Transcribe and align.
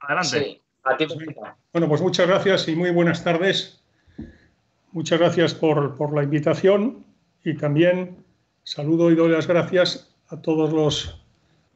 Adelante. 0.00 0.62
bueno, 1.72 1.88
pues 1.88 2.00
muchas 2.00 2.26
gracias 2.26 2.68
y 2.68 2.76
muy 2.76 2.90
buenas 2.90 3.24
tardes. 3.24 3.82
Muchas 4.92 5.18
gracias 5.18 5.54
por, 5.54 5.96
por 5.96 6.14
la 6.14 6.22
invitación 6.22 7.04
y 7.44 7.54
también 7.54 8.24
saludo 8.64 9.10
y 9.10 9.14
doy 9.14 9.30
las 9.30 9.46
gracias 9.46 10.14
a 10.28 10.40
todos 10.40 10.72
los 10.72 11.22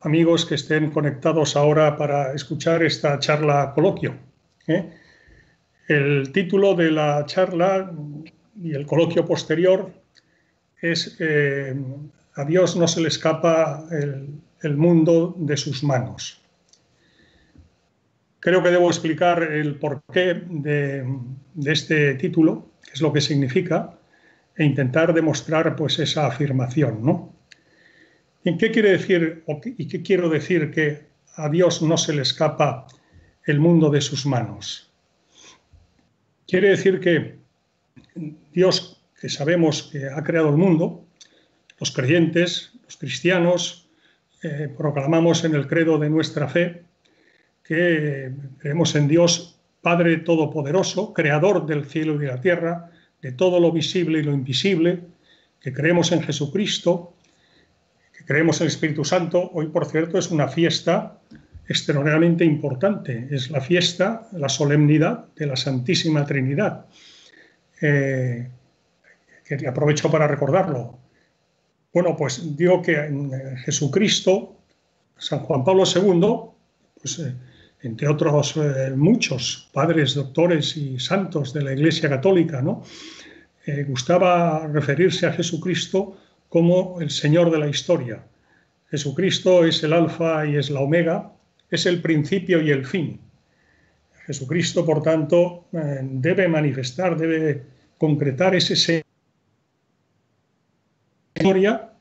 amigos 0.02 0.44
que 0.44 0.56
estén 0.56 0.90
conectados 0.90 1.56
ahora 1.56 1.96
para 1.96 2.34
escuchar 2.34 2.82
esta 2.82 3.18
charla 3.18 3.72
coloquio. 3.74 4.16
¿eh? 4.66 4.92
El 5.88 6.32
título 6.32 6.74
de 6.74 6.90
la 6.90 7.24
charla 7.26 7.92
y 8.60 8.74
el 8.74 8.86
coloquio 8.86 9.24
posterior 9.24 9.92
es 10.80 11.16
eh, 11.20 11.74
A 12.34 12.44
Dios 12.44 12.76
no 12.76 12.88
se 12.88 13.00
le 13.00 13.08
escapa 13.08 13.84
el, 13.90 14.76
mundo 14.76 15.34
de 15.38 15.56
sus 15.56 15.82
manos. 15.82 16.41
Creo 18.42 18.60
que 18.60 18.72
debo 18.72 18.88
explicar 18.88 19.40
el 19.40 19.76
porqué 19.76 20.42
de, 20.48 21.06
de 21.54 21.72
este 21.72 22.14
título, 22.14 22.72
qué 22.82 22.90
es 22.94 23.00
lo 23.00 23.12
que 23.12 23.20
significa, 23.20 23.96
e 24.56 24.64
intentar 24.64 25.14
demostrar 25.14 25.76
pues, 25.76 26.00
esa 26.00 26.26
afirmación. 26.26 27.06
¿no? 27.06 27.32
¿En 28.44 28.58
qué 28.58 28.72
quiere 28.72 28.90
decir 28.90 29.44
y 29.78 29.86
qué 29.86 30.02
quiero 30.02 30.28
decir 30.28 30.72
que 30.72 31.06
a 31.36 31.48
Dios 31.48 31.82
no 31.82 31.96
se 31.96 32.14
le 32.14 32.22
escapa 32.22 32.88
el 33.46 33.60
mundo 33.60 33.90
de 33.90 34.00
sus 34.00 34.26
manos? 34.26 34.92
Quiere 36.48 36.70
decir 36.70 36.98
que 36.98 37.38
Dios, 38.52 39.06
que 39.20 39.28
sabemos 39.28 39.84
que 39.84 40.08
ha 40.08 40.24
creado 40.24 40.48
el 40.48 40.56
mundo, 40.56 41.06
los 41.78 41.92
creyentes, 41.92 42.72
los 42.82 42.96
cristianos, 42.96 43.88
eh, 44.42 44.68
proclamamos 44.76 45.44
en 45.44 45.54
el 45.54 45.68
credo 45.68 45.96
de 45.98 46.10
nuestra 46.10 46.48
fe 46.48 46.82
que 47.62 48.32
creemos 48.58 48.94
en 48.94 49.08
Dios 49.08 49.60
Padre 49.80 50.18
Todopoderoso, 50.18 51.12
Creador 51.12 51.66
del 51.66 51.84
cielo 51.84 52.14
y 52.14 52.18
de 52.18 52.26
la 52.26 52.40
tierra, 52.40 52.90
de 53.20 53.32
todo 53.32 53.60
lo 53.60 53.72
visible 53.72 54.20
y 54.20 54.22
lo 54.22 54.32
invisible, 54.32 55.00
que 55.60 55.72
creemos 55.72 56.12
en 56.12 56.22
Jesucristo, 56.22 57.14
creemos 58.26 58.60
en 58.60 58.66
el 58.66 58.72
Espíritu 58.72 59.04
Santo. 59.04 59.50
Hoy, 59.52 59.66
por 59.66 59.86
cierto, 59.86 60.18
es 60.18 60.30
una 60.30 60.48
fiesta 60.48 61.18
extraordinariamente 61.68 62.44
importante. 62.44 63.28
Es 63.30 63.50
la 63.50 63.60
fiesta, 63.60 64.28
la 64.32 64.48
solemnidad 64.48 65.26
de 65.36 65.46
la 65.46 65.56
Santísima 65.56 66.24
Trinidad. 66.26 66.86
Eh, 67.80 68.48
que 69.44 69.66
aprovecho 69.66 70.10
para 70.10 70.26
recordarlo. 70.26 70.98
Bueno, 71.92 72.16
pues 72.16 72.56
digo 72.56 72.80
que 72.80 72.94
en 72.94 73.30
Jesucristo, 73.58 74.56
San 75.18 75.40
Juan 75.40 75.64
Pablo 75.64 75.84
II, 75.84 76.52
pues, 77.00 77.18
eh, 77.18 77.34
entre 77.82 78.08
otros 78.08 78.56
eh, 78.56 78.92
muchos 78.96 79.68
padres, 79.72 80.14
doctores 80.14 80.76
y 80.76 80.98
santos 80.98 81.52
de 81.52 81.62
la 81.62 81.72
Iglesia 81.72 82.08
Católica, 82.08 82.62
¿no? 82.62 82.82
gustaba 83.86 84.66
referirse 84.66 85.24
a 85.24 85.32
Jesucristo 85.32 86.16
como 86.48 87.00
el 87.00 87.10
Señor 87.10 87.48
de 87.50 87.58
la 87.58 87.68
historia. 87.68 88.24
Jesucristo 88.90 89.64
es 89.64 89.82
el 89.84 89.92
alfa 89.92 90.44
y 90.44 90.56
es 90.56 90.68
la 90.68 90.80
omega, 90.80 91.32
es 91.70 91.86
el 91.86 92.02
principio 92.02 92.60
y 92.60 92.70
el 92.70 92.84
fin. 92.84 93.20
Jesucristo, 94.26 94.84
por 94.84 95.02
tanto, 95.02 95.64
eh, 95.72 96.00
debe 96.02 96.46
manifestar, 96.48 97.16
debe 97.16 97.62
concretar 97.96 98.54
ese 98.54 99.02
historia, 101.34 101.92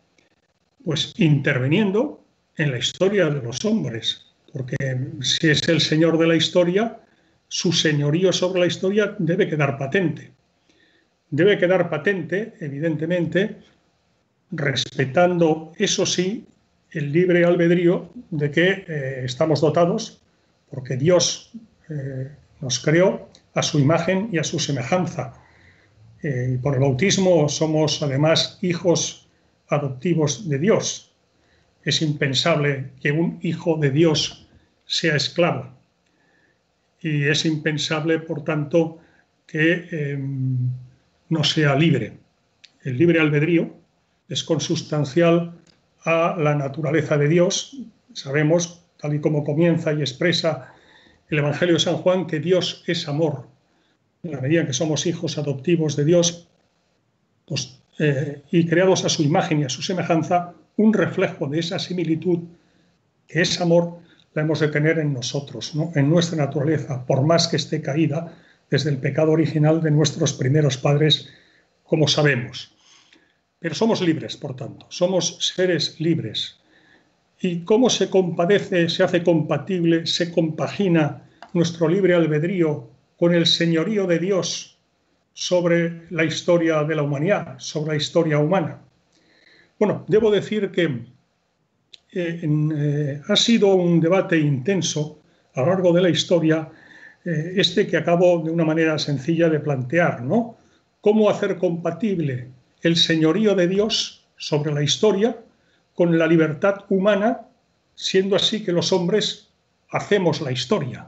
pues 0.83 1.13
interviniendo 1.17 2.23
en 2.57 2.71
la 2.71 2.77
historia 2.77 3.29
de 3.29 3.41
los 3.41 3.63
hombres, 3.65 4.30
porque 4.51 4.75
si 5.21 5.49
es 5.49 5.67
el 5.69 5.81
Señor 5.81 6.17
de 6.17 6.27
la 6.27 6.35
historia, 6.35 6.99
su 7.47 7.71
señorío 7.71 8.31
sobre 8.31 8.61
la 8.61 8.67
historia 8.67 9.15
debe 9.19 9.47
quedar 9.49 9.77
patente. 9.77 10.31
Debe 11.29 11.57
quedar 11.57 11.89
patente, 11.89 12.53
evidentemente, 12.59 13.57
respetando, 14.51 15.71
eso 15.77 16.05
sí, 16.05 16.45
el 16.91 17.11
libre 17.11 17.45
albedrío 17.45 18.09
de 18.29 18.51
que 18.51 18.85
eh, 18.87 19.21
estamos 19.25 19.61
dotados, 19.61 20.21
porque 20.69 20.97
Dios 20.97 21.51
eh, 21.89 22.29
nos 22.59 22.79
creó 22.79 23.29
a 23.53 23.61
su 23.61 23.79
imagen 23.79 24.29
y 24.31 24.37
a 24.37 24.43
su 24.43 24.59
semejanza. 24.59 25.33
Eh, 26.23 26.59
por 26.61 26.75
el 26.75 26.81
bautismo 26.81 27.49
somos 27.49 28.01
además 28.03 28.59
hijos 28.61 29.27
adoptivos 29.67 30.47
de 30.47 30.59
Dios. 30.59 31.11
Es 31.83 32.01
impensable 32.01 32.91
que 33.01 33.11
un 33.11 33.39
hijo 33.41 33.77
de 33.77 33.89
Dios 33.89 34.40
sea 34.91 35.15
esclavo. 35.15 35.71
Y 36.99 37.23
es 37.23 37.45
impensable, 37.45 38.19
por 38.19 38.43
tanto, 38.43 38.99
que 39.47 39.87
em, 39.89 40.69
no 41.29 41.43
sea 41.45 41.75
libre. 41.75 42.17
El 42.83 42.97
libre 42.97 43.21
albedrío 43.21 43.73
es 44.27 44.43
consustancial 44.43 45.53
a 46.03 46.35
la 46.37 46.55
naturaleza 46.55 47.17
de 47.17 47.29
Dios. 47.29 47.77
Sabemos, 48.13 48.83
tal 48.99 49.15
y 49.15 49.21
como 49.21 49.45
comienza 49.45 49.93
y 49.93 50.01
expresa 50.01 50.73
el 51.29 51.39
Evangelio 51.39 51.75
de 51.75 51.79
San 51.79 51.95
Juan, 51.95 52.27
que 52.27 52.41
Dios 52.41 52.83
es 52.85 53.07
amor. 53.07 53.47
En 54.23 54.31
la 54.31 54.41
medida 54.41 54.67
que 54.67 54.73
somos 54.73 55.05
hijos 55.05 55.37
adoptivos 55.37 55.95
de 55.95 56.03
Dios 56.03 56.49
pues, 57.45 57.79
eh, 57.97 58.41
y 58.51 58.67
creados 58.67 59.05
a 59.05 59.09
su 59.09 59.23
imagen 59.23 59.61
y 59.61 59.63
a 59.63 59.69
su 59.69 59.81
semejanza, 59.81 60.53
un 60.75 60.93
reflejo 60.93 61.47
de 61.47 61.59
esa 61.59 61.79
similitud, 61.79 62.39
que 63.27 63.41
es 63.41 63.61
amor, 63.61 64.00
la 64.33 64.41
hemos 64.43 64.59
de 64.59 64.69
tener 64.69 64.99
en 64.99 65.13
nosotros, 65.13 65.73
en 65.95 66.09
nuestra 66.09 66.37
naturaleza, 66.37 67.05
por 67.05 67.21
más 67.23 67.47
que 67.47 67.57
esté 67.57 67.81
caída 67.81 68.33
desde 68.69 68.89
el 68.89 68.97
pecado 68.97 69.31
original 69.31 69.81
de 69.81 69.91
nuestros 69.91 70.33
primeros 70.33 70.77
padres, 70.77 71.29
como 71.83 72.07
sabemos. 72.07 72.73
Pero 73.59 73.75
somos 73.75 74.01
libres, 74.01 74.37
por 74.37 74.55
tanto, 74.55 74.85
somos 74.89 75.53
seres 75.53 75.99
libres. 75.99 76.57
¿Y 77.41 77.63
cómo 77.65 77.89
se 77.89 78.09
compadece, 78.09 78.87
se 78.87 79.03
hace 79.03 79.23
compatible, 79.23 80.05
se 80.05 80.31
compagina 80.31 81.23
nuestro 81.53 81.87
libre 81.89 82.13
albedrío 82.13 82.89
con 83.17 83.35
el 83.35 83.45
señorío 83.45 84.07
de 84.07 84.19
Dios 84.19 84.77
sobre 85.33 86.07
la 86.09 86.23
historia 86.23 86.83
de 86.83 86.95
la 86.95 87.03
humanidad, 87.03 87.55
sobre 87.59 87.91
la 87.91 87.97
historia 87.97 88.39
humana? 88.39 88.81
Bueno, 89.77 90.05
debo 90.07 90.31
decir 90.31 90.71
que 90.71 91.10
eh, 92.13 92.41
eh, 92.43 93.21
ha 93.25 93.35
sido 93.35 93.75
un 93.75 94.01
debate 94.01 94.37
intenso 94.37 95.19
a 95.53 95.61
lo 95.61 95.67
largo 95.67 95.93
de 95.93 96.01
la 96.01 96.09
historia, 96.09 96.69
eh, 97.23 97.53
este 97.55 97.87
que 97.87 97.97
acabo 97.97 98.41
de 98.43 98.51
una 98.51 98.65
manera 98.65 98.99
sencilla 98.99 99.47
de 99.49 99.59
plantear, 99.59 100.21
¿no? 100.21 100.57
¿Cómo 100.99 101.29
hacer 101.29 101.57
compatible 101.57 102.49
el 102.81 102.95
señorío 102.97 103.55
de 103.55 103.67
Dios 103.67 104.25
sobre 104.37 104.73
la 104.73 104.83
historia 104.83 105.37
con 105.93 106.17
la 106.17 106.27
libertad 106.27 106.85
humana, 106.89 107.41
siendo 107.95 108.35
así 108.35 108.63
que 108.63 108.71
los 108.71 108.91
hombres 108.91 109.49
hacemos 109.89 110.41
la 110.41 110.51
historia. 110.51 111.07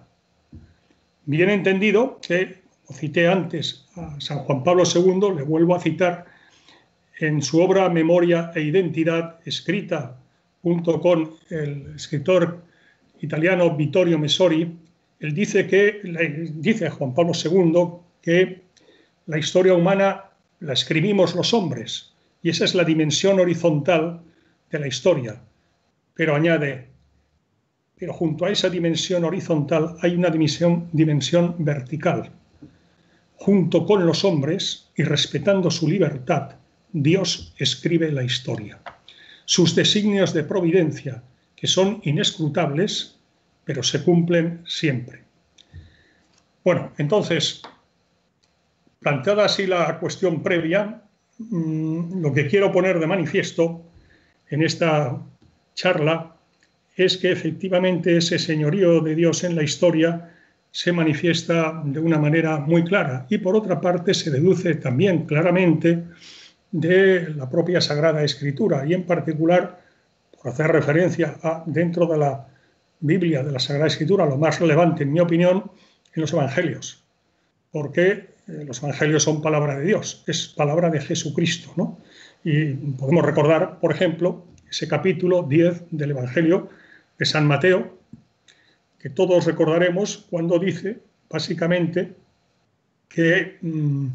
Bien 1.26 1.50
entendido 1.50 2.20
que, 2.22 2.62
como 2.86 3.00
cité 3.00 3.28
antes 3.28 3.86
a 3.96 4.20
San 4.20 4.40
Juan 4.40 4.64
Pablo 4.64 4.84
II, 4.84 5.36
le 5.36 5.44
vuelvo 5.44 5.76
a 5.76 5.80
citar 5.80 6.26
en 7.20 7.42
su 7.42 7.62
obra 7.62 7.90
Memoria 7.90 8.52
e 8.56 8.62
Identidad, 8.62 9.40
escrita 9.46 10.18
junto 10.64 11.02
con 11.02 11.36
el 11.50 11.94
escritor 11.96 12.64
italiano 13.20 13.76
Vittorio 13.76 14.18
Messori, 14.18 14.74
él 15.20 15.34
dice 15.34 15.68
que, 15.68 16.02
dice 16.56 16.88
a 16.88 16.92
Juan 16.92 17.14
Pablo 17.14 17.34
II 17.34 17.74
que 18.22 18.64
la 19.28 19.38
historia 19.38 19.74
humana 19.74 20.26
la 20.62 20.74
escribimos 20.74 21.36
los 21.36 21.54
hombres, 21.54 22.14
y 22.42 22.50
esa 22.50 22.66
es 22.66 22.76
la 22.76 22.84
dimensión 22.84 23.40
horizontal 23.40 24.22
de 24.72 24.80
la 24.80 24.88
historia. 24.88 25.42
Pero 26.14 26.36
añade, 26.36 26.88
pero 27.98 28.14
junto 28.14 28.46
a 28.46 28.50
esa 28.50 28.70
dimensión 28.70 29.24
horizontal 29.26 29.98
hay 30.02 30.16
una 30.16 30.30
dimensión, 30.30 30.88
dimensión 30.94 31.56
vertical. 31.60 32.32
Junto 33.36 33.86
con 33.86 34.06
los 34.06 34.24
hombres 34.24 34.90
y 34.96 35.04
respetando 35.04 35.70
su 35.70 35.88
libertad, 35.90 36.56
Dios 36.94 37.54
escribe 37.58 38.12
la 38.12 38.24
historia. 38.24 38.80
Sus 39.46 39.76
designios 39.76 40.34
de 40.34 40.44
providencia, 40.44 41.24
que 41.56 41.68
son 41.68 42.02
inescrutables, 42.04 43.18
pero 43.66 43.84
se 43.84 44.04
cumplen 44.04 44.62
siempre. 44.66 45.24
Bueno, 46.64 46.92
entonces, 46.98 47.62
Planteada 49.04 49.44
así 49.46 49.68
la 49.68 50.00
cuestión 50.00 50.42
previa, 50.42 51.02
mm, 51.38 52.22
lo 52.22 52.34
que 52.34 52.48
quiero 52.48 52.72
poner 52.72 53.00
de 53.00 53.08
manifiesto 53.08 53.84
en 54.50 54.64
esta 54.64 55.22
charla 55.76 56.38
es 56.96 57.18
que 57.18 57.32
efectivamente 57.32 58.16
ese 58.16 58.40
señorío 58.40 59.02
de 59.02 59.16
Dios 59.16 59.44
en 59.44 59.58
la 59.58 59.64
historia 59.64 60.32
se 60.72 60.94
manifiesta 60.94 61.82
de 61.84 62.00
una 62.00 62.18
manera 62.18 62.60
muy 62.60 62.86
clara 62.86 63.26
y 63.30 63.40
por 63.40 63.58
otra 63.58 63.82
parte 63.82 64.14
se 64.14 64.32
deduce 64.32 64.76
también 64.76 65.26
claramente 65.26 66.06
de 66.74 67.30
la 67.36 67.50
propia 67.50 67.80
Sagrada 67.80 68.24
Escritura 68.24 68.86
y 68.86 68.94
en 68.94 69.06
particular, 69.06 69.80
por 70.36 70.52
hacer 70.52 70.68
referencia 70.72 71.38
a 71.42 71.64
dentro 71.66 72.06
de 72.08 72.18
la, 72.18 72.48
Biblia, 73.04 73.44
de 73.44 73.52
la 73.52 73.60
Sagrada 73.60 73.88
Escritura, 73.88 74.26
lo 74.26 74.38
más 74.38 74.62
relevante, 74.62 75.04
en 75.04 75.12
mi 75.12 75.20
opinión, 75.20 75.72
en 76.14 76.22
los 76.22 76.32
Evangelios, 76.32 77.04
porque 77.70 78.30
eh, 78.48 78.64
los 78.66 78.82
Evangelios 78.82 79.24
son 79.24 79.42
palabra 79.42 79.78
de 79.78 79.86
Dios, 79.86 80.24
es 80.26 80.48
palabra 80.48 80.90
de 80.90 81.02
Jesucristo. 81.02 81.74
¿no? 81.76 82.00
Y 82.46 82.74
podemos 82.74 83.26
recordar, 83.26 83.80
por 83.80 83.92
ejemplo, 83.92 84.46
ese 84.70 84.88
capítulo 84.88 85.44
10 85.44 85.84
del 85.92 86.12
Evangelio 86.12 86.70
de 87.20 87.26
San 87.26 87.46
Mateo, 87.46 87.98
que 89.00 89.10
todos 89.10 89.46
recordaremos 89.46 90.26
cuando 90.30 90.58
dice, 90.58 91.00
básicamente, 91.30 92.16
que 93.10 93.58
mm, 93.62 94.08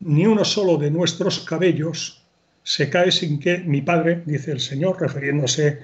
ni 0.00 0.26
uno 0.26 0.44
solo 0.44 0.76
de 0.76 0.90
nuestros 0.90 1.40
cabellos 1.40 2.22
se 2.62 2.90
cae 2.90 3.12
sin 3.12 3.38
que 3.38 3.58
mi 3.58 3.80
Padre, 3.80 4.22
dice 4.26 4.52
el 4.52 4.60
Señor, 4.60 5.00
refiriéndose 5.00 5.82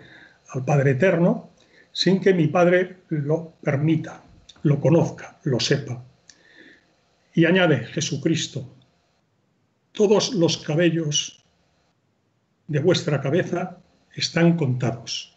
al 0.49 0.65
Padre 0.65 0.93
Eterno, 0.93 1.51
sin 1.93 2.21
que 2.21 2.35
mi 2.35 2.49
Padre 2.49 2.97
lo 3.09 3.55
permita, 3.63 4.23
lo 4.63 4.81
conozca, 4.81 5.39
lo 5.45 5.61
sepa. 5.61 6.05
Y 7.35 7.45
añade 7.45 7.85
Jesucristo, 7.87 8.69
todos 9.93 10.35
los 10.35 10.59
cabellos 10.59 11.45
de 12.67 12.81
vuestra 12.81 13.21
cabeza 13.21 13.79
están 14.15 14.57
contados. 14.57 15.37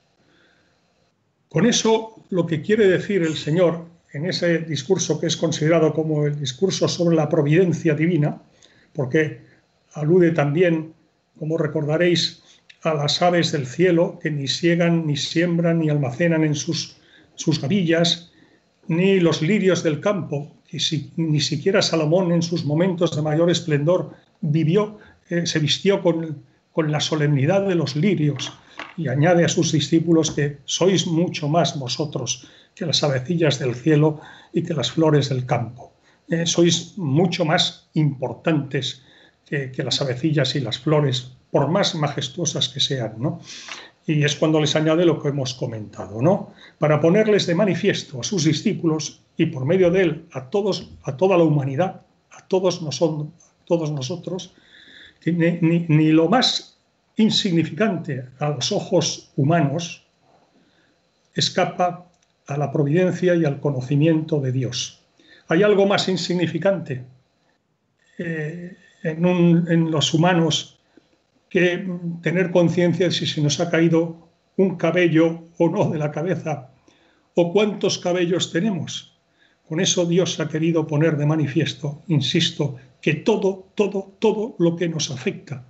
Con 1.50 1.66
eso 1.66 2.24
lo 2.30 2.46
que 2.46 2.62
quiere 2.62 2.88
decir 2.88 3.22
el 3.22 3.36
Señor 3.36 3.86
en 4.14 4.26
ese 4.26 4.60
discurso 4.60 5.20
que 5.20 5.28
es 5.28 5.38
considerado 5.38 5.94
como 5.94 6.26
el 6.26 6.40
discurso 6.40 6.88
sobre 6.88 7.16
la 7.16 7.30
providencia 7.30 7.94
divina, 7.94 8.42
porque 8.96 9.42
alude 9.94 10.32
también, 10.32 10.94
como 11.38 11.58
recordaréis, 11.58 12.42
a 12.82 12.94
las 12.94 13.22
aves 13.22 13.52
del 13.52 13.66
cielo 13.66 14.20
que 14.22 14.32
ni 14.32 14.48
siegan, 14.48 15.06
ni 15.08 15.18
siembran, 15.18 15.80
ni 15.80 15.90
almacenan 15.90 16.44
en 16.44 16.56
sus, 16.56 16.98
sus 17.36 17.60
gavillas, 17.60 18.32
ni 18.88 19.20
los 19.20 19.42
lirios 19.42 19.84
del 19.84 20.00
campo, 20.00 20.56
que 20.68 20.78
ni 21.18 21.40
siquiera 21.40 21.82
Salomón 21.82 22.32
en 22.32 22.42
sus 22.42 22.66
momentos 22.66 23.16
de 23.16 23.22
mayor 23.22 23.50
esplendor 23.50 24.12
vivió, 24.42 25.00
eh, 25.30 25.46
se 25.46 25.60
vistió 25.60 26.02
con, 26.02 26.44
con 26.72 26.92
la 26.92 27.00
solemnidad 27.00 27.68
de 27.68 27.76
los 27.76 27.96
lirios 27.96 28.54
y 28.98 29.08
añade 29.08 29.44
a 29.44 29.50
sus 29.50 29.72
discípulos 29.72 30.32
que 30.32 30.60
sois 30.66 31.08
mucho 31.08 31.48
más 31.48 31.80
vosotros 31.80 32.48
que 32.76 32.86
las 32.86 33.04
avecillas 33.04 33.58
del 33.58 33.74
cielo 33.74 34.20
y 34.54 34.64
que 34.64 34.74
las 34.74 34.92
flores 34.92 35.30
del 35.30 35.46
campo. 35.46 35.95
Eh, 36.28 36.46
sois 36.46 36.98
mucho 36.98 37.46
más 37.46 37.88
importantes 37.94 39.04
que, 39.46 39.72
las 39.84 40.02
avecillas 40.02 40.56
y 40.56 40.60
las 40.60 40.80
flores, 40.80 41.32
por 41.52 41.68
más 41.70 41.94
majestuosas 41.94 42.68
que 42.70 42.80
sean, 42.80 43.14
¿no? 43.20 43.40
Y 44.08 44.24
es 44.24 44.36
cuando 44.36 44.60
les 44.60 44.76
añade 44.76 45.06
lo 45.06 45.22
que 45.22 45.30
hemos 45.30 45.54
comentado, 45.54 46.22
¿no? 46.22 46.54
Para 46.80 47.00
ponerles 47.00 47.46
de 47.46 47.56
manifiesto 47.56 48.20
a 48.20 48.24
sus 48.24 48.44
discípulos 48.44 49.22
y 49.38 49.48
por 49.48 49.66
medio 49.66 49.92
de 49.92 50.02
él 50.02 50.26
a 50.32 50.50
todos, 50.50 50.90
a 51.04 51.16
toda 51.16 51.38
la 51.38 51.44
humanidad, 51.44 52.02
a 52.32 52.48
todos, 52.48 52.82
nosotros, 52.82 53.28
todos 53.66 53.92
nosotros, 53.92 54.54
que 55.22 55.32
ni 55.32 56.12
lo 56.12 56.28
más 56.28 56.78
insignificante 57.18 58.26
a 58.40 58.50
los 58.50 58.72
ojos 58.72 59.32
humanos 59.36 60.04
escapa 61.34 62.08
a 62.48 62.58
la 62.58 62.72
providencia 62.72 63.36
y 63.36 63.46
al 63.46 63.60
conocimiento 63.60 64.40
de 64.40 64.52
Dios. 64.52 65.05
¿Hay 65.48 65.62
algo 65.62 65.86
más 65.86 66.10
insignificante 66.10 67.06
eh, 68.18 68.76
en, 69.04 69.92
los 69.92 70.14
humanos 70.14 70.80
que 71.50 71.88
tener 72.24 72.50
conciencia 72.50 73.06
de 73.06 73.12
si 73.12 73.28
se 73.28 73.42
nos 73.42 73.60
ha 73.60 73.70
caído 73.70 74.28
un 74.58 74.76
cabello 74.76 75.44
o 75.60 75.70
no 75.70 75.92
de 75.92 76.00
la 76.00 76.12
cabeza 76.12 76.72
o 77.36 77.54
cuántos 77.54 78.00
cabellos 78.00 78.52
tenemos? 78.52 79.20
Con 79.70 79.80
eso 79.80 80.06
Dios 80.06 80.40
ha 80.40 80.50
querido 80.50 80.88
poner 80.88 81.16
de 81.16 81.28
manifiesto, 81.28 82.02
insisto, 82.08 82.78
que 83.00 83.14
todo, 83.14 83.70
todo, 83.76 84.16
todo 84.18 84.56
lo 84.58 84.76
que 84.76 84.90
nos 84.90 85.12
afecta 85.12 85.64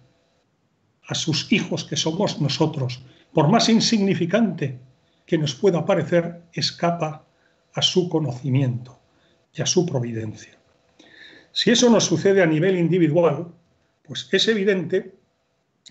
a 1.08 1.16
sus 1.16 1.52
hijos 1.52 1.84
que 1.84 1.98
somos 1.98 2.40
nosotros, 2.40 3.04
por 3.34 3.50
más 3.50 3.68
insignificante 3.68 4.80
que 5.26 5.38
nos 5.38 5.54
pueda 5.54 5.86
parecer, 5.86 6.44
escapa 6.54 7.26
a 7.74 7.82
su 7.82 8.08
conocimiento 8.08 9.00
y 9.56 9.62
a 9.62 9.66
su 9.66 9.86
providencia. 9.86 10.54
Si 11.52 11.72
eso 11.72 11.90
nos 11.90 12.04
sucede 12.04 12.44
a 12.44 12.46
nivel 12.46 12.78
individual, 12.78 13.48
pues 14.04 14.28
es 14.32 14.48
evidente 14.48 15.16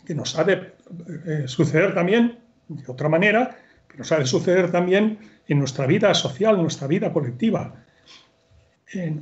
que 0.06 0.14
nos 0.14 0.38
ha 0.38 0.44
de 0.44 0.74
eh, 1.26 1.44
suceder 1.46 1.94
también 1.94 2.38
de 2.68 2.84
otra 2.92 3.08
manera, 3.08 3.56
que 3.88 3.96
nos 3.98 4.12
ha 4.12 4.18
de 4.18 4.26
suceder 4.26 4.70
también 4.70 5.18
en 5.48 5.58
nuestra 5.58 5.86
vida 5.86 6.12
social, 6.14 6.56
en 6.56 6.62
nuestra 6.62 6.86
vida 6.86 7.12
colectiva. 7.12 7.74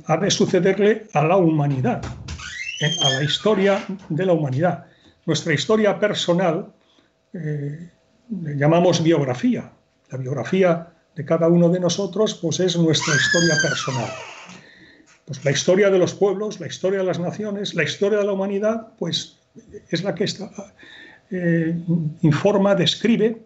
ha 0.05 0.17
de 0.17 0.29
sucederle 0.29 1.07
a 1.13 1.23
la 1.23 1.37
humanidad, 1.37 2.03
a 2.03 3.09
la 3.09 3.23
historia 3.23 3.83
de 4.09 4.25
la 4.25 4.33
humanidad. 4.33 4.85
Nuestra 5.25 5.53
historia 5.53 5.97
personal 5.99 6.73
eh, 7.33 7.89
llamamos 8.29 9.01
biografía. 9.01 9.71
La 10.11 10.17
biografía 10.17 10.93
de 11.15 11.25
cada 11.25 11.47
uno 11.47 11.69
de 11.69 11.79
nosotros 11.79 12.35
pues 12.35 12.59
es 12.59 12.77
nuestra 12.77 13.15
historia 13.15 13.55
personal. 13.61 14.32
Pues 15.25 15.43
la 15.45 15.51
historia 15.51 15.89
de 15.89 15.99
los 15.99 16.13
pueblos, 16.13 16.59
la 16.59 16.67
historia 16.67 16.99
de 16.99 17.05
las 17.05 17.19
naciones, 17.19 17.75
la 17.75 17.83
historia 17.83 18.19
de 18.19 18.25
la 18.25 18.33
humanidad, 18.33 18.93
pues 18.97 19.39
es 19.89 20.03
la 20.03 20.13
que 20.15 20.25
eh, 21.31 21.75
informa, 22.21 22.75
describe 22.75 23.45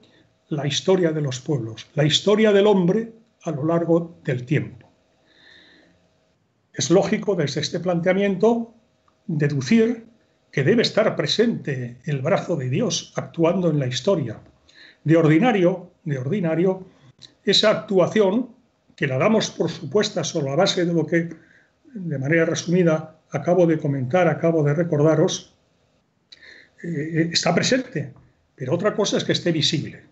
la 0.49 0.65
historia 0.65 1.11
de 1.11 1.21
los 1.21 1.39
pueblos, 1.39 1.87
la 1.93 2.05
historia 2.05 2.51
del 2.51 2.67
hombre 2.67 3.11
a 3.43 3.51
lo 3.51 3.65
largo 3.65 4.17
del 4.23 4.45
tiempo. 4.45 4.87
Es 6.73 6.89
lógico 6.89 7.35
desde 7.35 7.61
este 7.61 7.79
planteamiento 7.79 8.73
deducir 9.25 10.05
que 10.51 10.63
debe 10.63 10.81
estar 10.81 11.15
presente 11.15 11.97
el 12.05 12.21
brazo 12.21 12.55
de 12.55 12.69
Dios 12.69 13.13
actuando 13.15 13.69
en 13.69 13.79
la 13.79 13.87
historia. 13.87 14.39
De 15.03 15.17
ordinario, 15.17 15.91
de 16.03 16.17
ordinario, 16.17 16.87
esa 17.43 17.71
actuación, 17.71 18.49
que 18.95 19.07
la 19.07 19.17
damos 19.17 19.51
por 19.51 19.69
supuesta 19.69 20.23
sobre 20.23 20.49
la 20.49 20.55
base 20.55 20.85
de 20.85 20.93
lo 20.93 21.05
que, 21.05 21.29
de 21.97 22.17
manera 22.17 22.45
resumida, 22.45 23.19
acabo 23.31 23.65
de 23.65 23.77
comentar, 23.77 24.27
acabo 24.27 24.63
de 24.63 24.73
recordaros, 24.73 25.53
eh, 26.83 27.29
está 27.31 27.53
presente, 27.53 28.13
pero 28.55 28.73
otra 28.73 28.95
cosa 28.95 29.17
es 29.17 29.23
que 29.23 29.33
esté 29.33 29.51
visible. 29.51 30.03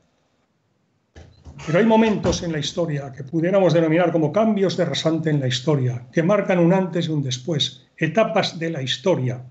Pero 1.66 1.80
hay 1.80 1.86
momentos 1.86 2.44
en 2.44 2.52
la 2.52 2.60
historia 2.60 3.12
que 3.12 3.24
pudiéramos 3.24 3.74
denominar 3.74 4.12
como 4.12 4.32
cambios 4.32 4.78
de 4.78 4.86
rasante 4.86 5.30
en 5.30 5.40
la 5.40 5.48
historia, 5.48 6.06
que 6.12 6.22
marcan 6.22 6.60
un 6.60 6.74
antes 6.74 7.08
y 7.08 7.12
un 7.12 7.24
después, 7.24 7.88
etapas 7.98 8.60
de 8.60 8.70
la 8.70 8.82
historia, 8.82 9.42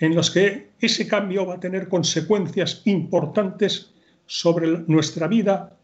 en 0.00 0.14
los 0.14 0.30
que 0.30 0.70
ese 0.80 1.06
cambio 1.06 1.46
va 1.46 1.54
a 1.54 1.60
tener 1.60 1.88
consecuencias 1.88 2.82
importantes 2.84 3.92
sobre 4.26 4.84
nuestra 4.86 5.28
vida, 5.28 5.76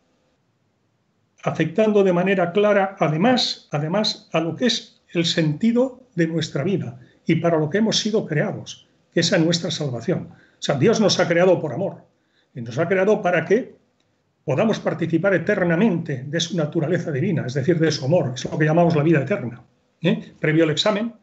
afectando 1.43 2.03
de 2.03 2.13
manera 2.13 2.53
clara, 2.53 2.97
además, 2.99 3.69
además, 3.71 4.29
a 4.33 4.41
lo 4.41 4.57
que 4.57 4.67
es 4.67 4.96
el 5.13 5.25
sentido 5.25 6.03
de 6.15 6.27
nuestra 6.27 6.65
vida 6.65 7.01
y 7.27 7.37
para 7.37 7.59
lo 7.59 7.71
que 7.71 7.79
hemos 7.79 7.99
sido 7.99 8.27
creados, 8.27 8.87
que 9.13 9.21
es 9.21 9.33
a 9.33 9.39
nuestra 9.39 9.71
salvación. 9.71 10.29
O 10.33 10.63
sea, 10.63 10.77
Dios 10.77 11.01
nos 11.01 11.19
ha 11.21 11.29
creado 11.29 11.61
por 11.61 11.73
amor 11.73 12.05
y 12.55 12.61
nos 12.61 12.79
ha 12.79 12.89
creado 12.89 13.23
para 13.23 13.45
que 13.45 13.77
podamos 14.45 14.79
participar 14.79 15.35
eternamente 15.35 16.25
de 16.27 16.41
su 16.41 16.57
naturaleza 16.57 17.11
divina, 17.11 17.45
es 17.47 17.55
decir, 17.55 17.79
de 17.79 17.91
su 17.91 18.05
amor, 18.05 18.33
es 18.35 18.45
lo 18.45 18.59
que 18.59 18.65
llamamos 18.65 18.95
la 18.95 19.03
vida 19.03 19.23
eterna. 19.23 19.63
¿eh? 20.03 20.35
Previo 20.39 20.65
al 20.65 20.71
examen, 20.71 21.15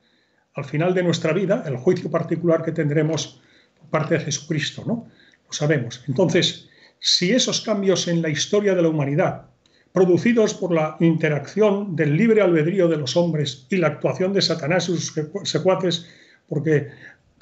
al 0.56 0.66
final 0.66 0.94
de 0.94 1.04
nuestra 1.04 1.34
vida, 1.34 1.64
el 1.66 1.78
juicio 1.78 2.12
particular 2.12 2.64
que 2.64 2.74
tendremos 2.74 3.42
por 3.80 3.90
parte 3.90 4.16
de 4.16 4.26
Jesucristo, 4.26 4.84
¿no? 4.86 5.08
Lo 5.48 5.54
sabemos. 5.54 6.04
Entonces, 6.08 6.70
si 7.00 7.32
esos 7.32 7.62
cambios 7.62 8.08
en 8.08 8.22
la 8.22 8.30
historia 8.30 8.76
de 8.76 8.82
la 8.82 8.90
humanidad, 8.90 9.48
producidos 9.94 10.56
por 10.56 10.74
la 10.74 10.98
interacción 11.00 11.96
del 11.96 12.18
libre 12.18 12.42
albedrío 12.42 12.88
de 12.88 12.98
los 12.98 13.16
hombres 13.16 13.68
y 13.70 13.78
la 13.78 13.88
actuación 13.88 14.34
de 14.34 14.42
Satanás 14.42 14.90
y 14.90 14.98
sus 14.98 15.14
secuaces, 15.44 16.08
porque 16.50 16.90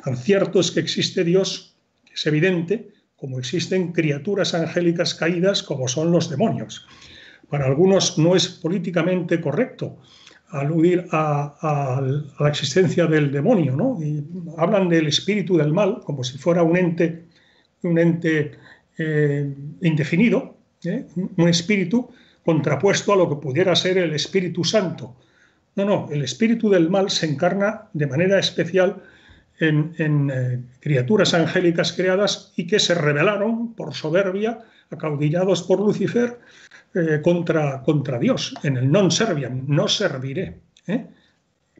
tan 0.03 0.17
cierto 0.17 0.59
es 0.59 0.69
que 0.71 0.81
existe 0.81 1.23
Dios, 1.23 1.75
es 2.13 2.27
evidente, 2.27 2.89
como 3.15 3.39
existen 3.39 3.93
criaturas 3.93 4.53
angélicas 4.53 5.15
caídas 5.15 5.63
como 5.63 5.87
son 5.87 6.11
los 6.11 6.29
demonios. 6.29 6.85
Para 7.49 7.65
algunos 7.65 8.17
no 8.17 8.35
es 8.35 8.49
políticamente 8.49 9.39
correcto 9.39 9.97
aludir 10.49 11.07
a, 11.11 12.01
la 12.39 12.49
existencia 12.49 13.07
del 13.07 13.31
demonio, 13.31 13.77
¿no? 13.77 13.97
Hablan 14.57 14.89
del 14.89 15.07
espíritu 15.07 15.55
del 15.55 15.71
mal 15.71 16.01
como 16.03 16.25
si 16.25 16.37
fuera 16.37 16.63
un 16.63 16.75
ente, 16.75 17.23
un 17.83 17.97
ente 17.97 18.51
eh, 18.97 19.53
indefinido, 19.81 20.57
¿eh? 20.83 21.05
un 21.15 21.47
espíritu 21.47 22.09
contrapuesto 22.43 23.13
a 23.13 23.15
lo 23.15 23.29
que 23.29 23.35
pudiera 23.35 23.75
ser 23.75 23.97
el 23.97 24.13
Espíritu 24.13 24.63
Santo. 24.63 25.15
No, 25.75 25.85
no, 25.85 26.09
el 26.11 26.23
espíritu 26.23 26.69
del 26.69 26.89
mal 26.89 27.09
se 27.09 27.27
encarna 27.27 27.87
de 27.93 28.07
manera 28.07 28.39
especial 28.39 29.01
en, 29.59 29.93
eh, 29.97 30.59
criaturas 30.79 31.33
angélicas 31.33 31.93
creadas 31.93 32.51
y 32.55 32.67
que 32.67 32.79
se 32.79 32.95
rebelaron 32.95 33.73
por 33.73 33.93
soberbia 33.93 34.59
acaudillados 34.89 35.63
por 35.63 35.79
Lucifer 35.79 36.39
eh, 36.93 37.21
contra, 37.23 37.81
contra 37.83 38.19
Dios, 38.19 38.53
en 38.63 38.75
el 38.75 38.91
non 38.91 39.07
serviam, 39.11 39.63
no 39.71 39.87
serviré. 39.87 40.59
¿eh? 40.87 41.07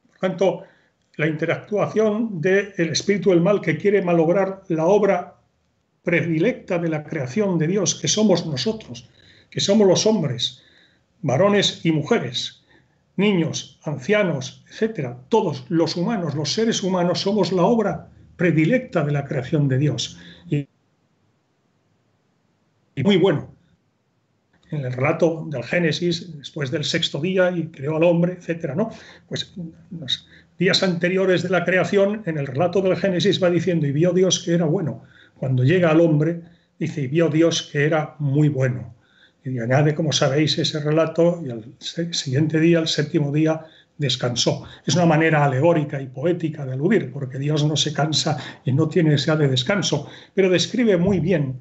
Por 0.08 0.20
tanto, 0.24 0.64
la 1.18 1.28
interactuación 1.28 2.40
del 2.40 2.96
espíritu 2.96 3.32
del 3.32 3.42
mal 3.42 3.60
que 3.60 3.76
quiere 3.76 4.02
malograr 4.02 4.64
la 4.70 4.86
obra 4.86 5.36
predilecta 6.04 6.80
de 6.80 6.88
la 6.88 7.04
creación 7.04 7.58
de 7.60 7.68
Dios, 7.68 7.96
que 8.00 8.08
somos 8.08 8.46
nosotros, 8.46 9.10
que 9.52 9.60
somos 9.60 9.88
los 9.88 10.08
hombres, 10.08 10.64
varones 11.22 11.86
y 11.86 11.92
mujeres, 11.92 12.64
niños, 13.18 13.80
ancianos, 13.84 14.64
etcétera, 14.70 15.20
todos 15.30 15.66
los 15.70 15.96
humanos, 15.96 16.34
los 16.34 16.54
seres 16.54 16.82
humanos, 16.82 17.20
somos 17.20 17.52
la 17.52 17.64
obra 17.64 18.10
predilecta 18.38 19.04
de 19.04 19.12
la 19.12 19.26
creación 19.26 19.68
de 19.68 19.78
Dios. 19.78 20.18
Y, 20.50 20.68
muy 23.04 23.18
bueno. 23.18 23.54
En 24.72 24.86
el 24.86 24.94
relato 24.94 25.46
del 25.50 25.64
Génesis, 25.64 26.38
después 26.38 26.72
del 26.72 26.86
sexto 26.86 27.20
día 27.20 27.52
y 27.52 27.68
creó 27.68 27.98
al 27.98 28.04
hombre, 28.04 28.34
etcétera, 28.34 28.74
¿no? 28.74 28.90
Pues 29.28 29.54
los 29.92 30.28
días 30.58 30.82
anteriores 30.82 31.44
de 31.44 31.50
la 31.50 31.66
creación, 31.66 32.24
en 32.26 32.38
el 32.38 32.48
relato 32.48 32.82
del 32.82 32.96
Génesis 32.96 33.44
va 33.44 33.50
diciendo, 33.50 33.86
y 33.86 33.92
vio 33.92 34.14
Dios 34.14 34.40
que 34.40 34.54
era 34.54 34.66
bueno. 34.66 35.04
Cuando 35.36 35.66
llega 35.66 35.92
al 35.92 36.00
hombre, 36.00 36.42
dice, 36.80 37.02
y 37.02 37.08
vio 37.08 37.28
Dios 37.28 37.70
que 37.70 37.84
era 37.84 38.16
muy 38.20 38.48
bueno. 38.48 38.94
Y 39.44 39.58
añade, 39.60 39.96
como 39.96 40.12
sabéis, 40.12 40.58
ese 40.60 40.80
relato 40.80 41.42
y 41.44 41.50
al 41.50 41.64
siguiente 41.80 42.60
día, 42.60 42.80
el 42.80 42.88
séptimo 42.88 43.32
día, 43.32 43.66
descansó. 43.98 44.64
Es 44.86 44.96
una 44.96 45.06
manera 45.06 45.46
alegórica 45.46 46.02
y 46.02 46.08
poética 46.08 46.66
de 46.66 46.74
aludir, 46.74 47.12
porque 47.12 47.40
Dios 47.40 47.64
no 47.64 47.78
se 47.78 47.94
cansa 47.94 48.38
y 48.66 48.74
no 48.74 48.90
tiene 48.90 49.12
necesidad 49.12 49.38
de 49.38 49.48
descanso, 49.48 50.10
pero 50.34 50.50
describe 50.50 50.98
muy 50.98 51.20
bien, 51.20 51.60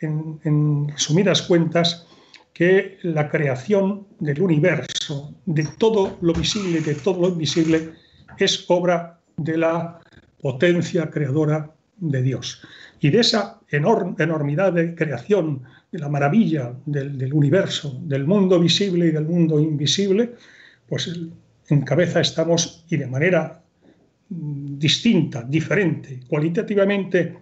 en, 0.00 0.88
resumidas 0.88 1.42
cuentas, 1.42 2.06
que 2.52 2.98
la 3.02 3.28
creación 3.28 4.06
del 4.18 4.42
universo, 4.42 5.34
de 5.46 5.66
todo 5.78 6.18
lo 6.20 6.34
visible 6.34 6.80
de 6.80 6.94
todo 6.94 7.22
lo 7.22 7.28
invisible, 7.28 7.92
es 8.38 8.64
obra 8.68 9.18
de 9.36 9.56
la 9.56 10.00
potencia 10.40 11.10
creadora 11.10 11.72
de 11.96 12.22
Dios. 12.22 12.62
Y 13.00 13.10
de 13.10 13.20
esa 13.20 13.60
enormidad 13.70 14.72
de 14.72 14.94
creación, 14.94 15.62
de 15.90 15.98
la 15.98 16.08
maravilla 16.08 16.72
del, 16.86 17.32
universo, 17.32 17.98
del 18.02 18.26
mundo 18.26 18.60
visible 18.60 19.06
y 19.06 19.10
del 19.10 19.24
mundo 19.24 19.58
invisible, 19.58 20.34
pues 20.88 21.10
en 21.68 21.82
cabeza 21.82 22.20
estamos 22.20 22.84
y 22.88 22.96
de 22.96 23.06
manera 23.06 23.62
mm, 24.28 24.78
distinta, 24.78 25.42
diferente, 25.42 26.20
cualitativamente 26.28 27.38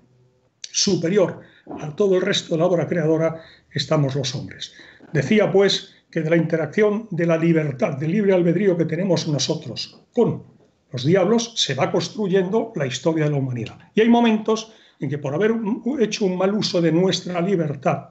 superior 0.61 1.41
a 1.81 1.95
todo 1.95 2.17
el 2.17 2.23
resto 2.23 2.55
de 2.55 2.59
la 2.59 2.67
obra 2.67 2.89
creadora, 2.89 3.43
estamos 3.71 4.15
los 4.15 4.35
hombres. 4.35 4.73
Decía 5.13 5.51
pues 5.53 5.95
que 6.11 6.23
de 6.23 6.31
la 6.31 6.37
interacción 6.37 7.07
de 7.11 7.27
la 7.27 7.37
libertad, 7.37 7.99
del 7.99 8.13
libre 8.13 8.33
albedrío 8.33 8.77
que 8.77 8.87
tenemos 8.87 9.29
nosotros 9.29 10.01
con 10.15 10.43
los 10.91 11.05
diablos, 11.05 11.53
se 11.57 11.75
va 11.75 11.93
construyendo 11.93 12.73
la 12.75 12.87
historia 12.87 13.25
de 13.25 13.31
la 13.31 13.37
humanidad. 13.37 13.79
Y 13.95 14.01
hay 14.01 14.09
momentos 14.09 14.73
en 15.01 15.11
que 15.11 15.19
por 15.19 15.35
haber 15.35 15.53
hecho 16.01 16.25
un 16.25 16.39
mal 16.39 16.55
uso 16.55 16.81
de 16.81 16.93
nuestra 16.93 17.41
libertad 17.43 18.11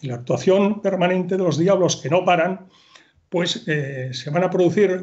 y 0.00 0.08
la 0.08 0.16
actuación 0.16 0.80
permanente 0.80 1.36
de 1.36 1.42
los 1.42 1.58
diablos 1.58 1.96
que 1.96 2.10
no 2.10 2.24
paran, 2.24 2.66
pues 3.28 3.64
eh, 3.66 4.10
se 4.12 4.30
van 4.30 4.44
a 4.44 4.50
producir 4.50 5.02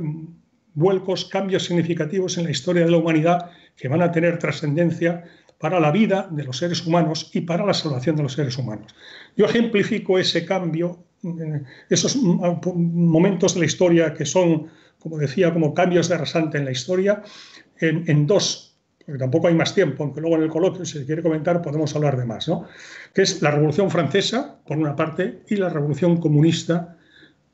vuelcos, 0.73 1.25
cambios 1.25 1.65
significativos 1.65 2.37
en 2.37 2.45
la 2.45 2.51
historia 2.51 2.85
de 2.85 2.91
la 2.91 2.97
humanidad 2.97 3.51
que 3.75 3.87
van 3.87 4.01
a 4.01 4.11
tener 4.11 4.39
trascendencia 4.39 5.23
para 5.59 5.79
la 5.79 5.91
vida 5.91 6.27
de 6.31 6.43
los 6.43 6.57
seres 6.57 6.85
humanos 6.85 7.31
y 7.33 7.41
para 7.41 7.65
la 7.65 7.73
salvación 7.73 8.15
de 8.15 8.23
los 8.23 8.33
seres 8.33 8.57
humanos. 8.57 8.93
Yo 9.37 9.45
ejemplifico 9.45 10.19
ese 10.19 10.45
cambio, 10.45 11.05
eh, 11.23 11.63
esos 11.89 12.15
momentos 12.17 13.53
de 13.53 13.61
la 13.61 13.65
historia 13.65 14.13
que 14.13 14.25
son, 14.25 14.67
como 14.99 15.17
decía, 15.17 15.53
como 15.53 15.73
cambios 15.73 16.09
de 16.09 16.17
rasante 16.17 16.57
en 16.57 16.65
la 16.65 16.71
historia, 16.71 17.21
en 17.79 18.27
dos 18.27 18.72
porque 19.05 19.19
tampoco 19.19 19.47
hay 19.47 19.53
más 19.53 19.73
tiempo, 19.73 20.03
aunque 20.03 20.21
luego 20.21 20.37
en 20.37 20.43
el 20.43 20.49
coloquio, 20.49 20.85
si 20.85 20.99
se 20.99 21.05
quiere 21.05 21.21
comentar, 21.21 21.61
podemos 21.61 21.95
hablar 21.95 22.17
de 22.17 22.25
más, 22.25 22.47
¿no? 22.47 22.67
que 23.13 23.23
es 23.23 23.41
la 23.41 23.51
Revolución 23.51 23.91
Francesa, 23.91 24.59
por 24.65 24.77
una 24.77 24.95
parte, 24.95 25.41
y 25.49 25.55
la 25.57 25.69
Revolución 25.69 26.17
Comunista, 26.17 26.97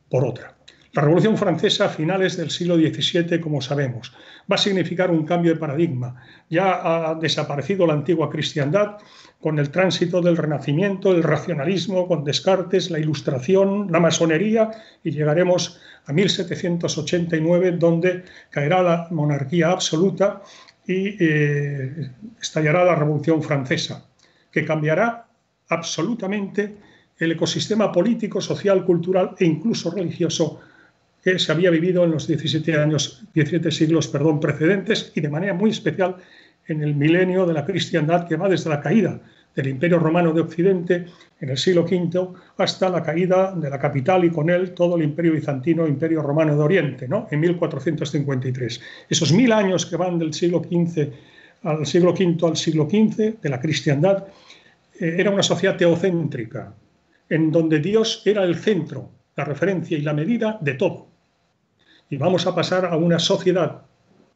por 0.09 0.25
otra. 0.25 0.55
La 0.93 1.03
Revolución 1.03 1.37
Francesa 1.37 1.85
a 1.85 1.89
finales 1.89 2.35
del 2.35 2.49
siglo 2.49 2.75
XVII, 2.75 3.39
como 3.39 3.61
sabemos, 3.61 4.11
va 4.51 4.55
a 4.55 4.57
significar 4.57 5.11
un 5.11 5.23
cambio 5.23 5.53
de 5.53 5.59
paradigma. 5.59 6.15
Ya 6.49 7.11
ha 7.11 7.15
desaparecido 7.15 7.85
la 7.85 7.93
antigua 7.93 8.29
cristiandad 8.29 8.97
con 9.39 9.59
el 9.59 9.69
tránsito 9.69 10.19
del 10.19 10.35
Renacimiento, 10.35 11.11
el 11.11 11.21
racionalismo, 11.21 12.07
con 12.07 12.23
Descartes, 12.23 12.89
la 12.89 12.97
Ilustración, 12.97 13.91
la 13.91 13.99
masonería, 13.99 14.71
y 15.03 15.11
llegaremos 15.11 15.79
a 16.05 16.11
1789, 16.11 17.73
donde 17.73 18.23
caerá 18.49 18.81
la 18.81 19.07
monarquía 19.11 19.69
absoluta 19.69 20.41
y 20.89 21.15
eh, 21.19 22.09
estallará 22.41 22.83
la 22.83 22.95
Revolución 22.95 23.43
Francesa, 23.43 24.09
que 24.51 24.65
cambiará 24.65 25.27
absolutamente 25.67 26.77
el 27.19 27.33
ecosistema 27.33 27.91
político, 27.91 28.41
social, 28.41 28.83
cultural 28.83 29.35
e 29.37 29.45
incluso 29.45 29.91
religioso 29.91 30.59
que 31.23 31.37
se 31.37 31.51
había 31.51 31.69
vivido 31.69 32.05
en 32.05 32.11
los 32.11 32.25
17 32.25 32.75
años, 32.75 33.23
17 33.35 33.69
siglos 33.69 34.07
perdón, 34.07 34.39
precedentes 34.39 35.11
y 35.13 35.21
de 35.21 35.29
manera 35.29 35.53
muy 35.53 35.69
especial 35.69 36.15
en 36.65 36.81
el 36.81 36.95
milenio 36.95 37.45
de 37.45 37.53
la 37.53 37.65
cristiandad 37.65 38.27
que 38.27 38.37
va 38.37 38.49
desde 38.49 38.71
la 38.71 38.81
caída 38.81 39.21
del 39.59 39.67
Imperio 39.67 39.99
Romano 39.99 40.31
de 40.31 40.39
Occidente 40.39 41.05
en 41.41 41.49
el 41.49 41.57
siglo 41.57 41.83
V 41.83 42.29
hasta 42.57 42.89
la 42.89 43.03
caída 43.03 43.53
de 43.53 43.69
la 43.69 43.77
capital 43.77 44.23
y 44.23 44.29
con 44.29 44.49
él 44.49 44.73
todo 44.73 44.95
el 44.95 45.03
Imperio 45.03 45.33
Bizantino, 45.33 45.85
Imperio 45.85 46.21
Romano 46.21 46.55
de 46.55 46.63
Oriente, 46.63 47.09
¿no? 47.09 47.27
en 47.29 47.41
1453. 47.41 48.81
Esos 49.09 49.33
mil 49.33 49.51
años 49.51 49.85
que 49.85 49.97
van 49.97 50.17
del 50.17 50.33
siglo 50.33 50.61
XV 50.63 51.11
al 51.63 51.85
siglo 51.85 52.13
V 52.13 52.37
al 52.47 52.55
siglo 52.55 52.87
XV 52.89 53.41
de 53.41 53.49
la 53.49 53.59
cristiandad 53.59 54.27
eh, 54.97 55.15
era 55.17 55.29
una 55.29 55.43
sociedad 55.43 55.75
teocéntrica, 55.75 56.73
en 57.27 57.51
donde 57.51 57.79
Dios 57.79 58.21
era 58.23 58.45
el 58.45 58.55
centro, 58.55 59.09
la 59.35 59.43
referencia 59.43 59.97
y 59.97 60.01
la 60.03 60.13
medida 60.13 60.57
de 60.61 60.75
todo. 60.75 61.07
Y 62.09 62.15
vamos 62.15 62.47
a 62.47 62.55
pasar 62.55 62.85
a 62.85 62.95
una 62.95 63.19
sociedad, 63.19 63.81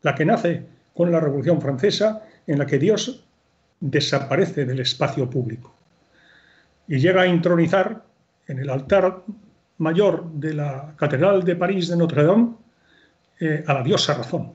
la 0.02 0.16
que 0.16 0.26
nace 0.26 0.66
con 0.94 1.14
la 1.14 1.22
Revolución 1.22 1.62
Francesa, 1.62 2.24
en 2.46 2.60
la 2.60 2.66
que 2.66 2.78
Dios 2.78 3.26
desaparece 3.84 4.64
del 4.64 4.80
espacio 4.80 5.30
público 5.30 5.76
y 6.88 7.00
llega 7.00 7.24
a 7.24 7.28
intronizar 7.28 8.02
en 8.48 8.60
el 8.60 8.70
altar 8.70 9.24
mayor 9.78 10.32
de 10.32 10.54
la 10.54 10.94
Catedral 10.96 11.44
de 11.44 11.58
París 11.58 11.90
de 11.90 11.98
Notre 11.98 12.24
Dame 12.24 12.54
eh, 13.42 13.64
a 13.68 13.74
la 13.74 13.84
diosa 13.84 14.14
razón. 14.14 14.54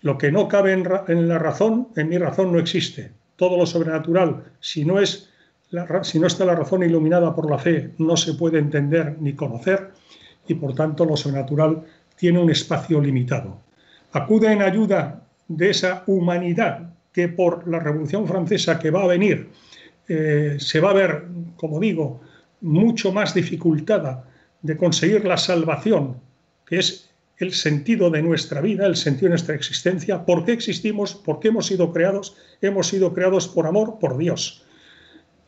Lo 0.00 0.16
que 0.16 0.32
no 0.32 0.48
cabe 0.48 0.72
en, 0.72 1.28
la 1.28 1.38
razón, 1.38 1.88
en 1.96 2.08
mi 2.08 2.16
razón 2.16 2.50
no 2.52 2.58
existe. 2.58 3.12
Todo 3.36 3.58
lo 3.58 3.66
sobrenatural, 3.66 4.44
si 4.60 4.84
no, 4.84 4.98
es 4.98 5.28
si 6.02 6.18
no 6.18 6.26
está 6.26 6.46
la 6.46 6.54
razón 6.54 6.82
iluminada 6.82 7.34
por 7.34 7.50
la 7.50 7.58
fe, 7.58 7.92
no 7.98 8.16
se 8.16 8.32
puede 8.32 8.58
entender 8.58 9.16
ni 9.20 9.34
conocer 9.34 9.90
y 10.46 10.54
por 10.54 10.74
tanto 10.74 11.04
lo 11.04 11.16
sobrenatural 11.16 11.82
tiene 12.16 12.38
un 12.38 12.50
espacio 12.50 12.98
limitado. 13.02 13.58
Acude 14.12 14.50
en 14.50 14.62
ayuda 14.62 15.22
de 15.48 15.68
esa 15.68 16.04
humanidad 16.06 16.94
que 17.18 17.26
por 17.26 17.66
la 17.66 17.80
Revolución 17.80 18.28
Francesa 18.28 18.78
que 18.78 18.92
va 18.92 19.02
a 19.02 19.08
venir 19.08 19.48
eh, 20.06 20.56
se 20.60 20.78
va 20.78 20.90
a 20.90 20.94
ver, 20.94 21.24
como 21.56 21.80
digo, 21.80 22.20
mucho 22.60 23.10
más 23.10 23.34
dificultada 23.34 24.22
de 24.62 24.76
conseguir 24.76 25.24
la 25.24 25.36
salvación, 25.36 26.20
que 26.64 26.78
es 26.78 27.10
el 27.38 27.54
sentido 27.54 28.08
de 28.10 28.22
nuestra 28.22 28.60
vida, 28.60 28.86
el 28.86 28.94
sentido 28.94 29.24
de 29.24 29.30
nuestra 29.30 29.56
existencia, 29.56 30.24
por 30.24 30.44
qué 30.44 30.52
existimos, 30.52 31.16
por 31.16 31.40
qué 31.40 31.48
hemos 31.48 31.66
sido 31.66 31.92
creados, 31.92 32.36
hemos 32.60 32.86
sido 32.86 33.12
creados 33.12 33.48
por 33.48 33.66
amor, 33.66 33.98
por 33.98 34.16
Dios. 34.16 34.64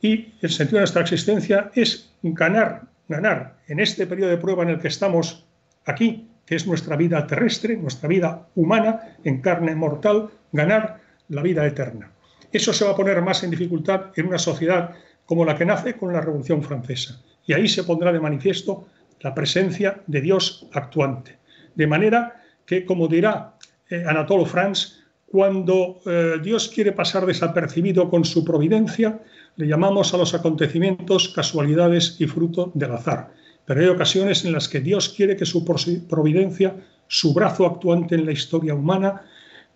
Y 0.03 0.35
el 0.43 0.51
sentido 0.51 0.79
de 0.79 0.83
nuestra 0.83 1.03
existencia 1.03 1.71
es 1.77 2.11
ganar, 2.25 2.89
ganar 3.07 3.59
en 3.69 3.79
este 3.79 4.09
periodo 4.09 4.31
de 4.31 4.39
prueba 4.39 4.65
en 4.65 4.71
el 4.71 4.81
que 4.81 4.89
estamos 4.89 5.47
aquí, 5.85 6.27
que 6.47 6.57
es 6.57 6.67
nuestra 6.67 6.97
vida 6.97 7.25
terrestre, 7.29 7.77
nuestra 7.77 8.09
vida 8.09 8.49
humana, 8.57 9.15
en 9.23 9.41
carne 9.41 9.77
mortal, 9.77 10.31
ganar 10.51 11.10
la 11.31 11.43
vida 11.43 11.67
eterna. 11.67 12.13
Eso 12.53 12.73
se 12.73 12.85
va 12.85 12.93
a 12.93 12.97
poner 12.97 13.23
más 13.23 13.43
en 13.43 13.51
dificultad 13.51 14.13
en 14.17 14.27
una 14.27 14.39
sociedad 14.39 14.91
como 15.25 15.45
la 15.45 15.57
que 15.57 15.65
nace 15.65 15.97
con 15.97 16.13
la 16.13 16.21
Revolución 16.21 16.63
Francesa. 16.63 17.21
Y 17.47 17.53
ahí 17.53 17.69
se 17.69 17.85
pondrá 17.85 18.13
de 18.13 18.21
manifiesto 18.21 18.87
la 19.21 19.35
presencia 19.35 20.03
de 20.07 20.21
Dios 20.21 20.67
actuante. 20.73 21.39
De 21.75 21.87
manera 21.87 22.43
que, 22.67 22.85
como 22.85 23.07
dirá 23.07 23.55
eh, 23.89 24.05
Anatole 24.07 24.47
France, 24.47 25.01
cuando 25.27 26.01
eh, 26.07 26.39
Dios 26.43 26.69
quiere 26.69 26.93
pasar 26.93 27.25
desapercibido 27.25 28.11
con 28.11 28.25
su 28.25 28.45
providencia, 28.45 29.21
le 29.57 29.69
llamamos 29.69 30.13
a 30.13 30.17
los 30.17 30.35
acontecimientos 30.35 31.29
casualidades 31.29 32.17
y 32.19 32.27
fruto 32.27 32.73
del 32.75 32.93
azar. 32.93 33.33
Pero 33.65 33.81
hay 33.81 33.87
ocasiones 33.87 34.45
en 34.45 34.53
las 34.53 34.69
que 34.69 34.81
Dios 34.81 35.11
quiere 35.11 35.37
que 35.37 35.47
su 35.47 35.65
providencia, 35.65 36.75
su 37.07 37.33
brazo 37.33 37.67
actuante 37.67 38.17
en 38.17 38.27
la 38.27 38.33
historia 38.33 38.75
humana, 38.75 39.23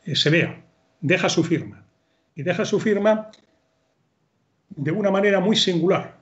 eh, 0.05 0.17
se 0.17 0.31
vea, 0.31 0.64
deja 1.05 1.29
su 1.29 1.45
firma. 1.45 1.85
Y 2.35 2.43
deja 2.43 2.65
su 2.65 2.81
firma 2.81 3.31
de 4.71 4.91
una 4.91 5.11
manera 5.11 5.39
muy 5.39 5.55
singular, 5.55 6.17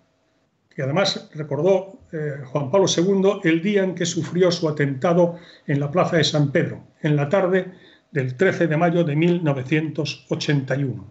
que 0.75 0.83
además 0.83 1.31
recordó 1.35 2.01
eh, 2.13 2.43
Juan 2.45 2.69
Pablo 2.71 2.87
II 2.89 3.41
el 3.45 3.63
día 3.63 3.85
en 3.85 3.95
que 3.95 4.05
sufrió 4.05 4.51
su 4.51 4.69
atentado 4.69 5.39
en 5.69 5.79
la 5.79 5.91
Plaza 5.91 6.17
de 6.17 6.25
San 6.25 6.51
Pedro, 6.51 6.83
en 7.01 7.15
la 7.15 7.29
tarde 7.29 7.73
del 8.11 8.37
13 8.37 8.67
de 8.67 8.77
mayo 8.77 9.05
de 9.05 9.15
1981. 9.15 11.07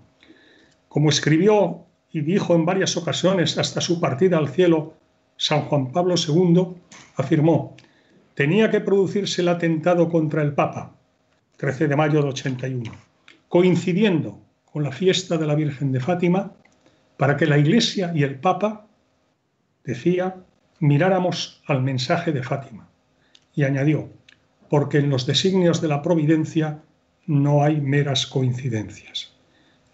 Como 0.89 1.09
escribió 1.09 1.85
y 2.11 2.19
dijo 2.21 2.53
en 2.53 2.65
varias 2.65 2.97
ocasiones 2.97 3.57
hasta 3.57 3.79
su 3.79 4.01
partida 4.01 4.37
al 4.37 4.49
cielo, 4.49 4.95
San 5.37 5.61
Juan 5.61 5.93
Pablo 5.93 6.15
II 6.15 6.75
afirmó, 7.15 7.77
tenía 8.35 8.69
que 8.69 8.81
producirse 8.81 9.41
el 9.41 9.47
atentado 9.47 10.09
contra 10.09 10.41
el 10.41 10.53
Papa, 10.53 10.93
13 11.55 11.87
de 11.87 11.95
mayo 11.95 12.21
de 12.21 12.27
81, 12.29 13.10
coincidiendo 13.51 14.39
con 14.63 14.81
la 14.81 14.93
fiesta 14.93 15.37
de 15.37 15.45
la 15.45 15.55
Virgen 15.55 15.91
de 15.91 15.99
Fátima, 15.99 16.53
para 17.17 17.35
que 17.35 17.45
la 17.45 17.57
Iglesia 17.57 18.13
y 18.15 18.23
el 18.23 18.39
Papa, 18.39 18.87
decía, 19.83 20.37
miráramos 20.79 21.61
al 21.67 21.83
mensaje 21.83 22.31
de 22.31 22.43
Fátima. 22.43 22.87
Y 23.53 23.63
añadió, 23.63 24.09
porque 24.69 24.99
en 24.99 25.09
los 25.09 25.25
designios 25.27 25.81
de 25.81 25.89
la 25.89 26.01
providencia 26.01 26.81
no 27.27 27.61
hay 27.61 27.81
meras 27.81 28.25
coincidencias. 28.25 29.33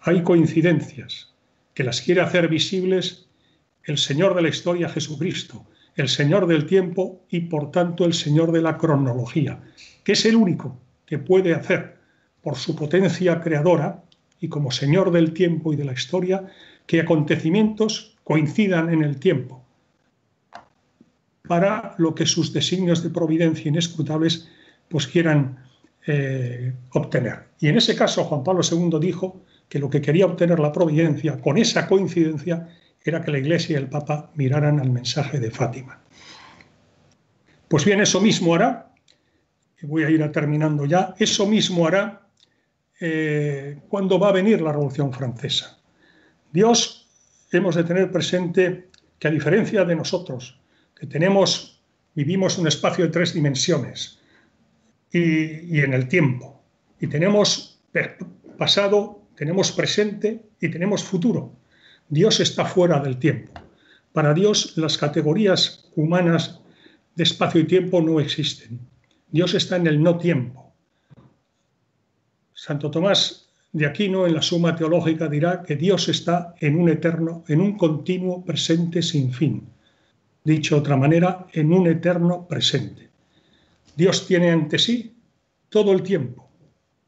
Hay 0.02 0.22
coincidencias 0.22 1.34
que 1.74 1.82
las 1.82 2.00
quiere 2.00 2.20
hacer 2.20 2.46
visibles 2.46 3.26
el 3.82 3.98
Señor 3.98 4.36
de 4.36 4.42
la 4.42 4.50
historia 4.50 4.88
Jesucristo, 4.88 5.66
el 5.96 6.08
Señor 6.08 6.46
del 6.46 6.64
tiempo 6.64 7.24
y 7.28 7.40
por 7.40 7.72
tanto 7.72 8.04
el 8.04 8.14
Señor 8.14 8.52
de 8.52 8.62
la 8.62 8.78
cronología, 8.78 9.60
que 10.04 10.12
es 10.12 10.24
el 10.26 10.36
único 10.36 10.78
que 11.06 11.18
puede 11.18 11.56
hacer 11.56 11.97
por 12.48 12.56
su 12.56 12.74
potencia 12.74 13.42
creadora 13.42 14.02
y 14.40 14.48
como 14.48 14.70
Señor 14.70 15.12
del 15.12 15.34
tiempo 15.34 15.74
y 15.74 15.76
de 15.76 15.84
la 15.84 15.92
historia 15.92 16.46
que 16.86 16.98
acontecimientos 16.98 18.16
coincidan 18.24 18.90
en 18.90 19.02
el 19.02 19.18
tiempo 19.18 19.62
para 21.46 21.94
lo 21.98 22.14
que 22.14 22.24
sus 22.24 22.54
designios 22.54 23.02
de 23.02 23.10
providencia 23.10 23.68
inescrutables 23.68 24.48
pues 24.88 25.06
quieran 25.06 25.62
eh, 26.06 26.72
obtener. 26.94 27.48
Y 27.60 27.68
en 27.68 27.76
ese 27.76 27.94
caso 27.94 28.24
Juan 28.24 28.42
Pablo 28.42 28.62
II 28.62 28.98
dijo 28.98 29.42
que 29.68 29.78
lo 29.78 29.90
que 29.90 30.00
quería 30.00 30.24
obtener 30.24 30.58
la 30.58 30.72
providencia 30.72 31.38
con 31.42 31.58
esa 31.58 31.86
coincidencia 31.86 32.66
era 33.04 33.20
que 33.20 33.30
la 33.30 33.40
Iglesia 33.40 33.74
y 33.74 33.82
el 33.82 33.90
Papa 33.90 34.30
miraran 34.36 34.80
al 34.80 34.88
mensaje 34.88 35.38
de 35.38 35.50
Fátima. 35.50 36.00
Pues 37.68 37.84
bien, 37.84 38.00
eso 38.00 38.22
mismo 38.22 38.54
hará, 38.54 38.94
voy 39.82 40.04
a 40.04 40.08
ir 40.08 40.26
terminando 40.32 40.86
ya, 40.86 41.14
eso 41.18 41.46
mismo 41.46 41.86
hará 41.86 42.22
eh, 43.00 43.78
cuando 43.88 44.18
va 44.18 44.28
a 44.28 44.32
venir 44.32 44.60
la 44.60 44.72
Revolución 44.72 45.12
Francesa. 45.12 45.78
Dios 46.52 47.08
hemos 47.52 47.74
de 47.74 47.84
tener 47.84 48.10
presente 48.10 48.88
que 49.18 49.28
a 49.28 49.30
diferencia 49.30 49.84
de 49.84 49.96
nosotros, 49.96 50.60
que 50.98 51.06
tenemos, 51.06 51.82
vivimos 52.14 52.58
un 52.58 52.66
espacio 52.66 53.04
de 53.04 53.10
tres 53.10 53.34
dimensiones, 53.34 54.18
y, 55.12 55.80
en 55.80 55.94
el 55.94 56.08
tiempo. 56.08 56.62
Y 57.00 57.06
tenemos 57.06 57.80
pasado, 58.56 59.22
tenemos 59.36 59.72
presente 59.72 60.42
y 60.60 60.68
tenemos 60.68 61.02
futuro. 61.02 61.52
Dios 62.08 62.40
está 62.40 62.64
fuera 62.64 63.00
del 63.00 63.18
tiempo. 63.18 63.52
Para 64.12 64.34
Dios 64.34 64.76
las 64.76 64.98
categorías 64.98 65.90
humanas 65.94 66.60
de 67.14 67.22
espacio 67.24 67.60
y 67.60 67.64
tiempo 67.64 68.00
no 68.00 68.20
existen. 68.20 68.80
Dios 69.30 69.54
está 69.54 69.76
en 69.76 69.86
el 69.86 70.02
no 70.02 70.18
tiempo. 70.18 70.67
Santo 72.68 72.90
Tomás 72.90 73.48
de 73.72 73.86
Aquino 73.86 74.26
en 74.26 74.34
la 74.34 74.42
Suma 74.42 74.76
Teológica 74.76 75.26
dirá 75.26 75.62
que 75.62 75.74
Dios 75.74 76.06
está 76.10 76.54
en 76.60 76.78
un 76.78 76.90
eterno, 76.90 77.42
en 77.48 77.62
un 77.62 77.78
continuo 77.78 78.44
presente 78.44 79.00
sin 79.00 79.32
fin. 79.32 79.66
Dicho 80.44 80.74
de 80.74 80.82
otra 80.82 80.98
manera, 80.98 81.46
en 81.54 81.72
un 81.72 81.86
eterno 81.86 82.46
presente. 82.46 83.08
Dios 83.96 84.26
tiene 84.26 84.50
ante 84.50 84.78
sí 84.78 85.16
todo 85.70 85.92
el 85.92 86.02
tiempo. 86.02 86.46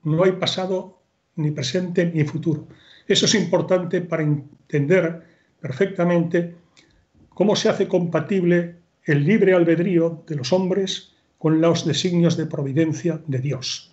No 0.04 0.24
hay 0.24 0.32
pasado, 0.32 1.02
ni 1.36 1.50
presente, 1.50 2.06
ni 2.06 2.24
futuro. 2.24 2.66
Eso 3.06 3.26
es 3.26 3.34
importante 3.34 4.00
para 4.00 4.22
entender 4.22 5.26
perfectamente 5.60 6.54
cómo 7.34 7.54
se 7.54 7.68
hace 7.68 7.86
compatible 7.86 8.76
el 9.04 9.26
libre 9.26 9.52
albedrío 9.52 10.24
de 10.26 10.36
los 10.36 10.54
hombres 10.54 11.12
con 11.36 11.60
los 11.60 11.84
designios 11.84 12.38
de 12.38 12.46
providencia 12.46 13.20
de 13.26 13.38
Dios. 13.40 13.89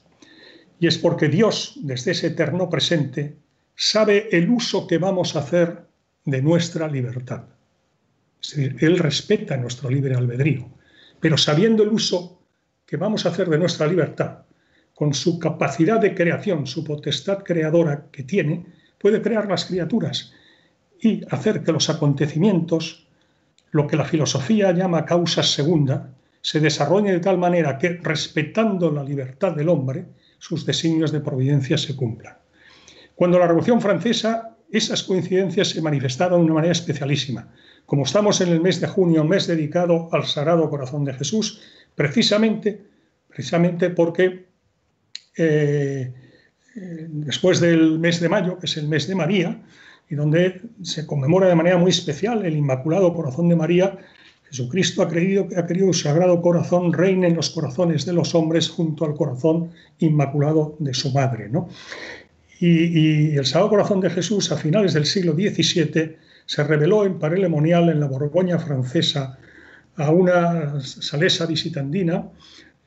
Y 0.80 0.88
es 0.88 0.98
porque 0.98 1.28
Dios, 1.28 1.74
desde 1.82 2.12
ese 2.12 2.28
eterno 2.28 2.70
presente, 2.70 3.38
sabe 3.76 4.30
el 4.32 4.50
uso 4.50 4.88
que 4.88 4.98
vamos 4.98 5.36
a 5.36 5.40
hacer 5.40 5.86
de 6.26 6.42
nuestra 6.42 6.88
libertad. 6.88 7.44
Es 8.42 8.56
decir, 8.56 8.76
Él 8.80 9.00
respeta 9.00 9.58
nuestro 9.58 9.90
libre 9.90 10.16
albedrío, 10.16 10.70
pero 11.20 11.38
sabiendo 11.38 11.84
el 11.84 11.90
uso 11.90 12.42
que 12.86 12.98
vamos 12.98 13.26
a 13.26 13.30
hacer 13.30 13.50
de 13.50 13.58
nuestra 13.58 13.88
libertad, 13.88 14.40
con 14.94 15.14
su 15.14 15.38
capacidad 15.38 16.00
de 16.00 16.16
creación, 16.16 16.66
su 16.66 16.84
potestad 16.84 17.44
creadora 17.44 18.08
que 18.12 18.24
tiene, 18.24 18.66
puede 18.98 19.22
crear 19.22 19.48
las 19.48 19.66
criaturas 19.66 20.34
y 21.00 21.22
hacer 21.30 21.64
que 21.64 21.72
los 21.72 21.90
acontecimientos, 21.90 23.08
lo 23.72 23.86
que 23.86 23.96
la 23.96 24.06
filosofía 24.06 24.72
llama 24.72 25.06
causas 25.06 25.52
segunda, 25.52 26.10
se 26.42 26.60
desarrollen 26.60 27.14
de 27.14 27.20
tal 27.20 27.38
manera 27.38 27.78
que, 27.78 28.00
respetando 28.02 28.92
la 28.92 29.04
libertad 29.04 29.52
del 29.52 29.70
hombre, 29.70 30.06
sus 30.38 30.66
designios 30.66 31.12
de 31.12 31.20
providencia 31.20 31.78
se 31.78 31.96
cumplan. 31.96 32.38
Cuando 33.16 33.40
la 33.40 33.48
Revolución 33.48 33.82
Francesa, 33.82 34.58
esas 34.72 35.04
coincidencias 35.04 35.70
se 35.70 35.82
manifestaron 35.82 36.42
de 36.42 36.46
una 36.46 36.56
manera 36.56 36.74
especialísima. 36.74 37.52
Como 37.86 38.04
estamos 38.04 38.42
en 38.42 38.50
el 38.50 38.62
mes 38.62 38.82
de 38.82 38.88
junio, 38.88 39.24
mes 39.24 39.48
dedicado 39.48 40.10
al 40.12 40.26
Sagrado 40.26 40.70
Corazón 40.70 41.06
de 41.06 41.14
Jesús, 41.14 41.62
precisamente, 41.96 42.82
precisamente 43.28 43.90
porque 43.90 44.48
eh, 45.38 46.14
después 46.76 47.60
del 47.60 47.98
mes 48.00 48.20
de 48.20 48.30
mayo, 48.30 48.60
que 48.60 48.66
es 48.66 48.78
el 48.78 48.88
mes 48.88 49.08
de 49.08 49.16
María, 49.16 49.62
y 50.10 50.16
donde 50.16 50.62
se 50.84 51.06
conmemora 51.06 51.48
de 51.48 51.56
manera 51.56 51.78
muy 51.78 51.92
especial 51.92 52.46
el 52.46 52.56
Inmaculado 52.56 53.14
Corazón 53.14 53.50
de 53.50 53.56
María, 53.56 53.98
Jesucristo 54.50 55.02
ha, 55.02 55.06
ha 55.06 55.10
querido 55.10 55.48
que 55.48 55.94
su 55.94 55.94
Sagrado 55.94 56.42
Corazón 56.42 56.94
reine 56.94 57.28
en 57.28 57.36
los 57.36 57.50
corazones 57.50 58.06
de 58.06 58.14
los 58.14 58.34
hombres 58.36 58.70
junto 58.70 59.06
al 59.06 59.16
corazón 59.16 59.72
inmaculado 60.00 60.76
de 60.80 60.94
su 60.94 61.12
madre. 61.12 61.50
Y, 62.60 62.68
y, 62.70 63.36
el 63.38 63.46
Sagrado 63.46 63.70
Corazón 63.70 64.02
de 64.02 64.10
Jesús 64.10 64.52
a 64.52 64.58
finales 64.58 64.94
del 64.94 65.06
siglo 65.06 65.34
XVII 65.34 66.16
se 66.46 66.64
reveló 66.64 67.06
en 67.06 67.20
Parelemonial 67.20 67.90
en 67.90 68.00
la 68.00 68.08
Borgoña 68.08 68.58
francesa 68.58 69.38
a 69.98 70.12
una 70.12 70.80
salesa 70.82 71.46
visitandina, 71.46 72.30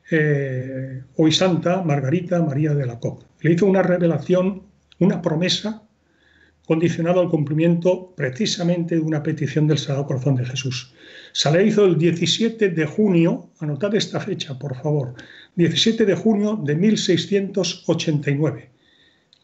eh, 0.09 1.03
hoy 1.17 1.31
santa, 1.31 1.81
Margarita 1.83 2.41
María 2.41 2.73
de 2.73 2.85
la 2.85 2.99
Coque. 2.99 3.25
Le 3.41 3.53
hizo 3.53 3.65
una 3.65 3.83
revelación, 3.83 4.63
una 4.99 5.21
promesa 5.21 5.83
condicionada 6.65 7.21
al 7.21 7.29
cumplimiento 7.29 8.13
precisamente 8.15 8.95
de 8.95 9.01
una 9.01 9.23
petición 9.23 9.67
del 9.67 9.77
Sagrado 9.77 10.07
Corazón 10.07 10.35
de 10.35 10.45
Jesús. 10.45 10.93
Se 11.33 11.51
le 11.51 11.65
hizo 11.65 11.85
el 11.85 11.97
17 11.97 12.69
de 12.69 12.85
junio, 12.85 13.51
anotad 13.59 13.95
esta 13.95 14.19
fecha, 14.19 14.57
por 14.57 14.75
favor, 14.75 15.13
17 15.55 16.05
de 16.05 16.15
junio 16.15 16.59
de 16.63 16.75
1689. 16.75 18.71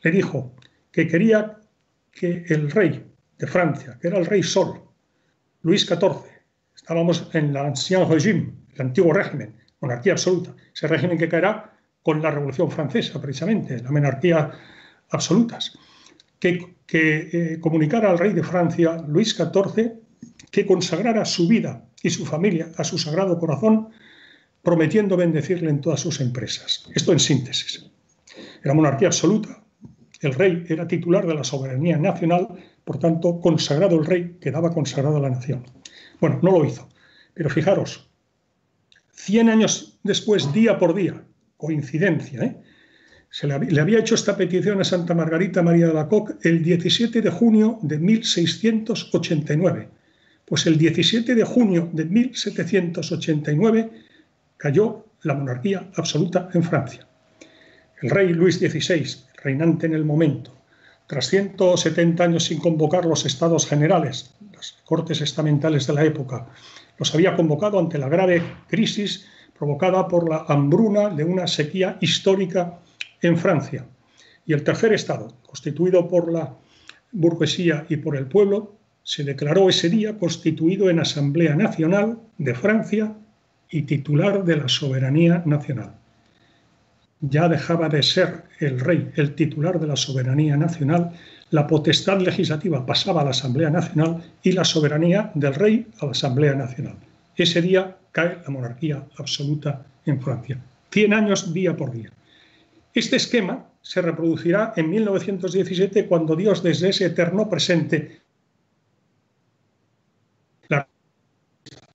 Le 0.04 0.12
dijo 0.12 0.54
que 0.92 1.08
quería 1.08 1.60
que 2.12 2.46
el 2.48 2.70
rey 2.72 3.04
de 3.38 3.48
Francia, 3.48 3.98
que 4.02 4.08
era 4.08 4.18
el 4.18 4.26
rey 4.26 4.44
Sol, 4.44 4.82
Luis 5.62 5.86
XIV, 5.86 6.38
Estábamos 6.88 7.30
en 7.34 7.50
el 7.50 7.58
ancien 7.58 8.08
régime, 8.08 8.54
el 8.76 8.82
antiguo 8.82 9.12
régimen, 9.12 9.54
monarquía 9.82 10.14
absoluta, 10.14 10.56
ese 10.74 10.88
régimen 10.88 11.18
que 11.18 11.28
caerá 11.28 11.74
con 12.02 12.22
la 12.22 12.32
Revolución 12.32 12.72
Francesa, 12.72 13.20
precisamente, 13.22 13.82
la 13.84 13.92
monarquía 13.92 14.52
absolutas, 15.10 15.78
que, 16.40 16.78
eh, 16.94 17.58
comunicara 17.60 18.10
al 18.10 18.18
rey 18.18 18.32
de 18.32 18.42
Francia, 18.42 19.04
Luis 19.06 19.36
XIV, 19.36 20.00
que 20.52 20.66
consagrara 20.66 21.26
su 21.26 21.48
vida 21.48 21.86
y 22.02 22.10
su 22.10 22.26
familia 22.26 22.72
a 22.78 22.84
su 22.84 22.98
sagrado 22.98 23.38
corazón, 23.40 23.90
prometiendo 24.64 25.18
bendecirle 25.18 25.70
en 25.70 25.82
todas 25.82 26.00
sus 26.00 26.20
empresas. 26.20 26.88
Esto 26.94 27.12
en 27.14 27.20
síntesis. 27.20 27.86
Era 28.64 28.74
monarquía 28.74 29.08
absoluta. 29.08 29.64
El 30.22 30.34
rey 30.34 30.66
era 30.68 30.88
titular 30.88 31.28
de 31.28 31.36
la 31.36 31.44
soberanía 31.44 31.98
nacional, 31.98 32.48
por 32.84 33.00
tanto, 33.00 33.40
consagrado 33.40 34.00
el 34.00 34.06
rey, 34.06 34.38
quedaba 34.42 34.74
consagrado 34.74 35.18
a 35.18 35.22
la 35.22 35.30
nación. 35.30 35.64
Bueno, 36.20 36.40
no 36.42 36.52
lo 36.52 36.66
hizo. 36.66 36.88
Pero 37.34 37.50
fijaros, 37.50 38.10
100 39.14 39.50
años 39.50 40.00
después, 40.04 40.52
día 40.54 40.80
por 40.80 40.96
día, 40.96 41.24
coincidencia, 41.58 42.44
¿eh? 42.44 42.58
Se 43.30 43.46
le, 43.46 43.82
había 43.82 44.00
hecho 44.00 44.16
esta 44.16 44.38
petición 44.38 44.80
a 44.80 44.86
Santa 44.86 45.14
Margarita 45.14 45.62
María 45.62 45.88
de 45.88 45.94
la 45.94 46.08
Coque 46.08 46.36
el 46.44 46.64
17 46.64 47.22
de 47.22 47.30
junio 47.30 47.78
de 47.82 48.00
1689. 48.00 49.90
Pues 50.48 50.66
el 50.66 50.78
17 50.78 51.36
de 51.36 51.44
junio 51.44 51.90
de 51.92 52.06
1789 52.06 53.92
cayó 54.56 55.06
la 55.24 55.34
monarquía 55.34 55.92
absoluta 55.98 56.50
en 56.54 56.64
Francia. 56.64 57.06
El 58.02 58.10
rey 58.10 58.30
Luis 58.30 58.58
XVI, 58.58 59.06
reinante 59.44 59.88
en 59.88 59.94
el 59.94 60.06
momento, 60.06 60.56
tras 61.06 61.28
170 61.28 62.24
años 62.24 62.46
sin 62.46 62.60
convocar 62.60 63.04
los 63.04 63.26
estados 63.26 63.68
generales, 63.68 64.36
las 64.54 64.78
cortes 64.86 65.20
estamentales 65.20 65.86
de 65.86 65.94
la 65.94 66.06
época, 66.06 66.48
los 66.98 67.14
había 67.14 67.36
convocado 67.36 67.78
ante 67.78 67.98
la 67.98 68.08
grave 68.08 68.42
crisis 68.70 69.28
provocada 69.60 70.08
por 70.08 70.30
la 70.30 70.46
hambruna 70.48 71.10
de 71.10 71.26
una 71.26 71.46
sequía 71.48 71.98
histórica 72.00 72.80
en 73.22 73.38
Francia. 73.38 73.86
Y 74.46 74.54
el 74.54 74.64
tercer 74.64 74.94
Estado, 74.94 75.28
constituido 75.46 76.08
por 76.08 76.32
la 76.32 76.56
burguesía 77.12 77.86
y 77.90 77.98
por 77.98 78.16
el 78.16 78.28
pueblo, 78.28 78.77
se 79.08 79.24
declaró 79.24 79.70
ese 79.70 79.90
día 79.90 80.18
constituido 80.18 80.90
en 80.90 81.00
Asamblea 81.00 81.56
Nacional 81.56 82.20
de 82.38 82.54
Francia 82.54 83.16
y 83.72 83.84
titular 83.84 84.44
de 84.44 84.58
la 84.58 84.68
soberanía 84.68 85.44
nacional. 85.46 85.94
Ya 87.22 87.48
dejaba 87.48 87.88
de 87.88 88.04
ser 88.04 88.44
el 88.60 88.82
rey 88.82 89.10
el 89.16 89.34
titular 89.34 89.80
de 89.80 89.88
la 89.88 89.96
soberanía 89.96 90.58
nacional, 90.58 91.14
la 91.52 91.66
potestad 91.68 92.20
legislativa 92.20 92.86
pasaba 92.86 93.22
a 93.22 93.24
la 93.24 93.30
Asamblea 93.30 93.70
Nacional 93.70 94.22
y 94.44 94.52
la 94.52 94.66
soberanía 94.66 95.32
del 95.36 95.56
rey 95.56 95.88
a 96.02 96.06
la 96.08 96.12
Asamblea 96.12 96.56
Nacional. 96.56 96.98
Ese 97.38 97.62
día 97.62 97.96
cae 98.12 98.40
la 98.44 98.50
monarquía 98.50 99.06
absoluta 99.18 99.86
en 100.06 100.22
Francia. 100.22 100.60
Cien 100.92 101.14
años 101.14 101.54
día 101.54 101.78
por 101.78 101.94
día. 101.94 102.12
Este 102.94 103.16
esquema 103.16 103.68
se 103.82 104.02
reproducirá 104.02 104.74
en 104.76 104.90
1917 104.90 106.08
cuando 106.08 106.36
Dios 106.36 106.62
desde 106.62 106.90
ese 106.90 107.06
eterno 107.06 107.50
presente 107.50 108.28
la, 110.70 110.88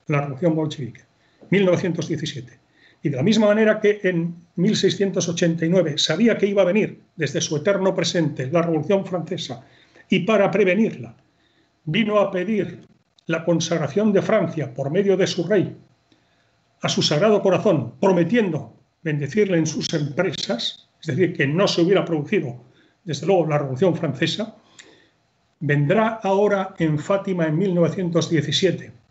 la 0.07 0.21
revolución 0.21 0.55
bolchevique. 0.55 1.01
1917. 1.49 2.59
Y 3.03 3.09
de 3.09 3.17
la 3.17 3.23
misma 3.23 3.47
manera 3.47 3.79
que 3.79 3.99
en 4.03 4.35
1689 4.55 5.97
sabía 5.97 6.37
que 6.37 6.47
iba 6.47 6.61
a 6.61 6.65
venir 6.65 7.01
desde 7.15 7.41
su 7.41 7.57
eterno 7.57 7.93
presente 7.93 8.49
la 8.49 8.61
Revolución 8.61 9.05
Francesa 9.05 9.65
y 10.09 10.19
para 10.21 10.49
prevenirla 10.49 11.15
vino 11.85 12.19
a 12.19 12.31
pedir 12.31 12.79
la 13.25 13.43
consagración 13.43 14.13
de 14.13 14.21
Francia 14.21 14.73
por 14.73 14.89
medio 14.89 15.17
de 15.17 15.27
su 15.27 15.45
rey 15.45 15.75
a 16.81 16.89
su 16.89 17.01
sagrado 17.01 17.41
corazón, 17.41 17.93
prometiendo 17.99 18.73
bendecirle 19.01 19.57
en 19.57 19.65
sus 19.65 19.93
empresas, 19.93 20.89
es 21.01 21.07
decir, 21.07 21.33
que 21.33 21.47
no 21.47 21.65
se 21.67 21.81
hubiera 21.81 22.03
producido, 22.03 22.61
desde 23.05 23.25
luego, 23.25 23.47
la 23.47 23.57
Revolución 23.57 23.95
Francesa, 23.95 24.55
vendrá 25.61 26.19
ahora 26.23 26.73
en 26.77 26.99
Fátima 26.99 27.45
en 27.45 27.57
1917 27.57 29.02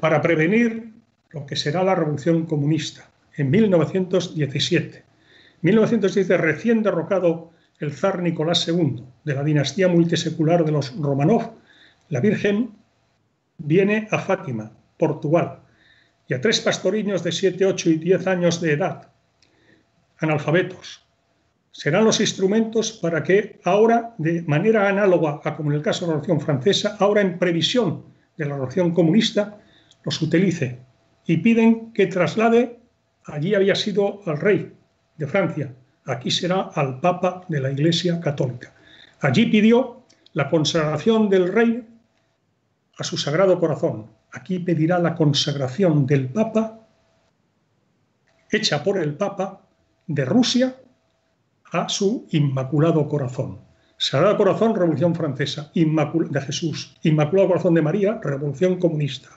para 0.00 0.20
prevenir 0.22 0.92
lo 1.30 1.46
que 1.46 1.56
será 1.56 1.84
la 1.84 1.94
Revolución 1.94 2.46
Comunista 2.46 3.08
en 3.36 3.50
1917. 3.50 5.04
1917, 5.62 6.36
recién 6.38 6.82
derrocado 6.82 7.52
el 7.78 7.92
zar 7.92 8.22
Nicolás 8.22 8.66
II 8.66 9.04
de 9.24 9.34
la 9.34 9.44
dinastía 9.44 9.88
multisecular 9.88 10.64
de 10.64 10.72
los 10.72 10.96
Romanov, 10.96 11.52
la 12.08 12.20
Virgen 12.20 12.72
viene 13.58 14.08
a 14.10 14.18
Fátima, 14.18 14.72
Portugal, 14.98 15.60
y 16.26 16.34
a 16.34 16.40
tres 16.40 16.60
pastoriños 16.60 17.22
de 17.22 17.32
7, 17.32 17.66
8 17.66 17.90
y 17.90 17.96
10 17.96 18.26
años 18.26 18.60
de 18.60 18.72
edad, 18.72 19.10
analfabetos. 20.18 21.04
Serán 21.72 22.04
los 22.04 22.20
instrumentos 22.20 22.92
para 22.92 23.22
que 23.22 23.60
ahora, 23.64 24.14
de 24.18 24.42
manera 24.42 24.88
análoga 24.88 25.40
a 25.44 25.56
como 25.56 25.70
en 25.70 25.76
el 25.76 25.82
caso 25.82 26.00
de 26.00 26.06
la 26.08 26.12
Revolución 26.14 26.40
Francesa, 26.40 26.96
ahora 26.98 27.20
en 27.20 27.38
previsión 27.38 28.04
de 28.36 28.44
la 28.44 28.54
Revolución 28.54 28.92
Comunista, 28.92 29.59
los 30.04 30.20
utilice 30.22 30.78
y 31.26 31.38
piden 31.38 31.92
que 31.92 32.06
traslade 32.06 32.80
Allí 33.30 33.54
había 33.54 33.74
sido 33.74 34.20
al 34.26 34.38
rey 34.38 34.74
de 35.16 35.26
Francia, 35.26 35.74
aquí 36.06 36.30
será 36.30 36.70
al 36.74 37.00
Papa 37.00 37.44
de 37.48 37.60
la 37.60 37.70
Iglesia 37.70 38.20
Católica. 38.20 38.72
Allí 39.20 39.46
pidió 39.46 40.04
la 40.32 40.48
consagración 40.48 41.28
del 41.28 41.52
rey 41.52 41.86
a 42.96 43.04
su 43.04 43.16
sagrado 43.18 43.58
corazón. 43.60 44.06
Aquí 44.32 44.58
pedirá 44.60 44.98
la 44.98 45.14
consagración 45.14 46.06
del 46.06 46.28
Papa, 46.28 46.80
hecha 48.50 48.82
por 48.82 48.98
el 48.98 49.14
Papa 49.14 49.62
de 50.06 50.24
Rusia 50.24 50.76
a 51.72 51.88
su 51.88 52.26
Inmaculado 52.30 53.08
Corazón. 53.08 53.60
Sagrado 53.96 54.38
Corazón, 54.38 54.74
Revolución 54.74 55.14
Francesa, 55.14 55.70
de 55.74 56.40
Jesús. 56.40 56.96
Inmaculado 57.02 57.48
Corazón 57.48 57.74
de 57.74 57.82
María, 57.82 58.18
Revolución 58.22 58.78
Comunista. 58.78 59.28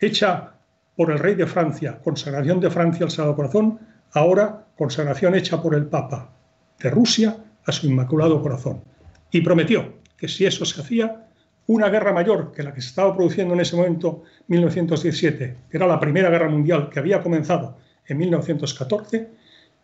Hecha 0.00 0.54
por 0.96 1.10
el 1.10 1.18
rey 1.18 1.34
de 1.34 1.46
Francia, 1.46 1.98
consagración 2.02 2.60
de 2.60 2.70
Francia 2.70 3.04
al 3.04 3.10
Sagrado 3.10 3.36
Corazón, 3.36 3.78
ahora 4.12 4.66
consagración 4.76 5.34
hecha 5.34 5.60
por 5.62 5.74
el 5.74 5.86
Papa 5.86 6.30
de 6.78 6.90
Rusia 6.90 7.36
a 7.64 7.72
su 7.72 7.86
Inmaculado 7.86 8.42
Corazón. 8.42 8.82
Y 9.30 9.40
prometió 9.40 9.94
que 10.16 10.28
si 10.28 10.46
eso 10.46 10.64
se 10.64 10.80
hacía, 10.80 11.26
una 11.66 11.88
guerra 11.88 12.12
mayor 12.12 12.52
que 12.52 12.62
la 12.62 12.74
que 12.74 12.82
se 12.82 12.88
estaba 12.88 13.14
produciendo 13.14 13.54
en 13.54 13.60
ese 13.60 13.76
momento, 13.76 14.22
1917, 14.48 15.56
que 15.70 15.76
era 15.76 15.86
la 15.86 15.98
Primera 15.98 16.28
Guerra 16.28 16.48
Mundial 16.48 16.90
que 16.90 16.98
había 16.98 17.22
comenzado 17.22 17.78
en 18.06 18.18
1914, 18.18 19.28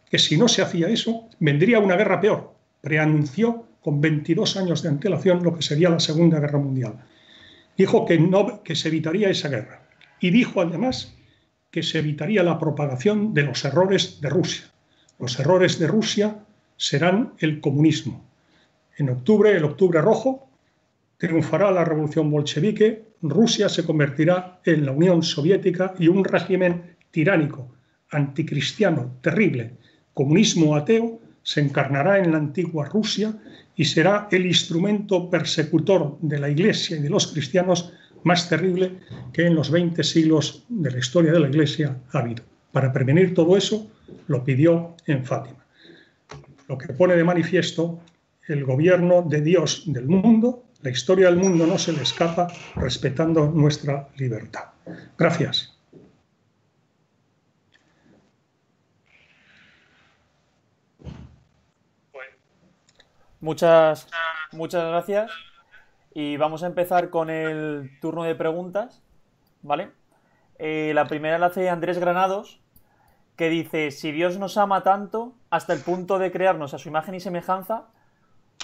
que 0.09 0.19
si 0.19 0.37
no 0.37 0.47
se 0.49 0.63
hacía 0.63 0.89
eso, 0.89 1.29
vendría 1.39 1.79
una 1.79 1.97
guerra 1.97 2.21
peor. 2.21 2.53
Preanunció 2.81 3.67
con 3.81 4.01
22 4.01 4.57
años 4.57 4.83
de 4.83 4.91
antelación 4.91 5.43
lo 5.43 5.55
que 5.55 5.63
sería 5.63 5.89
la 5.89 6.01
Segunda 6.01 6.39
Guerra 6.39 6.59
Mundial. 6.59 6.95
Dijo 7.77 8.05
que, 8.05 8.19
no, 8.19 8.63
que 8.63 8.77
se 8.77 8.89
evitaría 8.89 9.31
esa 9.31 9.49
guerra 9.49 9.80
y 10.21 10.31
dijo 10.31 10.61
además 10.61 11.15
que 11.71 11.83
se 11.83 11.99
evitaría 11.99 12.43
la 12.43 12.59
propagación 12.59 13.33
de 13.33 13.45
los 13.45 13.65
errores 13.65 14.21
de 14.21 14.29
Rusia. 14.29 14.65
Los 15.19 15.39
errores 15.39 15.79
de 15.79 15.87
Rusia 15.87 16.45
serán 16.77 17.35
el 17.39 17.61
comunismo. 17.61 18.25
En 18.97 19.11
octubre, 19.11 19.57
el 19.57 19.65
octubre 19.65 20.01
rojo, 20.01 20.49
triunfará 21.19 21.71
la 21.71 21.85
revolución 21.85 22.31
bolchevique, 22.31 23.05
Rusia 23.23 23.69
se 23.69 23.85
convertirá 23.85 24.61
en 24.65 24.87
la 24.87 24.93
Unión 24.93 25.23
Soviética 25.23 25.95
y 25.99 26.09
un 26.09 26.25
régimen 26.25 26.97
tiránico, 27.11 27.69
anticristiano, 28.11 29.13
terrible, 29.21 29.73
comunismo 30.15 30.75
ateo, 30.75 31.21
se 31.43 31.61
encarnará 31.61 32.19
en 32.19 32.33
la 32.33 32.39
antigua 32.39 32.87
Rusia 32.87 33.35
y 33.77 33.85
será 33.85 34.29
el 34.31 34.47
instrumento 34.47 35.31
persecutor 35.31 36.19
de 36.21 36.39
la 36.39 36.49
Iglesia 36.49 36.97
y 36.97 37.01
de 37.01 37.11
los 37.11 37.29
cristianos 37.29 37.93
más 38.25 38.49
terrible 38.49 38.99
que 39.33 39.47
en 39.47 39.55
los 39.55 39.71
20 39.71 40.03
siglos 40.05 40.65
de 40.69 40.91
la 40.91 40.99
historia 40.99 41.33
de 41.33 41.41
la 41.41 41.49
Iglesia 41.49 41.97
ha 42.13 42.19
habido. 42.19 42.45
Para 42.73 42.93
prevenir 42.93 43.35
todo 43.35 43.57
eso, 43.57 43.91
lo 44.27 44.45
pidió 44.45 44.97
en 45.07 45.25
Fátima. 45.25 45.65
Lo 46.69 46.79
que 46.79 46.93
pone 46.93 47.17
de 47.17 47.25
manifiesto 47.25 48.01
el 48.47 48.65
gobierno 48.65 49.23
de 49.23 49.41
Dios 49.41 49.85
del 49.87 50.07
mundo, 50.07 50.65
la 50.83 50.91
historia 50.91 51.27
del 51.27 51.37
mundo 51.37 51.67
no 51.67 51.79
se 51.79 51.93
le 51.93 52.03
escapa 52.03 52.49
respetando 52.77 53.51
nuestra 53.51 54.09
libertad. 54.17 54.65
Gracias. 55.17 55.77
Muchas, 63.41 64.07
muchas 64.53 64.85
gracias. 64.85 65.50
Y 66.13 66.37
vamos 66.37 66.63
a 66.63 66.67
empezar 66.67 67.11
con 67.11 67.31
el 67.31 67.91
turno 68.01 68.25
de 68.25 68.35
preguntas, 68.35 69.03
¿vale? 69.63 69.91
Eh, 70.59 70.93
la 70.95 71.07
primera 71.07 71.39
la 71.39 71.47
hace 71.47 71.69
Andrés 71.69 71.99
Granados, 71.99 72.61
que 73.37 73.49
dice, 73.49 73.91
si 73.91 74.13
Dios 74.13 74.39
nos 74.39 74.59
ama 74.59 74.83
tanto 74.83 75.35
hasta 75.49 75.73
el 75.73 75.81
punto 75.81 76.19
de 76.19 76.31
crearnos 76.31 76.75
a 76.75 76.79
su 76.79 76.89
imagen 76.89 77.15
y 77.15 77.21
semejanza, 77.21 77.87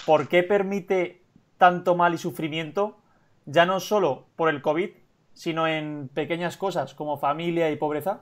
¿por 0.05 0.27
qué 0.27 0.43
permite 0.43 1.23
tanto 1.57 1.95
mal 1.95 2.13
y 2.13 2.17
sufrimiento, 2.17 2.99
ya 3.45 3.65
no 3.65 3.79
solo 3.79 4.27
por 4.35 4.49
el 4.49 4.61
COVID, 4.61 4.91
sino 5.33 5.67
en 5.67 6.09
pequeñas 6.13 6.57
cosas 6.57 6.93
como 6.93 7.17
familia 7.17 7.71
y 7.71 7.77
pobreza? 7.77 8.21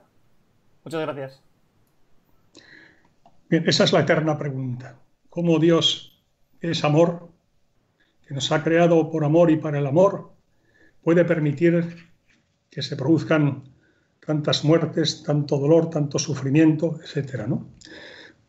Muchas 0.84 1.02
gracias. 1.02 1.42
Bien, 3.48 3.64
esa 3.68 3.84
es 3.84 3.92
la 3.92 4.00
eterna 4.00 4.38
pregunta. 4.38 4.98
¿Cómo 5.28 5.58
Dios 5.58 6.24
es 6.60 6.84
amor 6.84 7.35
que 8.26 8.34
nos 8.34 8.50
ha 8.52 8.62
creado 8.62 9.10
por 9.10 9.24
amor 9.24 9.50
y 9.50 9.56
para 9.56 9.78
el 9.78 9.86
amor, 9.86 10.32
puede 11.02 11.24
permitir 11.24 11.96
que 12.70 12.82
se 12.82 12.96
produzcan 12.96 13.62
tantas 14.24 14.64
muertes, 14.64 15.22
tanto 15.22 15.56
dolor, 15.58 15.88
tanto 15.90 16.18
sufrimiento, 16.18 16.98
etcétera, 17.02 17.46
¿no? 17.46 17.68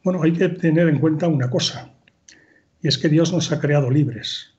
Bueno, 0.03 0.23
hay 0.23 0.33
que 0.33 0.49
tener 0.49 0.89
en 0.89 0.99
cuenta 0.99 1.27
una 1.27 1.49
cosa, 1.49 1.93
y 2.81 2.87
es 2.87 2.97
que 2.97 3.09
Dios 3.09 3.31
nos 3.31 3.51
ha 3.51 3.59
creado 3.59 3.89
libres. 3.89 4.55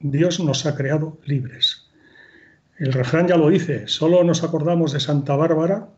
Dios 0.00 0.40
nos 0.40 0.66
ha 0.66 0.76
creado 0.76 1.18
libres. 1.24 1.88
El 2.78 2.92
refrán 2.92 3.28
ya 3.28 3.36
lo 3.36 3.48
dice, 3.48 3.88
solo 3.88 4.22
nos 4.24 4.42
acordamos 4.42 4.92
de 4.92 5.00
Santa 5.00 5.36
Bárbara 5.36 5.88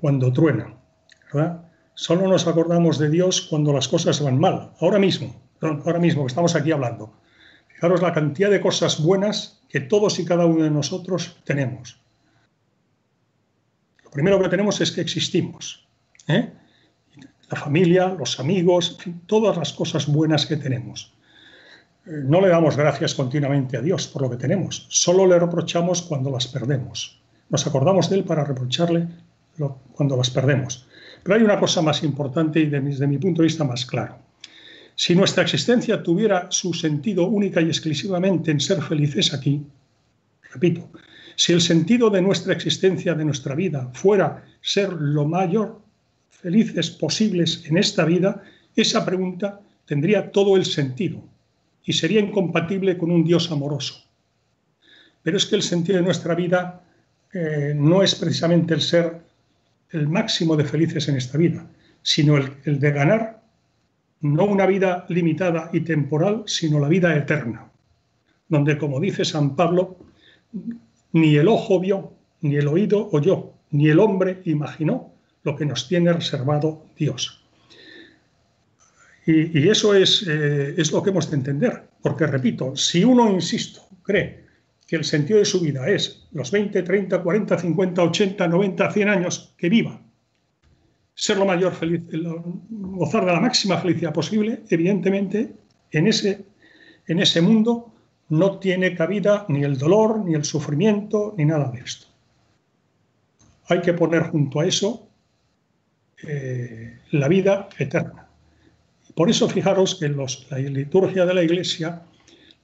cuando 0.00 0.32
truena, 0.32 0.76
¿verdad? 1.32 1.62
Solo 1.94 2.28
nos 2.28 2.46
acordamos 2.46 2.98
de 2.98 3.08
Dios 3.10 3.40
cuando 3.40 3.72
las 3.72 3.88
cosas 3.88 4.20
van 4.22 4.38
mal, 4.38 4.72
ahora 4.80 4.98
mismo, 4.98 5.42
ahora 5.60 5.98
mismo 5.98 6.22
que 6.22 6.28
estamos 6.28 6.54
aquí 6.54 6.70
hablando. 6.70 7.14
Fijaros 7.74 8.02
la 8.02 8.12
cantidad 8.12 8.50
de 8.50 8.60
cosas 8.60 9.02
buenas 9.02 9.60
que 9.68 9.80
todos 9.80 10.18
y 10.20 10.24
cada 10.24 10.46
uno 10.46 10.62
de 10.62 10.70
nosotros 10.70 11.36
tenemos. 11.44 12.00
Lo 14.04 14.10
primero 14.10 14.40
que 14.40 14.48
tenemos 14.48 14.80
es 14.80 14.92
que 14.92 15.00
existimos. 15.00 15.84
¿eh? 16.28 16.52
La 17.50 17.58
familia, 17.58 18.08
los 18.08 18.38
amigos, 18.38 18.98
todas 19.26 19.56
las 19.56 19.72
cosas 19.72 20.06
buenas 20.06 20.46
que 20.46 20.56
tenemos. 20.56 21.12
no 22.06 22.40
le 22.40 22.48
damos 22.48 22.76
gracias 22.76 23.14
continuamente 23.14 23.76
a 23.76 23.80
Dios 23.80 24.06
por 24.06 24.22
lo 24.22 24.30
que 24.30 24.36
tenemos, 24.36 24.86
solo 24.90 25.26
le 25.26 25.38
reprochamos 25.38 26.02
cuando 26.02 26.30
las 26.30 26.46
perdemos. 26.46 27.20
Nos 27.48 27.66
acordamos 27.66 28.08
de 28.08 28.16
Él 28.16 28.24
para 28.24 28.44
reprocharle 28.44 29.08
cuando 29.92 30.16
las 30.16 30.30
perdemos. 30.30 30.86
Pero 31.22 31.36
hay 31.36 31.42
una 31.42 31.58
cosa 31.58 31.82
más 31.82 32.02
importante 32.04 32.60
y 32.60 32.66
desde 32.66 33.06
mi 33.06 33.18
punto 33.18 33.42
de 33.42 33.48
vista 33.48 33.64
más 33.64 33.84
claro. 33.86 34.23
Si 34.96 35.14
nuestra 35.14 35.42
existencia 35.42 36.02
tuviera 36.02 36.46
su 36.50 36.72
sentido 36.72 37.26
única 37.26 37.60
y 37.60 37.66
exclusivamente 37.66 38.50
en 38.50 38.60
ser 38.60 38.80
felices 38.80 39.34
aquí, 39.34 39.62
repito, 40.52 40.88
si 41.36 41.52
el 41.52 41.60
sentido 41.60 42.10
de 42.10 42.22
nuestra 42.22 42.52
existencia, 42.52 43.14
de 43.14 43.24
nuestra 43.24 43.54
vida, 43.54 43.90
fuera 43.92 44.44
ser 44.60 44.92
lo 44.92 45.24
mayor 45.24 45.80
felices 46.30 46.90
posibles 46.90 47.64
en 47.66 47.78
esta 47.78 48.04
vida, 48.04 48.42
esa 48.76 49.04
pregunta 49.04 49.60
tendría 49.84 50.30
todo 50.30 50.56
el 50.56 50.64
sentido 50.64 51.22
y 51.84 51.92
sería 51.92 52.20
incompatible 52.20 52.96
con 52.96 53.10
un 53.10 53.24
Dios 53.24 53.50
amoroso. 53.50 54.04
Pero 55.22 55.36
es 55.36 55.46
que 55.46 55.56
el 55.56 55.62
sentido 55.62 55.98
de 55.98 56.04
nuestra 56.04 56.34
vida 56.34 56.82
eh, 57.32 57.72
no 57.74 58.02
es 58.02 58.14
precisamente 58.14 58.74
el 58.74 58.80
ser 58.80 59.22
el 59.90 60.08
máximo 60.08 60.56
de 60.56 60.64
felices 60.64 61.08
en 61.08 61.16
esta 61.16 61.38
vida, 61.38 61.66
sino 62.02 62.36
el, 62.36 62.52
el 62.64 62.78
de 62.78 62.90
ganar 62.92 63.43
no 64.24 64.46
una 64.46 64.64
vida 64.66 65.04
limitada 65.10 65.68
y 65.74 65.80
temporal, 65.80 66.44
sino 66.46 66.80
la 66.80 66.88
vida 66.88 67.14
eterna, 67.14 67.70
donde, 68.48 68.78
como 68.78 68.98
dice 68.98 69.22
San 69.22 69.54
Pablo, 69.54 69.98
ni 71.12 71.36
el 71.36 71.46
ojo 71.46 71.78
vio, 71.78 72.14
ni 72.40 72.56
el 72.56 72.66
oído 72.68 73.10
oyó, 73.12 73.52
ni 73.72 73.88
el 73.88 73.98
hombre 73.98 74.40
imaginó 74.46 75.12
lo 75.42 75.54
que 75.54 75.66
nos 75.66 75.88
tiene 75.88 76.10
reservado 76.10 76.86
Dios. 76.96 77.44
Y, 79.26 79.68
eso 79.68 79.94
es, 79.94 80.26
eh, 80.26 80.74
es 80.76 80.90
lo 80.90 81.02
que 81.02 81.10
hemos 81.10 81.30
de 81.30 81.36
entender, 81.36 81.82
porque 82.00 82.26
repito, 82.26 82.74
si 82.76 83.04
uno, 83.04 83.30
insisto, 83.30 83.82
cree 84.02 84.44
que 84.86 84.96
el 84.96 85.04
sentido 85.04 85.38
de 85.38 85.44
su 85.44 85.60
vida 85.60 85.86
es 85.90 86.26
los 86.32 86.50
20, 86.50 86.82
30, 86.82 87.22
40, 87.22 87.58
50, 87.58 88.02
80, 88.02 88.48
90, 88.48 88.90
100 88.90 89.08
años 89.10 89.54
que 89.58 89.68
viva, 89.68 90.00
ser 91.14 91.36
lo 91.36 91.46
mayor 91.46 91.72
feliz, 91.72 92.02
gozar 92.70 93.24
de 93.24 93.32
la 93.32 93.40
máxima 93.40 93.78
felicidad 93.78 94.12
posible, 94.12 94.62
evidentemente 94.68 95.54
en 95.92 96.06
ese, 96.08 96.44
en 97.06 97.20
ese 97.20 97.40
mundo 97.40 97.92
no 98.30 98.58
tiene 98.58 98.94
cabida 98.94 99.46
ni 99.48 99.62
el 99.62 99.78
dolor, 99.78 100.24
ni 100.24 100.34
el 100.34 100.44
sufrimiento, 100.44 101.34
ni 101.36 101.44
nada 101.44 101.70
de 101.70 101.80
esto. 101.80 102.06
Hay 103.68 103.80
que 103.80 103.94
poner 103.94 104.24
junto 104.24 104.60
a 104.60 104.66
eso 104.66 105.08
eh, 106.22 106.98
la 107.12 107.28
vida 107.28 107.68
eterna. 107.78 108.28
Por 109.14 109.30
eso 109.30 109.48
fijaros 109.48 109.94
que 109.94 110.06
en 110.06 110.16
la 110.16 110.58
liturgia 110.58 111.24
de 111.24 111.34
la 111.34 111.42
Iglesia, 111.42 112.02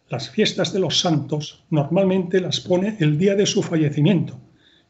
las 0.08 0.30
fiestas 0.30 0.72
de 0.72 0.80
los 0.80 0.98
santos 0.98 1.64
normalmente 1.70 2.40
las 2.40 2.60
pone 2.60 2.96
el 2.98 3.16
día 3.16 3.36
de 3.36 3.46
su 3.46 3.62
fallecimiento, 3.62 4.40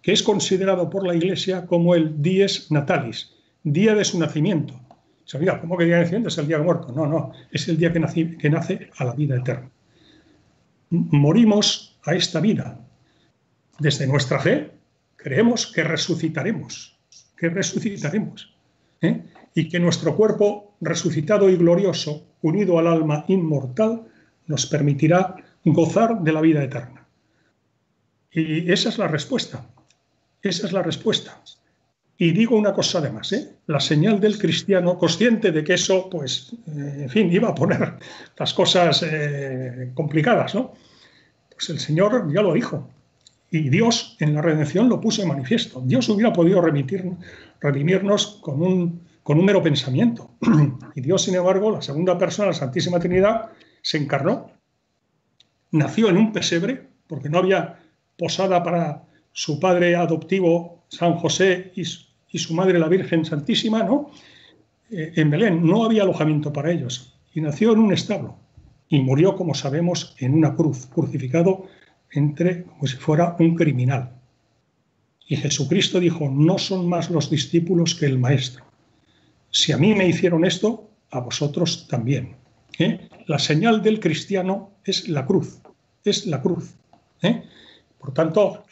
que 0.00 0.12
es 0.12 0.22
considerado 0.22 0.88
por 0.88 1.06
la 1.06 1.14
Iglesia 1.14 1.66
como 1.66 1.94
el 1.94 2.22
dies 2.22 2.70
natalis, 2.70 3.34
día 3.62 3.94
de 3.94 4.04
su 4.04 4.18
nacimiento. 4.18 4.80
¿cómo 5.60 5.76
que 5.76 5.84
día 5.84 5.96
de 5.96 6.02
nacimiento 6.02 6.28
es 6.28 6.38
el 6.38 6.48
día 6.48 6.58
muerto? 6.58 6.92
No, 6.92 7.06
no, 7.06 7.32
es 7.52 7.68
el 7.68 7.76
día 7.76 7.92
que, 7.92 8.36
que 8.36 8.50
nace 8.50 8.90
a 8.96 9.04
la 9.04 9.14
vida 9.14 9.36
eterna. 9.36 9.70
Morimos 10.90 11.98
a 12.04 12.14
esta 12.14 12.40
vida. 12.40 12.80
Desde 13.78 14.06
nuestra 14.06 14.40
fe 14.40 14.72
creemos 15.16 15.66
que 15.68 15.84
resucitaremos, 15.84 16.98
que 17.36 17.48
resucitaremos. 17.48 18.54
¿eh? 19.00 19.22
Y 19.54 19.68
que 19.68 19.78
nuestro 19.78 20.16
cuerpo 20.16 20.76
resucitado 20.80 21.48
y 21.48 21.56
glorioso, 21.56 22.26
unido 22.42 22.78
al 22.78 22.86
alma 22.86 23.24
inmortal, 23.28 24.02
nos 24.46 24.66
permitirá 24.66 25.36
gozar 25.64 26.20
de 26.22 26.32
la 26.32 26.40
vida 26.40 26.62
eterna. 26.62 27.06
Y 28.32 28.70
esa 28.70 28.88
es 28.88 28.98
la 28.98 29.08
respuesta. 29.08 29.66
Esa 30.42 30.66
es 30.66 30.72
la 30.72 30.82
respuesta. 30.82 31.40
Y 32.22 32.32
digo 32.32 32.54
una 32.54 32.74
cosa 32.74 32.98
además, 32.98 33.32
¿eh? 33.32 33.48
la 33.66 33.80
señal 33.80 34.20
del 34.20 34.36
cristiano, 34.36 34.98
consciente 34.98 35.52
de 35.52 35.64
que 35.64 35.72
eso, 35.72 36.10
pues, 36.10 36.54
eh, 36.66 37.04
en 37.04 37.08
fin, 37.08 37.32
iba 37.32 37.48
a 37.48 37.54
poner 37.54 37.94
las 38.36 38.52
cosas 38.52 39.02
eh, 39.10 39.90
complicadas, 39.94 40.54
¿no? 40.54 40.74
Pues 41.50 41.70
el 41.70 41.78
Señor 41.78 42.30
ya 42.30 42.42
lo 42.42 42.52
dijo. 42.52 42.90
Y 43.50 43.70
Dios 43.70 44.18
en 44.20 44.34
la 44.34 44.42
redención 44.42 44.90
lo 44.90 45.00
puso 45.00 45.22
en 45.22 45.28
manifiesto. 45.28 45.80
Dios 45.82 46.10
hubiera 46.10 46.30
podido 46.30 46.60
remitir, 46.60 47.10
redimirnos 47.58 48.38
con 48.42 48.60
un, 48.60 49.00
con 49.22 49.38
un 49.38 49.46
mero 49.46 49.62
pensamiento. 49.62 50.32
Y 50.94 51.00
Dios, 51.00 51.22
sin 51.22 51.36
embargo, 51.36 51.70
la 51.70 51.80
segunda 51.80 52.18
persona, 52.18 52.48
la 52.48 52.52
Santísima 52.52 53.00
Trinidad, 53.00 53.46
se 53.80 53.96
encarnó. 53.96 54.50
Nació 55.70 56.10
en 56.10 56.18
un 56.18 56.32
pesebre, 56.34 56.86
porque 57.06 57.30
no 57.30 57.38
había 57.38 57.78
posada 58.18 58.62
para 58.62 59.04
su 59.32 59.58
padre 59.58 59.96
adoptivo, 59.96 60.84
San 60.88 61.14
José, 61.14 61.72
y 61.76 61.84
y 62.30 62.38
su 62.38 62.54
madre 62.54 62.78
la 62.78 62.88
Virgen 62.88 63.24
Santísima, 63.24 63.82
¿no? 63.82 64.10
Eh, 64.90 65.12
en 65.16 65.30
Belén 65.30 65.66
no 65.66 65.84
había 65.84 66.02
alojamiento 66.02 66.52
para 66.52 66.70
ellos 66.70 67.14
y 67.32 67.40
nació 67.40 67.72
en 67.72 67.78
un 67.78 67.92
establo 67.92 68.36
y 68.88 69.00
murió, 69.00 69.36
como 69.36 69.54
sabemos, 69.54 70.14
en 70.18 70.34
una 70.34 70.54
cruz, 70.56 70.86
crucificado 70.86 71.66
entre 72.12 72.64
como 72.64 72.86
si 72.86 72.96
fuera 72.96 73.36
un 73.38 73.54
criminal. 73.54 74.10
Y 75.28 75.36
Jesucristo 75.36 76.00
dijo, 76.00 76.28
no 76.28 76.58
son 76.58 76.88
más 76.88 77.08
los 77.08 77.30
discípulos 77.30 77.94
que 77.94 78.06
el 78.06 78.18
Maestro. 78.18 78.64
Si 79.50 79.70
a 79.70 79.78
mí 79.78 79.94
me 79.94 80.08
hicieron 80.08 80.44
esto, 80.44 80.90
a 81.12 81.20
vosotros 81.20 81.86
también. 81.88 82.34
¿eh? 82.78 83.08
La 83.26 83.38
señal 83.38 83.80
del 83.82 84.00
cristiano 84.00 84.72
es 84.84 85.08
la 85.08 85.24
cruz, 85.26 85.60
es 86.04 86.26
la 86.26 86.42
cruz. 86.42 86.74
¿eh? 87.22 87.44
Por 87.98 88.12
tanto, 88.12 88.64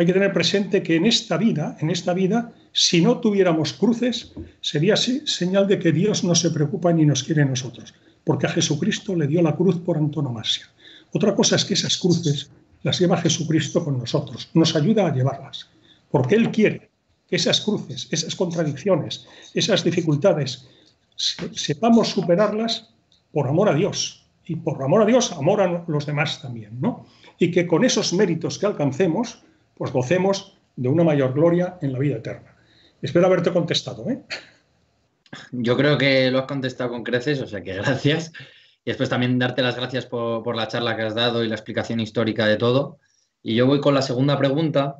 hay 0.00 0.06
que 0.06 0.14
tener 0.14 0.32
presente 0.32 0.82
que 0.82 0.96
en 0.96 1.04
esta 1.04 1.36
vida, 1.36 1.76
en 1.78 1.90
esta 1.90 2.14
vida, 2.14 2.54
si 2.72 3.02
no 3.02 3.18
tuviéramos 3.18 3.74
cruces, 3.74 4.32
sería 4.62 4.96
señal 4.96 5.68
de 5.68 5.78
que 5.78 5.92
Dios 5.92 6.24
no 6.24 6.34
se 6.34 6.50
preocupa 6.50 6.90
ni 6.90 7.04
nos 7.04 7.22
quiere 7.22 7.42
a 7.42 7.44
nosotros, 7.44 7.92
porque 8.24 8.46
a 8.46 8.48
Jesucristo 8.48 9.14
le 9.14 9.26
dio 9.26 9.42
la 9.42 9.54
cruz 9.54 9.78
por 9.78 9.98
antonomasia. 9.98 10.70
Otra 11.12 11.34
cosa 11.34 11.56
es 11.56 11.66
que 11.66 11.74
esas 11.74 11.98
cruces 11.98 12.50
las 12.82 12.98
lleva 12.98 13.20
Jesucristo 13.20 13.84
con 13.84 13.98
nosotros, 13.98 14.48
nos 14.54 14.74
ayuda 14.74 15.06
a 15.06 15.14
llevarlas, 15.14 15.68
porque 16.10 16.36
Él 16.36 16.50
quiere 16.50 16.88
que 17.28 17.36
esas 17.36 17.60
cruces, 17.60 18.08
esas 18.10 18.34
contradicciones, 18.34 19.26
esas 19.52 19.84
dificultades, 19.84 20.66
sepamos 21.14 22.08
superarlas 22.08 22.88
por 23.32 23.46
amor 23.48 23.68
a 23.68 23.74
Dios 23.74 24.24
y 24.46 24.56
por 24.56 24.82
amor 24.82 25.02
a 25.02 25.04
Dios, 25.04 25.32
amor 25.32 25.60
a 25.60 25.84
los 25.86 26.06
demás 26.06 26.40
también, 26.40 26.80
¿no? 26.80 27.04
Y 27.38 27.50
que 27.50 27.66
con 27.66 27.84
esos 27.84 28.14
méritos 28.14 28.58
que 28.58 28.64
alcancemos, 28.64 29.42
pues 29.80 29.92
gocemos 29.92 30.58
de 30.76 30.90
una 30.90 31.04
mayor 31.04 31.32
gloria 31.32 31.78
en 31.80 31.94
la 31.94 31.98
vida 31.98 32.16
eterna. 32.16 32.54
Espero 33.00 33.24
haberte 33.24 33.50
contestado. 33.50 34.10
¿eh? 34.10 34.20
Yo 35.52 35.74
creo 35.74 35.96
que 35.96 36.30
lo 36.30 36.40
has 36.40 36.44
contestado 36.44 36.90
con 36.90 37.02
creces, 37.02 37.40
o 37.40 37.46
sea 37.46 37.62
que 37.62 37.76
gracias. 37.76 38.30
Y 38.84 38.90
después 38.90 39.08
también 39.08 39.38
darte 39.38 39.62
las 39.62 39.76
gracias 39.76 40.04
por, 40.04 40.54
la 40.54 40.68
charla 40.68 40.98
que 40.98 41.04
has 41.04 41.14
dado 41.14 41.42
y 41.42 41.48
la 41.48 41.54
explicación 41.54 41.98
histórica 41.98 42.46
de 42.46 42.58
todo. 42.58 42.98
Y 43.42 43.54
yo 43.54 43.66
voy 43.66 43.80
con 43.80 43.94
la 43.94 44.02
segunda 44.02 44.36
pregunta, 44.36 44.96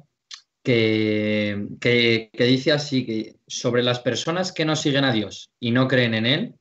que, 0.62 1.68
que, 1.78 2.30
dice 2.38 2.72
así, 2.72 3.04
que 3.04 3.36
sobre 3.48 3.82
las 3.82 4.00
personas 4.00 4.50
que 4.50 4.64
no 4.64 4.76
siguen 4.76 5.04
a 5.04 5.12
Dios 5.12 5.50
y 5.60 5.72
no 5.72 5.88
creen 5.88 6.14
en 6.14 6.24
Él, 6.24 6.54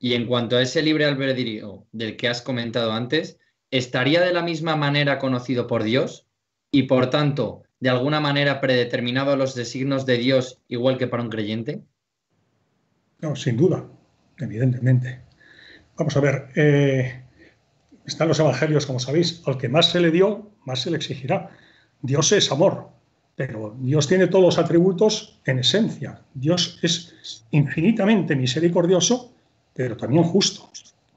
y 0.00 0.14
en 0.14 0.26
cuanto 0.26 0.56
a 0.56 0.62
ese 0.62 0.82
libre 0.82 1.04
albedrío 1.04 1.86
del 1.92 2.16
que 2.16 2.26
has 2.26 2.42
comentado 2.42 2.90
antes, 2.90 3.38
¿estaría 3.70 4.22
de 4.22 4.32
la 4.32 4.42
misma 4.42 4.74
manera 4.74 5.20
conocido 5.20 5.68
por 5.68 5.84
Dios? 5.84 6.26
Y 6.74 6.82
por 6.82 7.08
tanto, 7.08 7.62
de 7.78 7.88
alguna 7.88 8.18
manera 8.18 8.60
predeterminado 8.60 9.36
los 9.36 9.54
designos 9.54 10.06
de 10.06 10.18
Dios 10.18 10.58
igual 10.66 10.98
que 10.98 11.06
para 11.06 11.22
un 11.22 11.30
creyente? 11.30 11.82
No, 13.20 13.36
sin 13.36 13.56
duda, 13.56 13.86
evidentemente. 14.38 15.20
Vamos 15.96 16.16
a 16.16 16.20
ver, 16.20 16.48
eh, 16.56 17.22
están 18.04 18.26
los 18.26 18.40
evangelios, 18.40 18.86
como 18.86 18.98
sabéis, 18.98 19.40
al 19.46 19.56
que 19.56 19.68
más 19.68 19.90
se 19.90 20.00
le 20.00 20.10
dio, 20.10 20.50
más 20.64 20.82
se 20.82 20.90
le 20.90 20.96
exigirá. 20.96 21.50
Dios 22.02 22.32
es 22.32 22.50
amor, 22.50 22.88
pero 23.36 23.76
Dios 23.78 24.08
tiene 24.08 24.26
todos 24.26 24.44
los 24.44 24.58
atributos 24.58 25.40
en 25.44 25.60
esencia. 25.60 26.22
Dios 26.34 26.80
es 26.82 27.46
infinitamente 27.52 28.34
misericordioso, 28.34 29.32
pero 29.74 29.96
también 29.96 30.24
justo. 30.24 30.68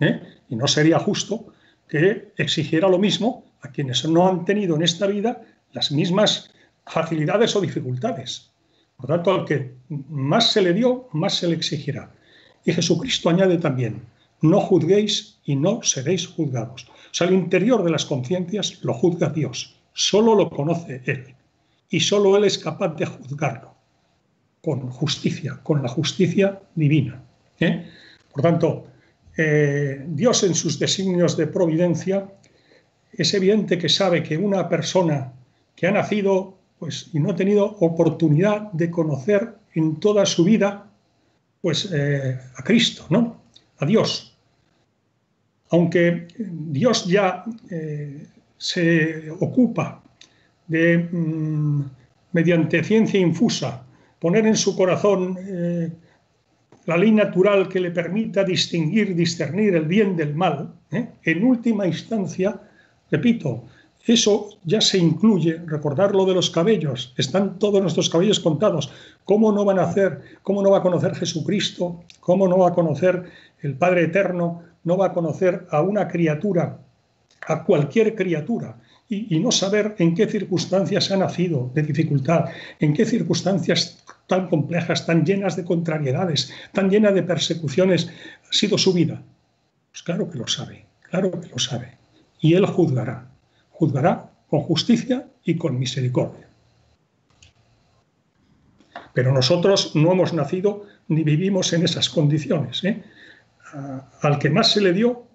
¿eh? 0.01 0.21
Y 0.49 0.55
no 0.55 0.67
sería 0.67 0.99
justo 0.99 1.51
que 1.87 2.31
exigiera 2.37 2.87
lo 2.87 2.99
mismo 2.99 3.46
a 3.61 3.71
quienes 3.71 4.05
no 4.05 4.27
han 4.27 4.45
tenido 4.45 4.75
en 4.75 4.83
esta 4.83 5.07
vida 5.07 5.41
las 5.73 5.91
mismas 5.91 6.51
facilidades 6.85 7.55
o 7.55 7.61
dificultades. 7.61 8.49
Por 8.95 9.07
tanto, 9.07 9.31
al 9.31 9.45
que 9.45 9.73
más 10.09 10.51
se 10.51 10.61
le 10.61 10.73
dio, 10.73 11.07
más 11.13 11.35
se 11.35 11.47
le 11.47 11.55
exigirá. 11.55 12.11
Y 12.65 12.73
Jesucristo 12.73 13.29
añade 13.29 13.57
también, 13.57 14.01
no 14.41 14.59
juzguéis 14.59 15.39
y 15.45 15.55
no 15.55 15.81
seréis 15.83 16.27
juzgados. 16.27 16.87
O 16.89 17.13
sea, 17.13 17.27
el 17.27 17.33
interior 17.33 17.83
de 17.83 17.91
las 17.91 18.05
conciencias 18.05 18.83
lo 18.83 18.93
juzga 18.93 19.29
Dios, 19.29 19.75
solo 19.93 20.35
lo 20.35 20.49
conoce 20.49 21.01
Él. 21.05 21.35
Y 21.89 21.99
solo 21.99 22.35
Él 22.35 22.43
es 22.43 22.57
capaz 22.57 22.95
de 22.95 23.05
juzgarlo 23.05 23.73
con 24.61 24.89
justicia, 24.89 25.59
con 25.63 25.81
la 25.81 25.87
justicia 25.87 26.59
divina. 26.75 27.23
¿eh? 27.59 27.87
Por 28.33 28.41
tanto, 28.41 28.87
eh, 29.37 30.03
Dios 30.09 30.43
en 30.43 30.55
sus 30.55 30.77
designios 30.77 31.37
de 31.37 31.47
providencia, 31.47 32.27
es 33.13 33.33
evidente 33.33 33.77
que 33.77 33.89
sabe 33.89 34.23
que 34.23 34.37
una 34.37 34.67
persona 34.69 35.33
que 35.75 35.87
ha 35.87 35.91
nacido 35.91 36.57
pues, 36.79 37.09
y 37.13 37.19
no 37.19 37.31
ha 37.31 37.35
tenido 37.35 37.65
oportunidad 37.79 38.71
de 38.71 38.91
conocer 38.91 39.55
en 39.73 39.99
toda 39.99 40.25
su 40.25 40.43
vida 40.43 40.89
pues, 41.61 41.89
eh, 41.93 42.39
a 42.55 42.63
Cristo, 42.63 43.05
¿no? 43.09 43.41
a 43.79 43.85
Dios. 43.85 44.37
Aunque 45.69 46.27
Dios 46.37 47.05
ya 47.05 47.43
eh, 47.69 48.25
se 48.57 49.29
ocupa 49.31 50.01
de, 50.67 50.97
mm, 50.97 51.81
mediante 52.31 52.83
ciencia 52.83 53.19
infusa, 53.19 53.85
poner 54.19 54.45
en 54.47 54.55
su 54.55 54.75
corazón 54.75 55.37
eh, 55.39 55.91
la 56.85 56.97
ley 56.97 57.11
natural 57.11 57.67
que 57.67 57.79
le 57.79 57.91
permita 57.91 58.43
distinguir, 58.43 59.13
discernir 59.13 59.75
el 59.75 59.85
bien 59.85 60.15
del 60.15 60.33
mal, 60.33 60.73
en 60.89 61.43
última 61.43 61.85
instancia, 61.85 62.61
repito, 63.11 63.63
eso 64.05 64.49
ya 64.63 64.79
se 64.79 64.97
incluye, 64.97 65.61
recordar 65.65 66.15
lo 66.15 66.25
de 66.25 66.33
los 66.33 66.49
cabellos, 66.49 67.13
están 67.17 67.59
todos 67.59 67.81
nuestros 67.81 68.09
cabellos 68.09 68.39
contados. 68.39 68.89
¿Cómo 69.25 69.51
no 69.51 69.65
van 69.65 69.79
a 69.79 69.83
hacer, 69.83 70.21
cómo 70.43 70.61
no 70.61 70.71
va 70.71 70.77
a 70.77 70.81
conocer 70.81 71.13
Jesucristo? 71.15 72.03
¿Cómo 72.21 72.47
no 72.47 72.57
va 72.57 72.69
a 72.69 72.73
conocer 72.73 73.25
el 73.61 73.75
Padre 73.75 74.03
Eterno? 74.03 74.63
¿No 74.83 74.97
va 74.97 75.07
a 75.07 75.13
conocer 75.13 75.67
a 75.71 75.81
una 75.81 76.07
criatura, 76.07 76.79
a 77.47 77.63
cualquier 77.65 78.15
criatura? 78.15 78.77
y, 79.09 79.39
no 79.39 79.51
saber 79.51 79.95
en 79.99 80.15
qué 80.15 80.27
circunstancias 80.27 81.11
ha 81.11 81.17
nacido 81.17 81.71
de 81.73 81.83
dificultad, 81.83 82.45
en 82.79 82.93
qué 82.93 83.05
circunstancias 83.05 84.03
tan 84.27 84.49
complejas, 84.49 85.05
tan 85.05 85.25
llenas 85.25 85.55
de 85.55 85.63
contrariedades, 85.63 86.51
tan 86.73 86.89
llenas 86.89 87.13
de 87.13 87.23
persecuciones 87.23 88.09
ha 88.49 88.53
sido 88.53 88.77
su 88.77 88.93
vida. 88.93 89.21
Pues 89.91 90.03
claro 90.03 90.29
que 90.29 90.37
lo 90.37 90.47
sabe, 90.47 90.85
claro 91.09 91.31
que 91.31 91.47
lo 91.47 91.59
sabe. 91.59 91.97
Y 92.39 92.53
Él 92.53 92.65
juzgará, 92.65 93.31
juzgará 93.69 94.31
con 94.49 94.61
justicia 94.61 95.27
y 95.43 95.57
con 95.57 95.77
misericordia. 95.77 96.47
Pero 99.13 99.31
nosotros 99.31 99.95
no 99.95 100.11
hemos 100.11 100.33
nacido 100.33 100.85
ni 101.07 101.23
vivimos 101.23 101.73
en 101.73 101.83
esas 101.83 102.09
condiciones. 102.09 102.83
¿eh? 102.83 103.03
Al 104.21 104.37
que 104.37 104.49
más 104.49 104.71
se 104.71 104.81
le 104.81 104.93
dio, 104.93 105.27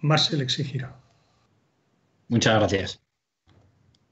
más 0.00 0.26
se 0.26 0.36
le 0.36 0.44
exigirá. 0.44 0.94
Muchas 2.28 2.58
gracias. 2.58 3.00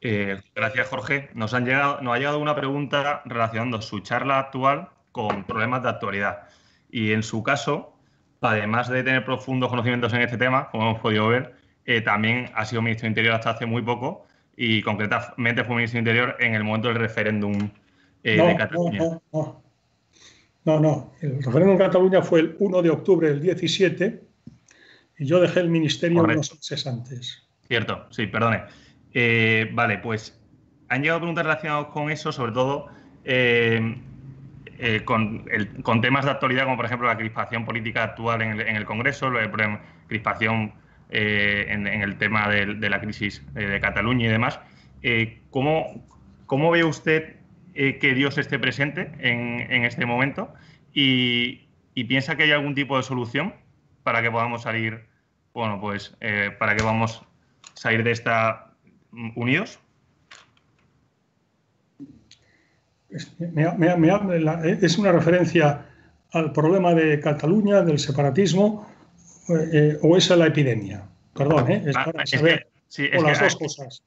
Eh, 0.00 0.40
gracias, 0.54 0.88
Jorge. 0.88 1.30
Nos, 1.34 1.54
han 1.54 1.64
llegado, 1.64 2.00
nos 2.00 2.14
ha 2.14 2.18
llegado 2.18 2.38
una 2.38 2.54
pregunta 2.54 3.22
relacionando 3.24 3.82
su 3.82 4.00
charla 4.00 4.38
actual 4.38 4.88
con 5.12 5.44
problemas 5.44 5.82
de 5.82 5.88
actualidad. 5.90 6.48
Y 6.90 7.12
en 7.12 7.22
su 7.22 7.42
caso, 7.42 7.98
además 8.40 8.88
de 8.88 9.02
tener 9.02 9.24
profundos 9.24 9.68
conocimientos 9.68 10.12
en 10.12 10.22
este 10.22 10.38
tema, 10.38 10.70
como 10.70 10.90
hemos 10.90 11.00
podido 11.00 11.28
ver, 11.28 11.57
eh, 11.88 12.02
también 12.02 12.50
ha 12.54 12.66
sido 12.66 12.82
ministro 12.82 13.06
de 13.06 13.08
Interior 13.08 13.34
hasta 13.34 13.48
hace 13.48 13.64
muy 13.64 13.80
poco 13.80 14.26
y 14.54 14.82
concretamente 14.82 15.64
fue 15.64 15.76
ministro 15.76 15.96
de 15.96 16.00
Interior 16.00 16.36
en 16.38 16.54
el 16.54 16.62
momento 16.62 16.88
del 16.88 16.98
referéndum 16.98 17.70
eh, 18.22 18.36
de 18.36 18.56
Cataluña. 18.56 18.98
No, 18.98 19.22
no, 19.32 19.62
no, 20.66 20.80
no. 20.80 21.12
El 21.22 21.42
referéndum 21.42 21.70
en 21.70 21.78
Cataluña 21.78 22.20
fue 22.20 22.40
el 22.40 22.56
1 22.58 22.82
de 22.82 22.90
octubre 22.90 23.30
del 23.30 23.40
17 23.40 24.22
y 25.18 25.24
yo 25.24 25.40
dejé 25.40 25.60
el 25.60 25.70
ministerio 25.70 26.22
unos 26.22 26.52
meses 26.52 26.86
antes. 26.86 27.48
Cierto, 27.66 28.06
sí, 28.10 28.26
perdone. 28.26 28.64
Eh, 29.14 29.70
vale, 29.72 29.96
pues 29.96 30.38
han 30.90 31.00
llegado 31.00 31.20
preguntas 31.20 31.44
relacionadas 31.46 31.86
con 31.86 32.10
eso, 32.10 32.32
sobre 32.32 32.52
todo 32.52 32.88
eh, 33.24 33.96
eh, 34.78 35.04
con, 35.06 35.46
temas 36.02 36.26
de 36.26 36.32
actualidad, 36.32 36.64
como 36.64 36.76
por 36.76 36.84
ejemplo 36.84 37.08
la 37.08 37.16
crispación 37.16 37.64
política 37.64 38.04
actual 38.04 38.42
en 38.42 38.76
el, 38.76 38.84
Congreso, 38.84 39.30
la 39.30 39.50
crispación 40.06 40.74
en, 41.10 41.86
el 41.86 42.16
tema 42.18 42.48
de, 42.48 42.66
la 42.88 43.00
crisis 43.00 43.42
de 43.54 43.80
Cataluña 43.80 44.26
y 44.26 44.30
demás. 44.30 44.60
¿cómo, 45.50 46.06
¿cómo, 46.46 46.70
ve 46.70 46.84
usted 46.84 47.36
que 47.74 48.14
Dios 48.14 48.38
esté 48.38 48.58
presente 48.58 49.12
en, 49.20 49.84
este 49.84 50.06
momento? 50.06 50.52
Y, 50.92 51.66
piensa 52.08 52.36
que 52.36 52.44
hay 52.44 52.52
algún 52.52 52.74
tipo 52.74 52.96
de 52.96 53.02
solución 53.02 53.54
para 54.04 54.22
que 54.22 54.30
podamos 54.30 54.62
salir, 54.62 55.04
bueno, 55.52 55.80
pues 55.80 56.16
para 56.58 56.76
que 56.76 56.82
podamos 56.82 57.24
salir 57.74 58.04
de 58.04 58.12
esta 58.12 58.72
unidos? 59.34 59.80
es 63.10 64.98
una 64.98 65.12
referencia 65.12 65.86
al 66.32 66.52
problema 66.52 66.94
de 66.94 67.20
Cataluña, 67.20 67.82
del 67.82 67.98
separatismo, 67.98 68.87
eh, 69.48 69.98
o 70.02 70.16
es 70.16 70.30
a 70.30 70.36
la 70.36 70.46
epidemia. 70.46 71.04
Perdón, 71.34 71.70
¿eh? 71.70 71.82
es 71.86 71.96
ah, 71.96 72.10
para 72.12 72.26
saber 72.26 72.66
las 73.22 73.40
dos 73.40 73.56
cosas. 73.56 74.02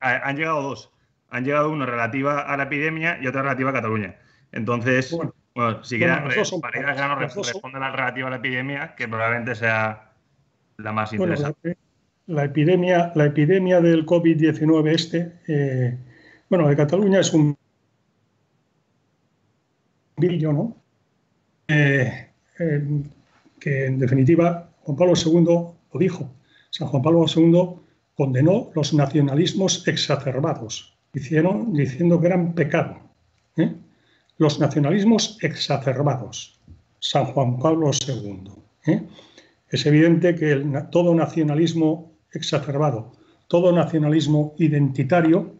han 0.00 0.36
llegado 0.36 0.62
dos. 0.62 0.90
Han 1.30 1.44
llegado 1.44 1.70
una 1.70 1.86
relativa 1.86 2.40
a 2.40 2.56
la 2.56 2.64
epidemia 2.64 3.18
y 3.20 3.26
otra 3.26 3.42
relativa 3.42 3.70
a 3.70 3.72
Cataluña. 3.74 4.16
Entonces, 4.52 5.16
bueno, 5.54 5.84
si 5.84 5.98
quieres, 5.98 6.50
para 6.60 6.78
ir 6.78 6.86
al 6.86 7.18
responde 7.28 7.80
la 7.80 7.90
relativa 7.90 8.28
a 8.28 8.30
la 8.30 8.36
epidemia, 8.36 8.94
que 8.94 9.08
probablemente 9.08 9.54
sea 9.54 10.12
la 10.78 10.92
más 10.92 11.12
interesante 11.12 11.76
la 12.26 12.44
epidemia, 12.44 13.12
la 13.14 13.26
epidemia 13.26 13.80
del 13.80 14.04
COVID-19 14.04 14.88
este, 14.90 15.32
eh, 15.46 15.96
bueno, 16.48 16.68
de 16.68 16.76
Cataluña 16.76 17.20
es 17.20 17.32
un 17.32 17.56
brillo, 20.16 20.52
¿no? 20.52 20.76
Eh, 21.68 22.30
eh, 22.58 23.02
en 23.66 23.98
definitiva 23.98 24.70
Juan 24.82 24.96
Pablo 24.96 25.14
II 25.14 25.44
lo 25.44 25.98
dijo. 25.98 26.30
San 26.70 26.88
Juan 26.88 27.02
Pablo 27.02 27.26
II 27.34 27.80
condenó 28.14 28.70
los 28.74 28.94
nacionalismos 28.94 29.86
exacerbados, 29.88 30.96
diciendo 31.12 32.20
que 32.20 32.26
eran 32.26 32.54
pecado. 32.54 32.98
Los 34.38 34.60
nacionalismos 34.60 35.38
exacerbados, 35.42 36.60
San 37.00 37.24
Juan 37.26 37.58
Pablo 37.58 37.90
II. 38.06 38.52
Es 39.68 39.86
evidente 39.86 40.34
que 40.34 40.54
todo 40.90 41.14
nacionalismo 41.14 42.12
exacerbado. 42.32 43.12
Todo 43.48 43.72
nacionalismo 43.72 44.54
identitario 44.58 45.54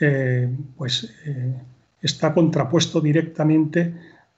eh, 0.00 0.48
pues, 0.76 1.12
eh, 1.24 1.54
está 2.02 2.34
contrapuesto 2.34 3.00
directamente 3.00 3.94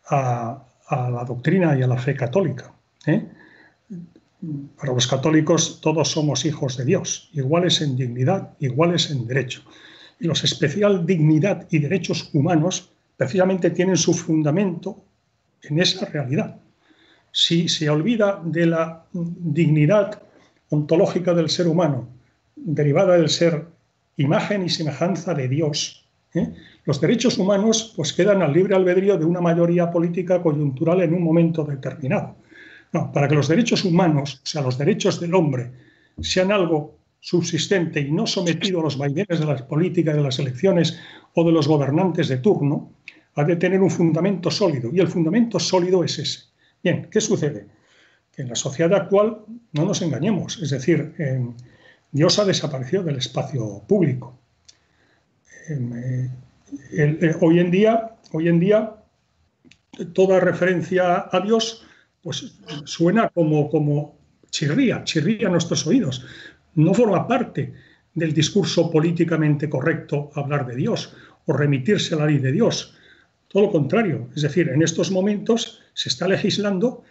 a, 0.07 0.64
la 0.90 1.24
doctrina 1.24 1.77
y 1.77 1.83
a 1.83 1.87
la 1.87 1.98
fe 1.98 2.14
católica. 2.14 2.72
¿Eh? 3.09 3.27
Para 4.77 4.92
los 4.92 5.07
católicos 5.07 5.81
todos 5.81 6.11
somos 6.11 6.44
hijos 6.44 6.77
de 6.77 6.85
Dios, 6.85 7.31
iguales 7.33 7.81
en 7.81 7.97
dignidad, 7.97 8.55
iguales 8.61 9.11
en 9.11 9.27
derecho. 9.27 9.62
Y 10.21 10.27
los 10.27 10.44
especial 10.44 11.05
dignidad 11.05 11.66
y 11.71 11.79
derechos 11.81 12.31
humanos 12.33 12.90
precisamente 13.16 13.71
tienen 13.71 13.97
su 13.97 14.14
fundamento 14.14 15.03
en 15.62 15.81
esa 15.81 16.07
realidad. 16.07 16.57
Si 17.33 17.68
se 17.68 17.90
olvida 17.90 18.40
de 18.44 18.66
la 18.66 19.05
dignidad 19.12 20.23
ontológica 20.71 21.35
del 21.35 21.49
ser 21.49 21.66
humano, 21.66 22.09
derivada 22.55 23.16
del 23.16 23.29
ser 23.29 23.66
imagen 24.16 24.64
y 24.64 24.68
semejanza 24.68 25.35
de 25.35 25.49
Dios. 25.49 26.05
¿eh? 26.35 26.53
Los 26.85 27.01
derechos 27.01 27.38
humanos 27.38 27.92
pues, 27.97 28.12
quedan 28.12 28.42
al 28.42 28.53
libre 28.53 28.75
albedrío 28.75 29.16
de 29.16 29.25
una 29.25 29.40
mayoría 29.40 29.90
política 29.90 30.42
coyuntural 30.42 31.03
en 31.03 31.14
un 31.14 31.23
momento 31.23 31.64
determinado. 31.64 32.37
Para 32.90 33.29
que 33.29 33.35
los 33.35 33.48
derechos 33.48 33.85
humanos, 33.85 34.40
o 34.42 34.46
sea, 34.46 34.62
los 34.62 34.79
derechos 34.79 35.20
del 35.20 35.35
hombre, 35.35 35.72
sean 36.20 36.53
algo 36.53 36.98
subsistente 37.20 38.01
y 38.01 38.11
no 38.11 38.27
sometido 38.27 38.81
a 38.81 38.85
los 38.85 38.96
vaivenes 38.96 39.40
de 39.40 39.46
las 39.46 39.62
políticas, 39.62 40.14
de 40.14 40.22
las 40.22 40.38
elecciones 40.38 40.98
o 41.35 41.44
de 41.44 41.53
los 41.53 41.68
gobernantes 41.68 42.29
de 42.29 42.38
turno, 42.38 42.92
ha 43.35 43.44
de 43.44 43.57
tener 43.57 43.81
un 43.81 43.90
fundamento 43.90 44.51
sólido. 44.51 44.90
Y 44.92 45.01
el 45.01 45.09
fundamento 45.09 45.59
sólido 45.59 46.03
es 46.03 46.18
ese. 46.18 46.40
Bien, 46.83 47.09
¿qué 47.11 47.20
sucede? 47.20 47.66
en 48.38 48.48
la 48.48 48.55
sociedad 48.55 48.94
actual 48.94 49.44
no 49.72 49.85
nos 49.85 50.01
engañemos, 50.01 50.59
es 50.62 50.70
decir, 50.70 51.12
Dios 52.12 52.38
ha 52.38 52.44
desaparecido 52.44 53.03
del 53.03 53.16
espacio 53.16 53.83
público. 53.87 54.38
Em, 55.69 55.92
eh, 55.92 56.31
eh, 56.92 57.35
hoy, 57.40 57.58
en 57.58 57.71
día, 57.71 58.17
hoy 58.33 58.48
en 58.48 58.60
día, 58.60 58.94
toda 60.15 60.40
referencia 60.40 61.29
a 61.31 61.40
Dios 61.40 61.85
pues, 62.29 62.52
suena 62.85 63.31
como, 63.31 63.70
como 63.70 64.18
chirría, 64.50 65.02
chirría 65.02 65.48
a 65.48 65.50
nuestros 65.50 65.87
oídos. 65.87 66.26
No 66.74 66.92
forma 66.92 67.26
parte 67.26 67.72
del 68.12 68.35
discurso 68.35 68.90
políticamente 68.90 69.70
correcto 69.70 70.31
hablar 70.35 70.66
de 70.66 70.76
Dios 70.76 71.16
o 71.46 71.54
remitirse 71.54 72.14
a 72.14 72.18
la 72.18 72.26
ley 72.26 72.37
de 72.37 72.52
Dios. 72.52 72.94
Todo 73.48 73.62
lo 73.62 73.72
contrario, 73.72 74.29
es 74.37 74.42
decir, 74.42 74.68
en 74.68 74.83
estos 74.83 75.10
momentos 75.10 75.81
se 75.94 76.10
está 76.10 76.29
legislando 76.29 77.02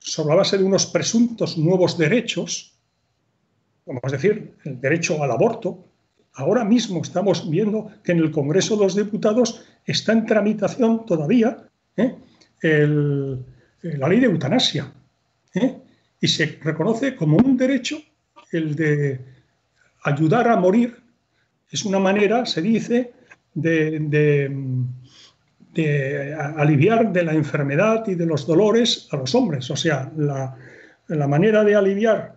sobre 0.00 0.28
la 0.28 0.34
base 0.34 0.58
de 0.58 0.64
unos 0.64 0.84
presuntos 0.84 1.56
nuevos 1.56 1.96
derechos, 1.96 2.74
como 3.86 4.00
es 4.04 4.12
decir, 4.12 4.54
el 4.64 4.78
derecho 4.82 5.22
al 5.22 5.30
aborto. 5.30 5.86
Ahora 6.34 6.62
mismo 6.62 7.00
estamos 7.00 7.48
viendo 7.48 7.90
que 8.04 8.12
en 8.12 8.18
el 8.18 8.30
Congreso 8.30 8.76
de 8.76 8.84
los 8.84 8.96
Diputados 8.96 9.64
está 9.86 10.12
en 10.12 10.26
tramitación 10.26 11.06
todavía 11.06 11.70
¿eh? 11.96 12.16
La 13.82 14.08
ley 14.08 14.20
de 14.20 14.26
eutanasia. 14.26 14.92
¿eh? 15.54 15.76
y 16.20 16.28
se 16.28 16.58
reconoce 16.62 17.16
como 17.16 17.38
un 17.38 17.56
derecho 17.56 17.98
el 18.52 18.76
de 18.76 19.20
ayudar 20.04 20.48
a 20.48 20.56
morir. 20.56 20.96
Es 21.70 21.84
una 21.84 21.98
manera, 21.98 22.44
se 22.46 22.60
dice, 22.60 23.12
de, 23.54 24.50
aliviar 26.56 27.12
de 27.12 27.22
la 27.22 27.32
enfermedad 27.32 28.06
y 28.06 28.14
de 28.16 28.26
los 28.26 28.46
dolores 28.46 29.08
a 29.12 29.16
los 29.16 29.34
hombres. 29.34 29.70
O 29.70 29.76
sea, 29.76 30.12
la, 30.16 30.56
la 31.08 31.28
manera 31.28 31.64
de 31.64 31.74
aliviar 31.74 32.36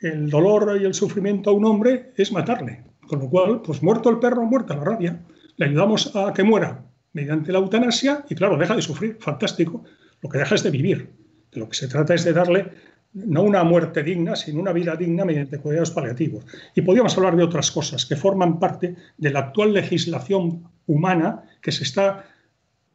el 0.00 0.30
dolor 0.30 0.78
y 0.80 0.84
el 0.84 0.94
sufrimiento 0.94 1.50
a 1.50 1.54
un 1.54 1.64
hombre 1.64 2.12
es 2.16 2.30
matarle. 2.32 2.84
Con 3.08 3.20
lo 3.20 3.30
cual, 3.30 3.62
pues 3.62 3.82
muerto 3.82 4.10
el 4.10 4.18
perro, 4.18 4.44
muerta 4.44 4.76
la 4.76 4.84
rabia. 4.84 5.20
Le 5.56 5.66
ayudamos 5.66 6.14
a 6.14 6.32
que 6.34 6.42
muera 6.42 6.84
mediante 7.12 7.50
la 7.50 7.58
eutanasia 7.58 8.24
y 8.28 8.34
claro, 8.34 8.58
deja 8.58 8.76
de 8.76 8.82
sufrir, 8.82 9.16
fantástico. 9.18 9.84
Lo 10.22 10.28
que 10.28 10.38
deja 10.38 10.54
es 10.54 10.62
de 10.62 10.70
vivir. 10.70 11.10
De 11.52 11.60
lo 11.60 11.68
que 11.68 11.76
se 11.76 11.88
trata 11.88 12.14
es 12.14 12.24
de 12.24 12.32
darle 12.32 12.70
no 13.16 13.42
una 13.42 13.64
muerte 13.64 14.02
digna, 14.02 14.36
sino 14.36 14.60
una 14.60 14.72
vida 14.72 14.94
digna 14.94 15.24
mediante 15.24 15.58
cuidados 15.58 15.90
paliativos. 15.90 16.44
Y 16.74 16.82
podríamos 16.82 17.16
hablar 17.16 17.34
de 17.36 17.44
otras 17.44 17.70
cosas 17.70 18.04
que 18.04 18.16
forman 18.16 18.58
parte 18.58 18.94
de 19.16 19.30
la 19.30 19.40
actual 19.40 19.72
legislación 19.72 20.68
humana 20.86 21.42
que 21.62 21.72
se 21.72 21.84
está 21.84 22.26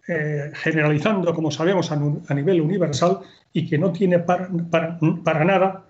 eh, 0.07 0.51
generalizando, 0.53 1.34
como 1.34 1.51
sabemos, 1.51 1.91
a, 1.91 2.34
nivel 2.34 2.61
universal 2.61 3.19
y 3.51 3.67
que 3.67 3.78
no 3.78 3.91
tiene 3.91 4.19
para, 4.19 4.49
nada 5.45 5.86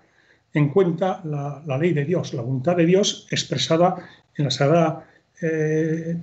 en 0.54 0.68
cuenta 0.68 1.20
la, 1.24 1.62
la, 1.66 1.78
ley 1.78 1.92
de 1.92 2.04
Dios, 2.04 2.32
la 2.34 2.42
voluntad 2.42 2.76
de 2.76 2.86
Dios 2.86 3.26
expresada 3.30 3.96
en 4.36 4.44
la 4.44 4.50
Sagrada 4.50 5.06
eh, 5.42 6.16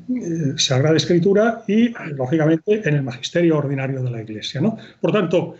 Sagrada 0.56 0.96
Escritura 0.96 1.64
y, 1.68 1.90
lógicamente, 2.16 2.88
en 2.88 2.96
el 2.96 3.04
magisterio 3.04 3.58
ordinario 3.58 4.02
de 4.02 4.10
la 4.10 4.22
Iglesia. 4.22 4.62
¿no? 4.62 4.78
Por 5.02 5.12
tanto, 5.12 5.56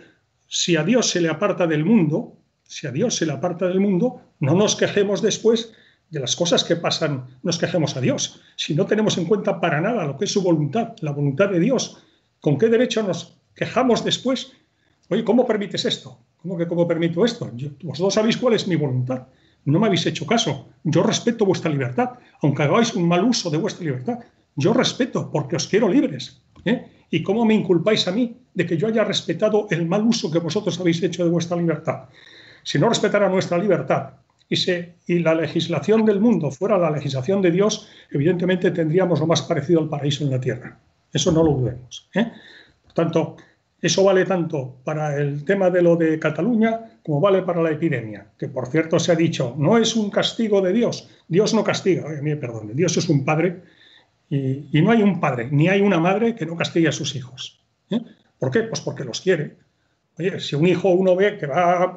si 0.48 0.76
a 0.76 0.82
Dios 0.82 1.10
se 1.10 1.20
le 1.20 1.28
aparta 1.28 1.66
del 1.66 1.84
mundo, 1.84 2.36
si 2.64 2.86
a 2.86 2.90
Dios 2.90 3.16
se 3.16 3.26
le 3.26 3.32
aparta 3.32 3.68
del 3.68 3.80
mundo, 3.80 4.22
no 4.40 4.54
nos 4.54 4.76
quejemos 4.76 5.20
después 5.20 5.72
de 6.08 6.20
las 6.20 6.34
cosas 6.36 6.64
que 6.64 6.76
pasan, 6.76 7.26
nos 7.42 7.58
quejemos 7.58 7.96
a 7.96 8.00
Dios. 8.00 8.40
Si 8.56 8.74
no 8.74 8.86
tenemos 8.86 9.18
en 9.18 9.26
cuenta 9.26 9.60
para 9.60 9.80
nada 9.80 10.04
lo 10.06 10.16
que 10.16 10.24
es 10.24 10.32
su 10.32 10.42
voluntad, 10.42 10.94
la 11.00 11.12
voluntad 11.12 11.50
de 11.50 11.60
Dios, 11.60 12.02
¿con 12.40 12.58
qué 12.58 12.68
derecho 12.68 13.02
nos 13.02 13.36
quejamos 13.54 14.04
después? 14.04 14.52
Oye, 15.08 15.22
¿cómo 15.22 15.46
permites 15.46 15.84
esto? 15.84 16.18
¿Cómo 16.38 16.56
que 16.56 16.66
cómo 16.66 16.88
permito 16.88 17.24
esto? 17.24 17.50
vosotros 17.82 18.14
sabéis 18.14 18.36
cuál 18.38 18.54
es 18.54 18.66
mi 18.66 18.76
voluntad 18.76 19.26
no 19.64 19.78
me 19.78 19.86
habéis 19.86 20.06
hecho 20.06 20.26
caso. 20.26 20.68
Yo 20.84 21.02
respeto 21.02 21.44
vuestra 21.44 21.70
libertad, 21.70 22.10
aunque 22.42 22.62
hagáis 22.62 22.94
un 22.94 23.06
mal 23.06 23.24
uso 23.24 23.50
de 23.50 23.58
vuestra 23.58 23.84
libertad. 23.84 24.18
Yo 24.56 24.72
respeto 24.72 25.30
porque 25.30 25.56
os 25.56 25.66
quiero 25.66 25.88
libres. 25.88 26.40
¿eh? 26.64 26.86
¿Y 27.10 27.22
cómo 27.22 27.44
me 27.44 27.54
inculpáis 27.54 28.06
a 28.08 28.12
mí 28.12 28.36
de 28.54 28.66
que 28.66 28.76
yo 28.76 28.88
haya 28.88 29.04
respetado 29.04 29.66
el 29.70 29.86
mal 29.86 30.02
uso 30.02 30.30
que 30.30 30.38
vosotros 30.38 30.78
habéis 30.80 31.02
hecho 31.02 31.24
de 31.24 31.30
vuestra 31.30 31.56
libertad? 31.56 32.04
Si 32.62 32.78
no 32.78 32.88
respetara 32.88 33.28
nuestra 33.28 33.58
libertad 33.58 34.14
y, 34.48 34.56
y 35.06 35.18
la 35.20 35.34
legislación 35.34 36.04
del 36.04 36.20
mundo 36.20 36.50
fuera 36.50 36.78
la 36.78 36.90
legislación 36.90 37.42
de 37.42 37.50
Dios, 37.50 37.88
evidentemente 38.10 38.70
tendríamos 38.70 39.20
lo 39.20 39.26
más 39.26 39.42
parecido 39.42 39.80
al 39.80 39.88
paraíso 39.88 40.24
en 40.24 40.30
la 40.30 40.40
tierra. 40.40 40.78
Eso 41.12 41.32
no 41.32 41.42
lo 41.42 41.52
dudemos. 41.52 42.08
¿eh? 42.14 42.30
Por 42.84 42.92
tanto, 42.92 43.36
eso 43.82 44.04
vale 44.04 44.24
tanto 44.24 44.76
para 44.84 45.16
el 45.16 45.44
tema 45.44 45.70
de 45.70 45.82
lo 45.82 45.96
de 45.96 46.18
Cataluña 46.18 46.98
como 47.02 47.20
vale 47.20 47.42
para 47.42 47.62
la 47.62 47.70
epidemia, 47.70 48.26
que 48.38 48.48
por 48.48 48.68
cierto 48.68 48.98
se 48.98 49.12
ha 49.12 49.14
dicho, 49.14 49.54
no 49.58 49.78
es 49.78 49.96
un 49.96 50.10
castigo 50.10 50.60
de 50.60 50.72
Dios, 50.72 51.08
Dios 51.28 51.54
no 51.54 51.64
castiga, 51.64 52.08
a 52.08 52.22
mí 52.22 52.34
perdone, 52.36 52.74
Dios 52.74 52.96
es 52.96 53.08
un 53.08 53.24
padre 53.24 53.62
y, 54.28 54.80
no 54.80 54.92
hay 54.92 55.02
un 55.02 55.18
padre, 55.18 55.48
ni 55.50 55.68
hay 55.68 55.80
una 55.80 55.98
madre 55.98 56.34
que 56.34 56.46
no 56.46 56.56
castigue 56.56 56.88
a 56.88 56.92
sus 56.92 57.16
hijos. 57.16 57.60
¿eh? 57.90 58.00
¿Por 58.38 58.50
qué? 58.52 58.62
Pues 58.62 58.80
porque 58.80 59.04
los 59.04 59.20
quiere. 59.20 59.56
Oye, 60.18 60.38
si 60.38 60.54
un 60.54 60.66
hijo 60.66 60.90
uno 60.90 61.16
ve 61.16 61.36
que 61.36 61.46
va 61.46 61.96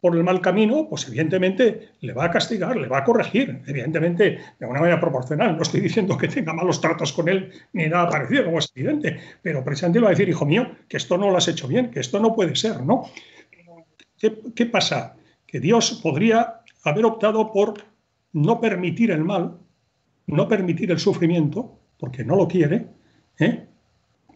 por 0.00 0.14
el 0.16 0.22
mal 0.22 0.40
camino, 0.40 0.86
pues 0.88 1.08
evidentemente 1.08 1.90
le 2.00 2.12
va 2.12 2.26
a 2.26 2.30
castigar, 2.30 2.76
le 2.76 2.86
va 2.86 2.98
a 2.98 3.04
corregir, 3.04 3.62
evidentemente 3.66 4.38
de 4.58 4.66
una 4.66 4.80
manera 4.80 5.00
proporcional. 5.00 5.56
No 5.56 5.62
estoy 5.62 5.80
diciendo 5.80 6.16
que 6.16 6.28
tenga 6.28 6.52
malos 6.52 6.80
tratos 6.80 7.12
con 7.12 7.28
él 7.28 7.50
ni 7.72 7.86
nada 7.86 8.08
parecido, 8.08 8.44
como 8.44 8.58
es 8.58 8.70
evidente, 8.74 9.18
pero 9.42 9.64
precisamente 9.64 9.98
le 9.98 10.04
va 10.04 10.10
a 10.10 10.14
decir, 10.14 10.28
hijo 10.28 10.44
mío, 10.44 10.70
que 10.88 10.98
esto 10.98 11.16
no 11.16 11.30
lo 11.30 11.36
has 11.38 11.48
hecho 11.48 11.66
bien, 11.66 11.90
que 11.90 12.00
esto 12.00 12.20
no 12.20 12.34
puede 12.34 12.54
ser, 12.54 12.82
¿no? 12.82 13.04
¿Qué, 14.18 14.66
pasa? 14.66 15.16
Que 15.46 15.60
Dios 15.60 16.00
podría 16.02 16.60
haber 16.84 17.04
optado 17.04 17.52
por 17.52 17.74
no 18.32 18.60
permitir 18.60 19.10
el 19.10 19.24
mal, 19.24 19.58
no 20.26 20.48
permitir 20.48 20.90
el 20.90 20.98
sufrimiento, 20.98 21.78
porque 21.98 22.24
no 22.24 22.36
lo 22.36 22.48
quiere, 22.48 22.86
¿eh? 23.38 23.66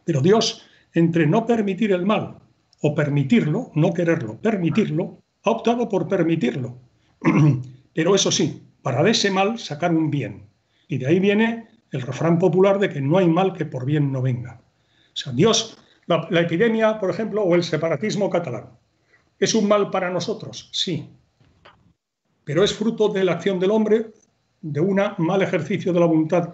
pero 0.05 0.21
Dios, 0.21 0.67
entre 0.95 1.27
no 1.27 1.47
permitir 1.47 1.93
el 1.93 2.05
mal 2.05 2.39
o 2.83 2.95
permitirlo, 2.95 3.71
no 3.75 3.93
quererlo, 3.93 4.39
permitirlo, 4.41 5.20
ha 5.45 5.51
optado 5.51 5.89
por 5.89 6.09
permitirlo. 6.09 6.77
Pero 7.95 8.15
eso 8.15 8.31
sí, 8.31 8.63
para 8.83 9.03
de 9.03 9.11
ese 9.11 9.31
mal 9.31 9.59
sacar 9.59 9.93
un 9.95 10.11
bien. 10.11 10.47
Y 10.89 10.99
de 10.99 11.07
ahí 11.07 11.21
viene 11.21 11.69
el 11.91 12.03
refrán 12.03 12.39
popular 12.39 12.79
de 12.79 12.91
que 12.91 13.01
no 13.01 13.19
hay 13.19 13.29
mal 13.29 13.53
que 13.53 13.65
por 13.65 13.85
bien 13.85 14.13
no 14.13 14.23
venga. 14.23 14.61
O 15.13 15.17
sea, 15.17 15.33
Dios, 15.33 15.77
la, 16.07 16.41
epidemia, 16.41 16.99
por 16.99 17.11
ejemplo, 17.11 17.43
o 17.43 17.55
el 17.55 17.63
separatismo 17.63 18.31
catalán, 18.31 18.71
¿es 19.39 19.55
un 19.55 19.69
mal 19.69 19.91
para 19.91 20.11
nosotros? 20.11 20.69
Sí. 20.73 21.09
Pero 22.45 22.65
es 22.65 22.73
fruto 22.73 23.09
de 23.09 23.25
la 23.25 23.33
acción 23.33 23.59
del 23.59 23.71
hombre, 23.71 24.13
de 24.61 24.81
un 24.81 25.01
mal 25.19 25.43
ejercicio 25.43 25.93
de 25.93 26.01
la 26.01 26.07
voluntad, 26.07 26.53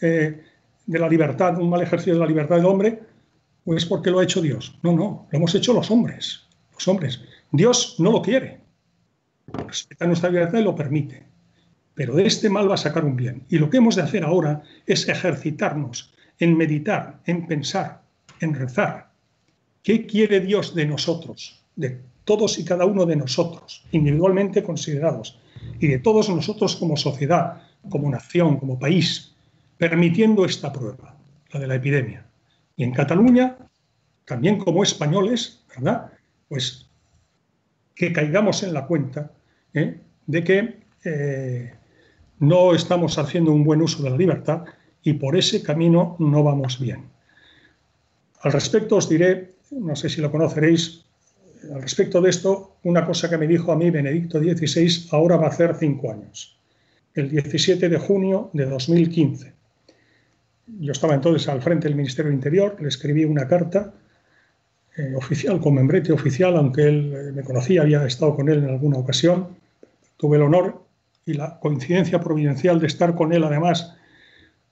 eh, 0.00 0.42
de 0.86 0.98
la 0.98 1.08
libertad, 1.08 1.58
un 1.58 1.70
mal 1.70 1.82
ejercicio 1.82 2.14
de 2.14 2.20
la 2.20 2.26
libertad 2.26 2.56
del 2.56 2.66
hombre, 2.66 3.00
o 3.64 3.74
es 3.74 3.84
porque 3.84 4.10
lo 4.10 4.18
ha 4.18 4.24
hecho 4.24 4.40
Dios. 4.40 4.78
No, 4.82 4.92
no, 4.92 5.28
lo 5.30 5.36
hemos 5.36 5.54
hecho 5.54 5.72
los 5.72 5.90
hombres. 5.90 6.46
Los 6.72 6.88
hombres. 6.88 7.20
Dios 7.52 7.96
no 7.98 8.12
lo 8.12 8.22
quiere. 8.22 8.60
Respeta 9.46 10.06
nuestra 10.06 10.30
libertad 10.30 10.58
y 10.58 10.62
lo 10.62 10.74
permite. 10.74 11.24
Pero 11.94 12.14
de 12.14 12.26
este 12.26 12.48
mal 12.48 12.70
va 12.70 12.74
a 12.74 12.78
sacar 12.78 13.04
un 13.04 13.16
bien. 13.16 13.44
Y 13.48 13.58
lo 13.58 13.68
que 13.68 13.78
hemos 13.78 13.96
de 13.96 14.02
hacer 14.02 14.24
ahora 14.24 14.62
es 14.86 15.08
ejercitarnos 15.08 16.14
en 16.38 16.56
meditar, 16.56 17.20
en 17.26 17.46
pensar, 17.46 18.02
en 18.40 18.54
rezar. 18.54 19.10
¿Qué 19.82 20.06
quiere 20.06 20.40
Dios 20.40 20.74
de 20.74 20.86
nosotros? 20.86 21.62
De 21.76 22.00
todos 22.24 22.58
y 22.58 22.64
cada 22.64 22.84
uno 22.86 23.06
de 23.06 23.16
nosotros, 23.16 23.84
individualmente 23.92 24.62
considerados. 24.62 25.38
Y 25.78 25.88
de 25.88 25.98
todos 25.98 26.28
nosotros 26.28 26.76
como 26.76 26.96
sociedad, 26.96 27.62
como 27.88 28.10
nación, 28.10 28.58
como 28.58 28.78
país, 28.78 29.34
permitiendo 29.78 30.44
esta 30.44 30.72
prueba, 30.72 31.16
la 31.52 31.60
de 31.60 31.66
la 31.66 31.74
epidemia. 31.74 32.26
Y 32.76 32.84
en 32.84 32.92
Cataluña, 32.92 33.56
también 34.26 34.58
como 34.58 34.82
españoles, 34.82 35.64
¿verdad? 35.74 36.12
Pues 36.48 36.89
que 38.00 38.14
caigamos 38.14 38.62
en 38.62 38.72
la 38.72 38.86
cuenta 38.86 39.30
¿eh? 39.74 40.00
de 40.26 40.42
que 40.42 40.78
eh, 41.04 41.74
no 42.38 42.74
estamos 42.74 43.18
haciendo 43.18 43.52
un 43.52 43.62
buen 43.62 43.82
uso 43.82 44.02
de 44.02 44.08
la 44.08 44.16
libertad 44.16 44.64
y 45.02 45.12
por 45.12 45.36
ese 45.36 45.62
camino 45.62 46.16
no 46.18 46.42
vamos 46.42 46.80
bien. 46.80 47.04
Al 48.40 48.52
respecto 48.52 48.96
os 48.96 49.06
diré, 49.06 49.52
no 49.70 49.94
sé 49.96 50.08
si 50.08 50.22
lo 50.22 50.32
conoceréis, 50.32 51.04
al 51.74 51.82
respecto 51.82 52.22
de 52.22 52.30
esto, 52.30 52.78
una 52.84 53.04
cosa 53.04 53.28
que 53.28 53.36
me 53.36 53.46
dijo 53.46 53.70
a 53.70 53.76
mí 53.76 53.90
Benedicto 53.90 54.40
XVI, 54.40 55.08
ahora 55.10 55.36
va 55.36 55.48
a 55.48 55.50
hacer 55.50 55.76
cinco 55.78 56.10
años, 56.10 56.58
el 57.12 57.28
17 57.28 57.86
de 57.86 57.98
junio 57.98 58.48
de 58.54 58.64
2015. 58.64 59.52
Yo 60.80 60.92
estaba 60.92 61.12
entonces 61.12 61.46
al 61.48 61.60
frente 61.60 61.86
del 61.86 61.98
Ministerio 61.98 62.32
Interior, 62.32 62.78
le 62.80 62.88
escribí 62.88 63.26
una 63.26 63.46
carta 63.46 63.92
eh, 65.00 65.14
oficial, 65.16 65.60
con 65.60 65.74
membrete 65.74 66.12
oficial, 66.12 66.56
aunque 66.56 66.82
él 66.82 67.14
eh, 67.14 67.32
me 67.32 67.42
conocía, 67.42 67.80
había 67.80 68.04
estado 68.04 68.36
con 68.36 68.50
él 68.50 68.58
en 68.58 68.68
alguna 68.68 68.98
ocasión. 68.98 69.48
Tuve 70.18 70.36
el 70.36 70.42
honor 70.42 70.82
y 71.24 71.32
la 71.32 71.58
coincidencia 71.58 72.20
providencial 72.20 72.78
de 72.78 72.86
estar 72.86 73.14
con 73.14 73.32
él, 73.32 73.42
además, 73.44 73.96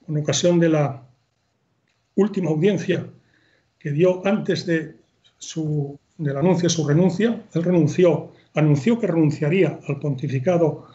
en 0.06 0.18
ocasión 0.18 0.60
de 0.60 0.68
la 0.68 1.02
última 2.14 2.50
audiencia 2.50 3.06
que 3.78 3.90
dio 3.90 4.26
antes 4.26 4.66
de 4.66 4.96
su, 5.38 5.98
del 6.18 6.36
anuncio 6.36 6.68
de 6.68 6.74
su 6.74 6.86
renuncia. 6.86 7.42
Él 7.54 7.62
renunció, 7.62 8.32
anunció 8.54 8.98
que 8.98 9.06
renunciaría 9.06 9.80
al 9.88 9.98
pontificado 9.98 10.88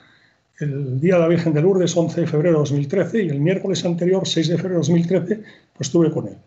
el 0.59 0.99
día 0.99 1.15
de 1.15 1.21
la 1.21 1.27
Virgen 1.27 1.53
de 1.53 1.61
Lourdes, 1.63 1.97
11 1.97 2.21
de 2.21 2.27
febrero 2.27 2.57
de 2.57 2.59
2013, 2.59 3.23
y 3.23 3.29
el 3.29 3.39
miércoles 3.39 3.83
anterior, 3.83 4.27
6 4.27 4.49
de 4.49 4.57
febrero 4.57 4.81
de 4.81 4.87
2013, 4.87 5.35
pues 5.73 5.87
estuve 5.87 6.11
con 6.11 6.27
él 6.27 6.37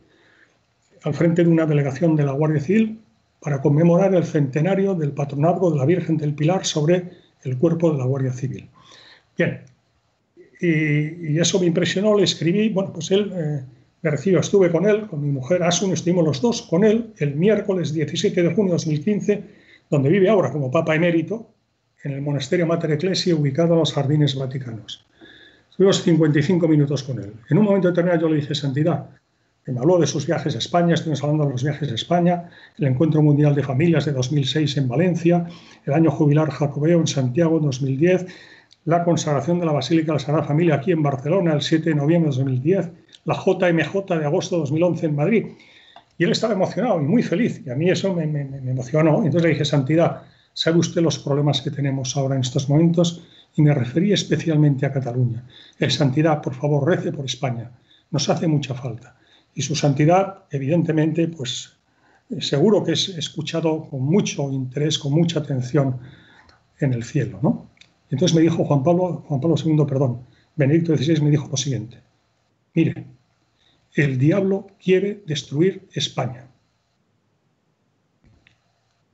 al 1.07 1.15
frente 1.15 1.45
de 1.45 1.49
una 1.49 1.67
delegación 1.67 2.17
de 2.17 2.25
la 2.25 2.33
Guardia 2.33 2.61
Civil 2.61 2.99
para 3.41 3.63
conmemorar 3.63 4.13
el 4.15 4.25
centenario 4.25 4.95
del 4.95 5.13
patronazgo 5.13 5.71
de 5.71 5.79
la 5.79 5.87
Virgen 5.87 6.17
del 6.17 6.35
Pilar 6.35 6.67
sobre 6.67 7.11
el 7.45 7.57
cuerpo 7.59 7.93
de 7.93 7.99
la 7.99 8.05
Guardia 8.05 8.33
Civil. 8.33 8.69
Bien, 9.39 9.61
y, 10.61 11.39
eso 11.39 11.61
me 11.61 11.67
impresionó, 11.67 12.17
le 12.17 12.25
escribí, 12.25 12.71
bueno, 12.71 12.93
pues 12.93 13.13
él 13.13 13.33
eh, 13.37 13.63
me 14.03 14.11
recibió, 14.11 14.41
estuve 14.41 14.73
con 14.73 14.85
él, 14.85 15.07
con 15.07 15.23
mi 15.23 15.31
mujer 15.31 15.63
Asun, 15.63 15.93
estuvimos 15.93 16.25
los 16.25 16.41
dos 16.41 16.63
con 16.63 16.83
él 16.83 17.13
el 17.19 17.37
miércoles 17.37 17.93
17 17.93 18.43
de 18.43 18.49
junio 18.53 18.73
de 18.73 18.79
2015, 18.79 19.45
donde 19.89 20.09
vive 20.09 20.29
ahora 20.29 20.51
como 20.51 20.73
Papa 20.73 20.97
emérito, 20.97 21.49
en 22.03 22.15
el 22.15 22.21
monasterio 22.21 22.67
Mater 22.67 22.91
Ecclesia, 22.91 23.37
ubicado 23.37 23.75
en 23.75 23.79
los 23.79 23.93
jardines 23.93 24.35
vaticanos. 24.35 25.07
Estuvimos 25.71 26.03
55 26.03 26.67
minutos 26.67 27.05
con 27.05 27.21
él. 27.21 27.33
En 27.49 27.59
un 27.59 27.65
momento 27.65 27.89
determinado 27.89 28.23
yo 28.23 28.29
le 28.29 28.41
dije, 28.41 28.57
Santidad, 28.57 29.09
me 29.73 29.81
habló 29.81 29.99
de 29.99 30.07
sus 30.07 30.27
viajes 30.27 30.55
a 30.55 30.59
España, 30.59 30.95
estuvimos 30.95 31.23
hablando 31.25 31.45
de 31.45 31.51
los 31.51 31.65
viajes 31.65 31.91
a 31.91 31.95
España, 31.95 32.49
el 32.79 32.87
Encuentro 32.87 33.21
Mundial 33.21 33.55
de 33.55 33.65
Familias 33.65 34.05
de 34.05 34.13
2006 34.13 34.77
en 34.77 34.89
Valencia, 34.89 35.47
el 35.85 35.93
año 35.93 36.11
jubilar 36.11 36.51
jacobeo 36.51 37.01
en 37.01 37.07
Santiago 37.09 37.59
en 37.59 37.65
2010, 37.65 38.27
la 38.85 39.03
consagración 39.03 39.59
de 39.59 39.67
la 39.67 39.73
Basílica 39.73 40.07
de 40.07 40.13
la 40.15 40.19
Sagrada 40.21 40.47
Familia 40.47 40.77
aquí 40.77 40.93
en 40.93 41.03
Barcelona 41.03 41.53
el 41.53 41.63
7 41.63 41.91
de 41.91 41.97
noviembre 41.97 42.31
de 42.31 42.37
2010, 42.37 42.91
la 43.25 43.35
JMJ 43.35 44.19
de 44.21 44.25
agosto 44.25 44.55
de 44.55 44.61
2011 44.61 45.07
en 45.07 45.17
Madrid. 45.17 45.47
Y 46.17 46.25
él 46.25 46.31
estaba 46.31 46.55
emocionado 46.55 47.01
y 47.01 47.05
muy 47.05 47.25
feliz, 47.25 47.61
y 47.67 47.71
a 47.71 47.75
mí 47.75 47.91
eso 47.91 48.15
me, 48.15 48.23
emocionó. 48.23 49.17
Entonces 49.17 49.43
le 49.43 49.49
dije, 49.49 49.65
Santidad, 49.65 50.23
¿sabe 50.55 50.79
usted 50.79 51.03
los 51.03 51.19
problemas 51.19 51.61
que 51.61 51.73
tenemos 51.73 52.17
ahora 52.17 52.37
en 52.37 52.43
estos 52.43 52.69
momentos? 52.69 53.27
Y 53.57 53.63
me 53.63 53.75
referí 53.75 54.13
especialmente 54.13 54.87
a 54.87 54.93
Cataluña. 54.93 55.43
El 55.79 55.91
Santidad, 55.91 56.41
por 56.41 56.55
favor, 56.55 56.89
rece 56.89 57.11
por 57.11 57.25
España. 57.25 57.73
Nos 58.13 58.29
hace 58.29 58.47
mucha 58.47 58.73
falta 58.73 59.17
y 59.57 59.63
su 59.63 59.75
santidad, 59.75 60.45
evidentemente, 60.51 61.27
pues 61.29 61.79
seguro 62.41 62.85
que 62.85 62.93
es 62.93 63.09
escuchado 63.09 63.89
con 63.89 64.03
mucho 64.03 64.51
interés, 64.51 64.99
con 64.99 65.13
mucha 65.13 65.41
atención 65.41 65.99
en 66.79 66.93
el 66.93 67.03
cielo, 67.03 67.39
¿no? 67.43 67.71
Entonces 68.11 68.37
me 68.37 68.43
dijo 68.43 68.67
Juan 68.67 68.85
Pablo, 68.85 69.25
Juan 69.27 69.41
Pablo 69.41 69.57
II, 69.65 69.85
perdón, 69.89 70.27
Benedicto 70.57 70.95
XVI 70.95 71.23
me 71.23 71.31
dijo 71.31 71.49
lo 71.51 71.57
siguiente, 71.57 72.03
mire, 72.75 73.07
el 73.95 74.19
diablo 74.19 74.67
quiere 74.79 75.23
destruir 75.27 75.89
España. 75.95 76.49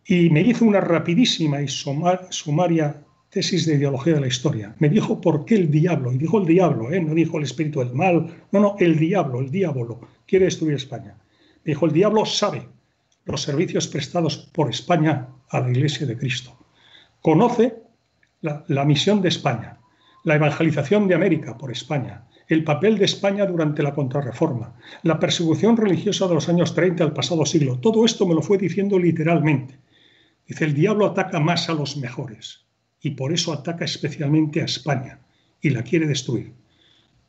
Y 0.05 0.29
me 0.31 0.41
hizo 0.41 0.65
una 0.65 0.81
rapidísima 0.81 1.63
y 1.63 1.69
sumaria 1.69 3.01
tesis 3.33 3.65
de 3.65 3.77
ideología 3.77 4.13
de 4.13 4.21
la 4.21 4.27
historia. 4.27 4.75
Me 4.79 4.91
dijo 4.91 5.19
por 5.19 5.47
qué 5.47 5.55
el 5.55 5.71
diablo, 5.71 6.13
y 6.13 6.19
dijo 6.19 6.39
el 6.39 6.45
diablo, 6.45 6.93
¿eh? 6.93 7.01
no 7.01 7.15
dijo 7.15 7.39
el 7.39 7.45
espíritu 7.45 7.79
del 7.79 7.95
mal, 7.95 8.45
no, 8.53 8.61
no, 8.61 8.77
el 8.79 8.99
diablo, 8.99 9.41
el 9.41 9.51
diablo 9.51 10.01
quiere 10.27 10.45
destruir 10.45 10.75
España. 10.75 11.17
Me 11.65 11.73
dijo, 11.73 11.87
el 11.87 11.93
diablo 11.93 12.27
sabe 12.27 12.69
los 13.25 13.41
servicios 13.41 13.89
prestados 13.89 14.37
por 14.53 14.69
España 14.69 15.29
a 15.49 15.61
la 15.61 15.71
Iglesia 15.71 16.07
de 16.07 16.19
Cristo. 16.19 16.55
Conoce 17.23 17.77
la, 18.43 18.67
la 18.69 18.85
misión 18.85 19.23
de 19.23 19.31
España, 19.31 19.79
la 20.25 20.35
evangelización 20.35 21.09
de 21.09 21.15
América 21.15 21.57
por 21.57 21.73
España, 21.73 22.27
el 22.49 22.65
papel 22.65 22.99
de 22.99 23.07
España 23.07 23.47
durante 23.47 23.83
la 23.83 23.95
contrarreforma, 23.95 24.75
la 25.05 25.19
persecución 25.19 25.79
religiosa 25.79 26.29
de 26.29 26.35
los 26.35 26.51
años 26.51 26.75
30 26.75 27.05
del 27.05 27.15
pasado 27.15 27.47
siglo. 27.47 27.79
Todo 27.79 28.05
esto 28.05 28.27
me 28.27 28.35
lo 28.35 28.43
fue 28.43 28.59
diciendo 28.59 28.99
literalmente. 28.99 29.79
Dice, 30.47 30.67
el 30.67 30.75
diablo 30.75 31.07
ataca 31.07 31.41
más 31.41 31.71
a 31.71 31.73
los 31.73 31.97
mejores 31.97 32.63
y 33.03 33.11
por 33.11 33.33
eso 33.33 33.53
ataca 33.53 33.85
especialmente 33.85 34.63
a 34.63 34.65
España 34.65 35.19
y 35.61 35.71
la 35.71 35.83
quiere 35.83 36.07
destruir. 36.07 36.53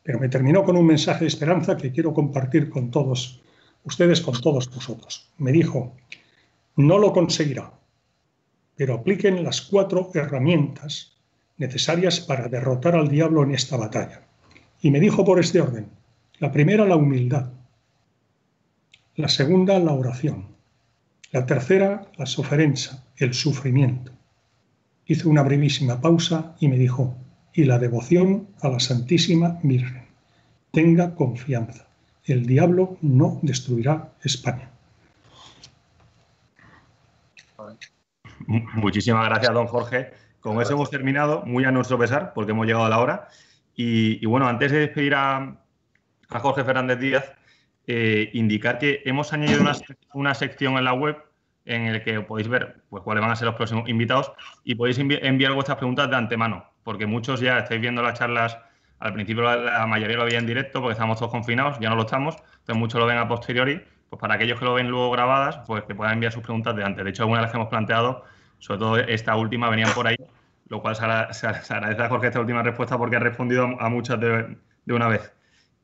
Pero 0.03 0.19
me 0.19 0.29
terminó 0.29 0.63
con 0.63 0.77
un 0.77 0.85
mensaje 0.85 1.21
de 1.21 1.29
esperanza 1.29 1.75
que 1.77 1.91
quiero 1.91 2.13
compartir 2.13 2.69
con 2.69 2.91
todos 2.91 3.41
ustedes, 3.83 4.21
con 4.21 4.39
todos 4.39 4.69
vosotros. 4.69 5.29
Me 5.37 5.51
dijo, 5.51 5.95
no 6.75 6.97
lo 6.99 7.11
conseguirá, 7.11 7.73
pero 8.75 8.95
apliquen 8.95 9.43
las 9.43 9.61
cuatro 9.61 10.11
herramientas 10.13 11.13
necesarias 11.57 12.19
para 12.19 12.47
derrotar 12.47 12.95
al 12.95 13.09
diablo 13.09 13.43
en 13.43 13.53
esta 13.53 13.77
batalla. 13.77 14.27
Y 14.81 14.91
me 14.91 14.99
dijo 14.99 15.23
por 15.25 15.39
este 15.39 15.61
orden, 15.61 15.87
la 16.39 16.51
primera 16.51 16.85
la 16.85 16.95
humildad, 16.95 17.51
la 19.15 19.29
segunda 19.29 19.79
la 19.79 19.93
oración, 19.93 20.47
la 21.31 21.45
tercera 21.45 22.07
la 22.17 22.25
soferenza, 22.25 23.05
el 23.17 23.33
sufrimiento, 23.33 24.11
Hizo 25.05 25.29
una 25.29 25.43
brevísima 25.43 25.99
pausa 25.99 26.55
y 26.59 26.67
me 26.67 26.77
dijo, 26.77 27.15
y 27.53 27.65
la 27.65 27.77
devoción 27.77 28.47
a 28.61 28.69
la 28.69 28.79
Santísima 28.79 29.59
Virgen. 29.63 30.05
Tenga 30.71 31.13
confianza, 31.15 31.85
el 32.25 32.45
diablo 32.45 32.97
no 33.01 33.39
destruirá 33.41 34.13
España. 34.23 34.69
Muchísimas 38.47 39.25
gracias, 39.25 39.53
don 39.53 39.67
Jorge. 39.67 40.11
Con 40.39 40.61
eso 40.61 40.73
hemos 40.73 40.89
terminado, 40.89 41.43
muy 41.45 41.63
a 41.63 41.71
nuestro 41.71 41.97
pesar, 41.97 42.33
porque 42.33 42.51
hemos 42.51 42.65
llegado 42.65 42.85
a 42.85 42.89
la 42.89 42.99
hora. 42.99 43.29
Y, 43.75 44.25
bueno, 44.25 44.47
antes 44.47 44.71
de 44.71 44.79
despedir 44.79 45.15
a, 45.15 45.57
Jorge 46.29 46.63
Fernández 46.63 46.99
Díaz, 46.99 47.31
eh, 47.87 48.29
indicar 48.33 48.79
que 48.79 49.01
hemos 49.05 49.31
añadido 49.33 49.61
una, 49.61 49.73
una 50.13 50.33
sección 50.33 50.77
en 50.77 50.85
la 50.85 50.93
web 50.93 51.17
en 51.65 51.87
el 51.87 52.03
que 52.03 52.19
podéis 52.21 52.47
ver 52.47 52.81
pues, 52.89 53.03
cuáles 53.03 53.21
van 53.21 53.31
a 53.31 53.35
ser 53.35 53.45
los 53.47 53.55
próximos 53.55 53.87
invitados 53.87 54.31
y 54.63 54.75
podéis 54.75 54.97
enviar 54.99 55.53
vuestras 55.53 55.77
preguntas 55.77 56.09
de 56.09 56.15
antemano, 56.15 56.65
porque 56.83 57.05
muchos 57.05 57.39
ya 57.39 57.59
estáis 57.59 57.81
viendo 57.81 58.01
las 58.01 58.19
charlas, 58.19 58.57
al 58.99 59.13
principio 59.13 59.43
la, 59.43 59.85
mayoría 59.87 60.17
lo 60.17 60.25
veía 60.25 60.39
en 60.39 60.45
directo 60.45 60.81
porque 60.81 60.93
estamos 60.93 61.17
todos 61.19 61.31
confinados, 61.31 61.77
ya 61.79 61.89
no 61.89 61.95
lo 61.95 62.03
estamos, 62.03 62.35
entonces 62.35 62.75
muchos 62.75 62.99
lo 62.99 63.05
ven 63.05 63.17
a 63.17 63.27
posteriori, 63.27 63.81
pues 64.09 64.19
para 64.19 64.35
aquellos 64.35 64.59
que 64.59 64.65
lo 64.65 64.73
ven 64.73 64.89
luego 64.89 65.11
grabadas, 65.11 65.59
pues 65.65 65.83
que 65.83 65.95
puedan 65.95 66.13
enviar 66.13 66.31
sus 66.31 66.43
preguntas 66.43 66.75
de 66.75 66.83
antes. 66.83 67.03
De 67.03 67.09
hecho, 67.09 67.23
algunas 67.23 67.43
las 67.43 67.51
que 67.51 67.57
hemos 67.57 67.69
planteado, 67.69 68.23
sobre 68.59 68.79
todo 68.79 68.97
esta 68.97 69.35
última, 69.35 69.69
venían 69.69 69.91
por 69.93 70.07
ahí, 70.07 70.17
lo 70.67 70.81
cual 70.81 70.95
se, 70.95 71.03
agradece 71.03 72.01
a 72.01 72.09
Jorge 72.09 72.27
esta 72.27 72.39
última 72.39 72.61
respuesta 72.63 72.97
porque 72.97 73.15
ha 73.15 73.19
respondido 73.19 73.65
a 73.79 73.89
muchas 73.89 74.19
de 74.19 74.57
una 74.93 75.07
vez. 75.07 75.33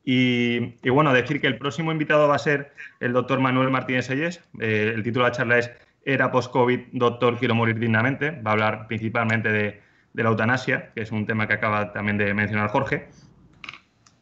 Y, 0.04 0.88
bueno, 0.88 1.12
decir 1.12 1.40
que 1.40 1.46
el 1.46 1.58
próximo 1.58 1.92
invitado 1.92 2.26
va 2.28 2.36
a 2.36 2.38
ser 2.38 2.72
el 3.00 3.12
doctor 3.12 3.40
Manuel 3.40 3.70
Martínez 3.70 4.06
Selles. 4.06 4.42
Eh, 4.60 4.92
el 4.94 5.02
título 5.02 5.24
de 5.24 5.30
la 5.30 5.36
charla 5.36 5.58
es 5.58 5.70
Era 6.04 6.32
post-COVID, 6.32 6.88
doctor, 6.92 7.38
quiero 7.38 7.54
morir 7.54 7.78
dignamente. 7.78 8.30
Va 8.30 8.50
a 8.50 8.52
hablar 8.52 8.86
principalmente 8.86 9.50
de, 9.50 9.80
la 10.14 10.28
eutanasia, 10.28 10.90
que 10.94 11.02
es 11.02 11.12
un 11.12 11.26
tema 11.26 11.46
que 11.46 11.54
acaba 11.54 11.92
también 11.92 12.18
de 12.18 12.32
mencionar 12.34 12.68
Jorge. 12.70 13.08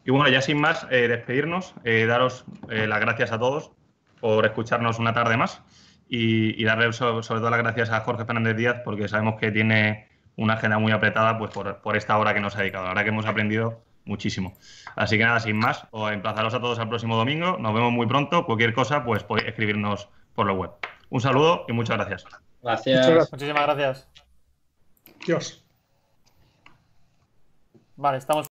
Y 0.05 0.11
bueno, 0.11 0.29
ya 0.29 0.41
sin 0.41 0.61
más, 0.61 0.87
eh, 0.91 1.07
despedirnos, 1.09 1.75
eh, 1.85 2.07
daros 2.07 2.45
las 2.69 3.01
gracias 3.01 3.31
a 3.33 3.39
todos 3.39 3.73
por 4.21 4.45
escucharnos 4.47 4.99
una 4.99 5.13
tarde 5.13 5.37
más 5.37 5.63
y, 6.09 6.65
darle 6.65 6.93
sobre, 6.93 7.23
todo 7.23 7.51
las 7.51 7.59
gracias 7.59 7.91
a 7.91 8.01
Jorge 8.01 8.25
Fernández 8.25 8.57
Díaz 8.57 8.81
porque 8.85 9.07
sabemos 9.09 9.39
que 9.39 9.51
tiene 9.53 10.09
una 10.37 10.55
agenda 10.55 10.79
muy 10.79 10.93
apretada 10.93 11.39
pues 11.39 11.51
por, 11.51 11.81
por 11.83 11.97
esta 11.97 12.17
hora 12.17 12.35
que 12.35 12.41
nos 12.41 12.57
ha 12.57 12.61
dedicado. 12.61 12.85
La 12.85 12.91
verdad 12.91 13.03
que 13.05 13.11
hemos 13.11 13.27
aprendido 13.27 13.83
muchísimo. 14.09 14.55
Así 14.97 15.17
que 15.17 15.25
nada, 15.25 15.39
sin 15.39 15.57
más, 15.57 15.87
os 15.93 16.11
emplazaros 16.11 16.55
a 16.55 16.61
todos 16.61 16.79
al 16.79 16.89
próximo 16.89 17.17
domingo. 17.17 17.59
Nos 17.59 17.75
vemos 17.75 17.93
muy 17.93 18.07
pronto. 18.07 18.45
Cualquier 18.45 18.73
cosa, 18.73 19.05
pues 19.05 19.23
podéis 19.23 19.49
escribirnos 19.49 20.09
por 20.35 20.47
la 20.47 20.53
web. 20.53 20.71
Un 21.11 21.21
saludo 21.21 21.65
y 21.69 21.73
muchas 21.73 21.97
gracias. 21.97 22.25
Gracias. 22.63 23.31
Muchísimas 23.31 23.63
gracias. 23.63 24.09
Dios. 25.25 25.65
Vale, 27.97 28.19
estamos. 28.19 28.47